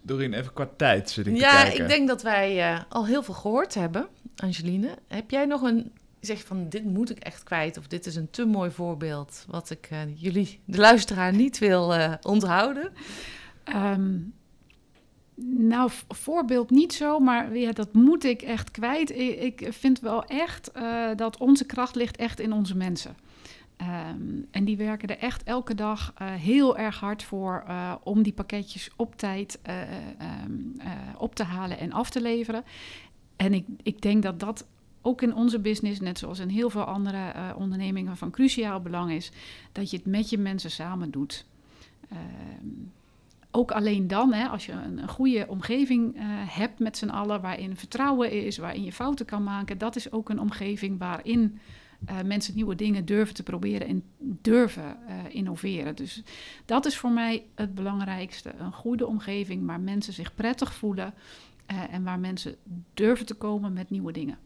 Doreen, 0.03 0.33
even 0.35 0.53
qua 0.53 0.69
tijd 0.77 1.11
zit 1.11 1.27
ik 1.27 1.37
Ja, 1.37 1.64
ik 1.64 1.89
denk 1.89 2.09
dat 2.09 2.23
wij 2.23 2.73
eh, 2.73 2.81
al 2.89 3.07
heel 3.07 3.23
veel 3.23 3.35
gehoord 3.35 3.75
hebben. 3.75 4.09
Angeline, 4.37 4.99
heb 5.09 5.31
jij 5.31 5.45
nog 5.45 5.62
een... 5.62 5.93
Zeg 6.21 6.45
van, 6.45 6.69
dit 6.69 6.85
moet 6.85 7.11
ik 7.11 7.19
echt 7.19 7.43
kwijt. 7.43 7.79
Of 7.79 7.87
dit 7.87 8.07
is 8.07 8.17
een 8.17 8.31
te 8.31 8.45
mooi 8.45 8.71
voorbeeld. 8.71 9.45
Wat 9.49 9.71
ik 9.71 9.87
eh, 9.91 9.99
jullie, 10.14 10.61
de 10.64 10.79
luisteraar, 10.79 11.33
niet 11.33 11.59
wil 11.59 11.95
eh, 11.95 12.12
onthouden. 12.23 12.93
Ehm, 13.67 14.19
nou, 15.69 15.91
voorbeeld 16.09 16.71
niet 16.71 16.93
zo, 16.93 17.19
maar 17.19 17.57
ja, 17.57 17.73
dat 17.73 17.93
moet 17.93 18.25
ik 18.25 18.43
echt 18.43 18.71
kwijt. 18.71 19.11
Ik, 19.19 19.69
vind 19.71 20.01
wel 20.01 20.25
echt 20.25 20.73
eh, 20.73 21.09
dat 21.17 21.39
onze 21.39 21.67
kracht 21.67 21.95
ligt 21.95 22.17
echt 22.17 22.41
in 22.41 22.53
onze 22.53 22.77
mensen. 22.77 23.17
Ehm, 23.77 24.43
en 24.51 24.64
die 24.64 24.77
werken 24.77 25.09
er 25.09 25.19
echt 25.19 25.43
elke 25.43 25.75
dag 25.75 26.12
eh, 26.14 26.33
heel 26.33 26.77
erg 26.79 27.01
hard 27.01 27.23
voor 27.23 27.64
eh, 27.67 27.95
om 28.03 28.23
die 28.23 28.33
pakketjes 28.33 28.91
op 28.97 29.17
tijd 29.17 29.59
eh, 29.62 29.83
eh, 29.83 29.89
ehm, 30.19 30.53
eh, 30.79 30.91
op 31.19 31.35
te 31.35 31.43
halen 31.43 31.79
en 31.79 31.93
af 31.93 32.11
te 32.11 32.21
leveren. 32.21 32.64
En 33.37 33.55
ik, 33.55 33.67
ik 33.83 34.01
denk 34.01 34.23
dat 34.23 34.41
dat 34.41 34.67
ook 35.03 35.23
in 35.23 35.35
onze 35.35 35.59
business, 35.59 36.01
net 36.01 36.19
zoals 36.19 36.39
in 36.39 36.49
heel 36.49 36.71
veel 36.71 36.85
andere 36.85 37.55
ondernemingen, 37.57 38.17
van 38.17 38.31
cruciaal 38.31 38.81
belang 38.81 39.12
is. 39.12 39.33
Dat 39.73 39.91
je 39.91 39.97
het 39.97 40.07
met 40.07 40.31
je 40.31 40.39
mensen 40.39 40.71
samen 40.71 41.11
doet. 41.11 41.47
Ehm, 42.09 42.69
ook 43.57 43.71
alleen 43.71 44.09
dan, 44.09 44.33
hè, 44.33 44.47
als 44.47 44.67
je 44.67 44.73
een, 44.73 45.09
goede 45.09 45.47
omgeving 45.49 46.17
eh, 46.17 46.23
hebt 46.29 46.79
met 46.79 46.97
z'n 46.97 47.09
allen, 47.09 47.41
waarin 47.41 47.77
vertrouwen 47.77 48.31
is, 48.31 48.59
waarin 48.59 48.85
je 48.85 48.93
fouten 48.93 49.27
kan 49.27 49.43
maken, 49.43 49.79
dat 49.79 49.97
is 49.97 50.13
ook 50.13 50.29
een 50.29 50.41
omgeving 50.41 50.99
waarin 50.99 51.59
eh, 52.07 52.17
mensen 52.25 52.55
nieuwe 52.55 52.75
dingen 52.75 53.05
durven 53.05 53.35
te 53.35 53.43
proberen 53.43 53.87
en 53.87 54.05
durven 54.19 54.97
eh, 55.07 55.15
innoveren. 55.29 55.97
Dus 55.97 56.23
dat 56.65 56.87
is 56.87 56.97
voor 56.97 57.11
mij 57.11 57.45
het 57.55 57.75
belangrijkste. 57.75 58.53
Een 58.59 58.73
goede 58.73 59.07
omgeving 59.07 59.67
waar 59.67 59.81
mensen 59.81 60.13
zich 60.13 60.35
prettig 60.35 60.75
voelen 60.75 61.15
en 61.91 62.05
waar 62.05 62.19
mensen 62.19 62.57
durven 62.95 63.27
te 63.27 63.35
komen 63.35 63.73
met 63.73 63.91
nieuwe 63.91 64.13
dingen. 64.13 64.39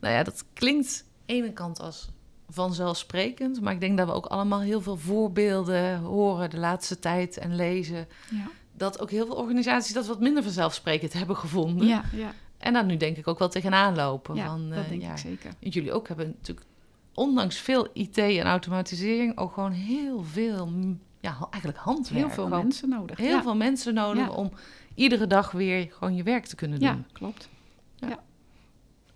Nou 0.00 0.14
ja, 0.14 0.22
dat 0.22 0.44
klinkt 0.52 1.04
aan 1.06 1.36
ene 1.36 1.52
kant 1.52 1.80
als 1.80 2.08
vanzelfsprekend. 2.48 3.60
Maar 3.60 3.72
ik 3.72 3.80
denk 3.80 3.98
dat 3.98 4.06
we 4.06 4.12
ook 4.12 4.26
allemaal 4.26 4.60
heel 4.60 4.80
veel 4.80 4.96
voorbeelden 4.96 5.98
horen 5.98 6.50
de 6.50 6.58
laatste 6.58 6.98
tijd 6.98 7.36
en 7.38 7.56
lezen. 7.56 8.06
Ja, 8.30 8.46
Dat 8.72 9.00
ook 9.00 9.10
heel 9.10 9.26
veel 9.26 9.34
organisaties 9.36 9.94
dat 9.94 10.06
wat 10.06 10.20
minder 10.20 10.42
vanzelfsprekend 10.42 11.12
hebben 11.12 11.36
gevonden. 11.36 11.86
ja, 11.86 12.04
ja, 12.12 12.32
En 12.58 12.72
daar 12.72 12.84
nu 12.84 12.96
denk 12.96 13.16
ik 13.16 13.26
ook 13.28 13.38
wel 13.38 13.48
tegenaan 13.48 13.94
lopen. 13.94 14.34
ja 14.34 14.46
van, 14.46 14.68
dat 14.68 14.78
eh, 14.84 14.88
denk 14.88 15.02
ja, 15.02 15.12
ik 15.12 15.18
zeker. 15.18 15.50
Jullie 15.58 15.92
ook 15.92 16.08
hebben 16.08 16.34
natuurlijk, 16.38 16.66
ondanks 17.14 17.56
veel 17.56 17.88
IT 17.92 18.18
en 18.18 18.42
automatisering, 18.46 19.38
ook 19.38 19.52
gewoon 19.52 19.72
heel 19.72 20.22
veel, 20.22 20.72
ja, 21.20 21.36
eigenlijk 21.50 21.82
handwerk. 21.82 22.18
Heel 22.20 22.30
veel 22.30 22.44
Gewoon 22.44 22.62
mensen 22.62 22.88
nodig. 22.88 23.16
Heel 23.18 23.28
ja. 23.28 23.42
veel 23.42 23.56
mensen 23.56 23.94
nodig 23.94 24.26
Ja. 24.26 24.32
om 24.32 24.50
iedere 24.94 25.26
dag 25.26 25.50
weer 25.50 25.88
gewoon 25.90 26.14
je 26.14 26.22
werk 26.22 26.44
te 26.46 26.54
kunnen 26.56 26.78
doen. 26.78 26.88
Ja, 26.88 26.98
klopt. 27.12 27.48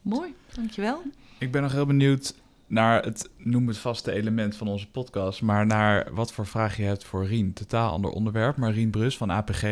Mooi, 0.03 0.35
dankjewel. 0.55 1.03
Ik 1.39 1.53
ben 1.53 1.63
nog 1.63 1.73
heel 1.73 1.87
benieuwd 1.87 2.35
naar 2.69 3.05
het, 3.05 3.31
noem 3.37 3.69
het 3.69 3.79
vaste 3.79 4.13
element 4.13 4.57
van 4.57 4.69
onze 4.69 4.91
podcast, 4.91 5.43
maar 5.43 5.67
naar 5.67 6.15
wat 6.15 6.33
voor 6.33 6.47
vraag 6.47 6.77
je 6.77 6.83
hebt 6.83 7.05
voor 7.05 7.27
Rien. 7.27 7.53
Totaal 7.53 7.91
ander 7.91 8.11
onderwerp, 8.11 8.57
maar 8.57 8.73
Rien 8.73 8.91
Brus 8.91 9.17
van 9.17 9.31
APG. 9.31 9.63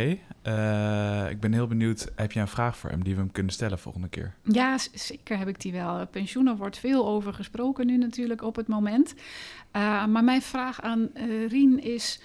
Eh, 0.43 1.31
ik 1.31 1.41
ben 1.41 1.53
heel 1.53 1.67
benieuwd, 1.67 2.13
heb 2.15 2.33
je 2.33 2.41
een 2.41 2.49
vraag 2.49 2.77
voor 2.77 2.91
hem 2.91 3.05
die 3.05 3.15
we 3.15 3.21
hem 3.21 3.33
kunnen 3.33 3.53
stellen 3.53 3.79
volgende 3.79 4.09
keer? 4.09 4.35
Ja, 4.43 4.79
zeker 4.95 5.39
heb 5.39 5.49
ik 5.49 5.61
die 5.61 5.73
wel. 5.73 6.07
Pensioenen 6.07 6.57
wordt 6.57 6.79
veel 6.79 7.07
over 7.07 7.35
gesproken 7.35 7.87
nu 7.87 7.97
natuurlijk 7.97 8.43
op 8.43 8.57
het 8.57 8.69
moment. 8.69 9.15
Uh, 9.77 10.07
maar 10.07 10.25
mijn 10.25 10.43
vraag 10.43 10.81
aan 10.81 11.09
uh, 11.15 11.49
Rien 11.49 11.83
is... 11.83 12.21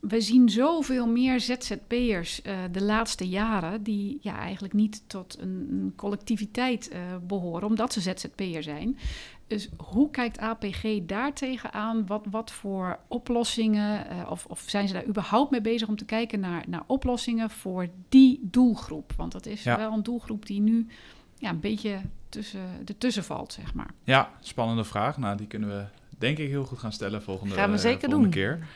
We 0.00 0.20
zien 0.20 0.48
zoveel 0.48 1.06
meer 1.06 1.40
ZZP'ers 1.40 2.40
uh, 2.46 2.52
de 2.72 2.82
laatste 2.82 3.28
jaren... 3.28 3.82
die 3.82 4.18
ja, 4.20 4.38
eigenlijk 4.38 4.74
niet 4.74 5.02
tot 5.06 5.38
een, 5.40 5.92
collectiviteit 5.96 6.90
behoren... 7.26 7.68
omdat 7.68 7.92
ze 7.92 8.00
ZZP'er 8.00 8.62
zijn. 8.62 8.98
Dus 9.54 9.68
hoe 9.76 10.10
kijkt 10.10 10.38
APG 10.38 10.98
daar 11.02 11.32
tegenaan? 11.32 12.06
Wat, 12.06 12.26
wat 12.30 12.50
voor 12.50 12.98
oplossingen... 13.08 14.06
Uh, 14.12 14.30
of, 14.30 14.46
of 14.46 14.64
zijn 14.66 14.88
ze 14.88 14.94
daar 14.94 15.06
überhaupt 15.06 15.50
mee 15.50 15.60
bezig 15.60 15.88
om 15.88 15.96
te 15.96 16.04
kijken 16.04 16.40
naar, 16.40 16.64
naar 16.68 16.82
oplossingen... 16.86 17.50
voor 17.50 17.88
die 18.08 18.38
doelgroep? 18.42 19.12
Want 19.16 19.32
dat 19.32 19.46
is 19.46 19.62
ja. 19.62 19.76
wel 19.76 19.92
een 19.92 20.02
doelgroep 20.02 20.46
die 20.46 20.60
nu 20.60 20.86
ja, 21.38 21.50
een 21.50 21.60
beetje 21.60 22.00
tussen, 22.28 22.60
ertussen 22.84 23.24
valt, 23.24 23.52
zeg 23.52 23.74
maar. 23.74 23.90
Ja, 24.04 24.30
spannende 24.40 24.84
vraag. 24.84 25.18
Nou, 25.18 25.36
die 25.36 25.46
kunnen 25.46 25.68
we 25.68 25.84
denk 26.18 26.38
ik 26.38 26.48
heel 26.48 26.64
goed 26.64 26.78
gaan 26.78 26.92
stellen 26.92 27.22
volgende, 27.22 27.54
gaan 27.54 27.70
we 27.70 27.78
zeker 27.78 28.10
volgende 28.10 28.22
doen. 28.22 28.30
keer. 28.30 28.68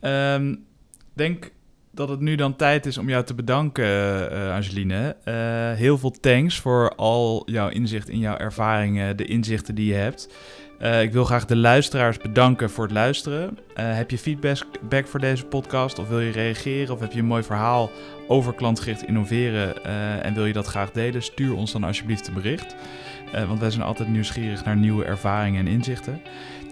Ik 0.00 0.40
um, 0.40 0.66
denk 1.12 1.52
dat 1.94 2.08
het 2.08 2.20
nu 2.20 2.34
dan 2.34 2.56
tijd 2.56 2.86
is 2.86 2.98
om 2.98 3.08
jou 3.08 3.24
te 3.24 3.34
bedanken, 3.34 3.84
uh, 4.32 4.54
Angeline. 4.54 5.16
Uh, 5.24 5.34
heel 5.78 5.98
veel 5.98 6.10
thanks 6.10 6.60
voor 6.60 6.94
al 6.94 7.42
jouw 7.46 7.68
inzicht 7.68 8.08
in 8.08 8.18
jouw 8.18 8.36
ervaringen, 8.36 9.16
de 9.16 9.24
inzichten 9.24 9.74
die 9.74 9.86
je 9.86 9.94
hebt. 9.94 10.28
Ik 11.00 11.12
wil 11.12 11.24
graag 11.24 11.44
de 11.44 11.56
luisteraars 11.56 12.18
bedanken 12.18 12.70
voor 12.70 12.84
het 12.84 12.92
luisteren. 12.92 13.58
heb 13.74 14.10
je 14.10 14.18
feedback 14.18 15.06
voor 15.06 15.20
deze 15.20 15.44
podcast 15.44 15.98
of 15.98 16.08
wil 16.08 16.20
je 16.20 16.30
reageren 16.32 16.94
of 16.94 17.00
heb 17.00 17.12
je 17.12 17.18
een 17.18 17.24
mooi 17.24 17.42
verhaal 17.42 17.90
over 18.28 18.54
klantgericht 18.54 19.06
innoveren 19.06 19.84
en 20.22 20.34
wil 20.34 20.46
je 20.46 20.52
dat 20.52 20.66
graag 20.66 20.90
delen? 20.90 21.22
Stuur 21.22 21.54
ons 21.54 21.72
dan 21.72 21.84
alsjeblieft 21.84 22.26
een 22.26 22.34
bericht. 22.34 22.76
Want 23.46 23.60
wij 23.60 23.70
zijn 23.70 23.82
altijd 23.82 24.08
nieuwsgierig 24.08 24.64
naar 24.64 24.76
nieuwe 24.76 25.04
ervaringen 25.04 25.66
en 25.66 25.72
inzichten. 25.72 26.20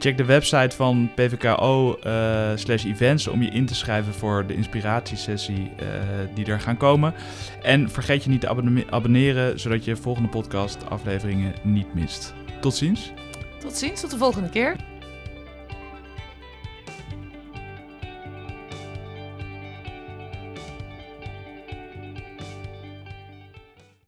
Check 0.03 0.17
de 0.17 0.25
website 0.25 0.77
van 0.77 1.11
PVKO 1.15 1.97
uh, 2.07 2.51
slash 2.55 2.85
events 2.85 3.29
om 3.29 3.43
je 3.43 3.51
in 3.51 3.67
te 3.67 3.75
schrijven 3.75 4.15
voor 4.15 4.47
de 4.47 4.55
inspiratiesessie 4.55 5.71
uh, 5.83 5.89
die 6.35 6.45
er 6.45 6.61
gaan 6.61 6.77
komen. 6.77 7.15
En 7.63 7.91
vergeet 7.91 8.25
je 8.25 8.31
niet 8.31 8.41
te 8.41 8.49
abonne 8.49 8.85
abonneren, 8.91 9.61
zodat 9.61 9.85
je 9.85 9.97
volgende 9.97 10.29
podcast 10.29 10.91
afleveringen 10.91 11.55
niet 11.63 11.95
mist. 11.95 12.35
Tot 12.61 12.75
ziens. 12.75 13.13
Tot 13.59 13.77
ziens, 13.77 14.01
tot 14.01 14.11
de 14.11 14.17
volgende 14.17 14.49
keer. 14.49 14.77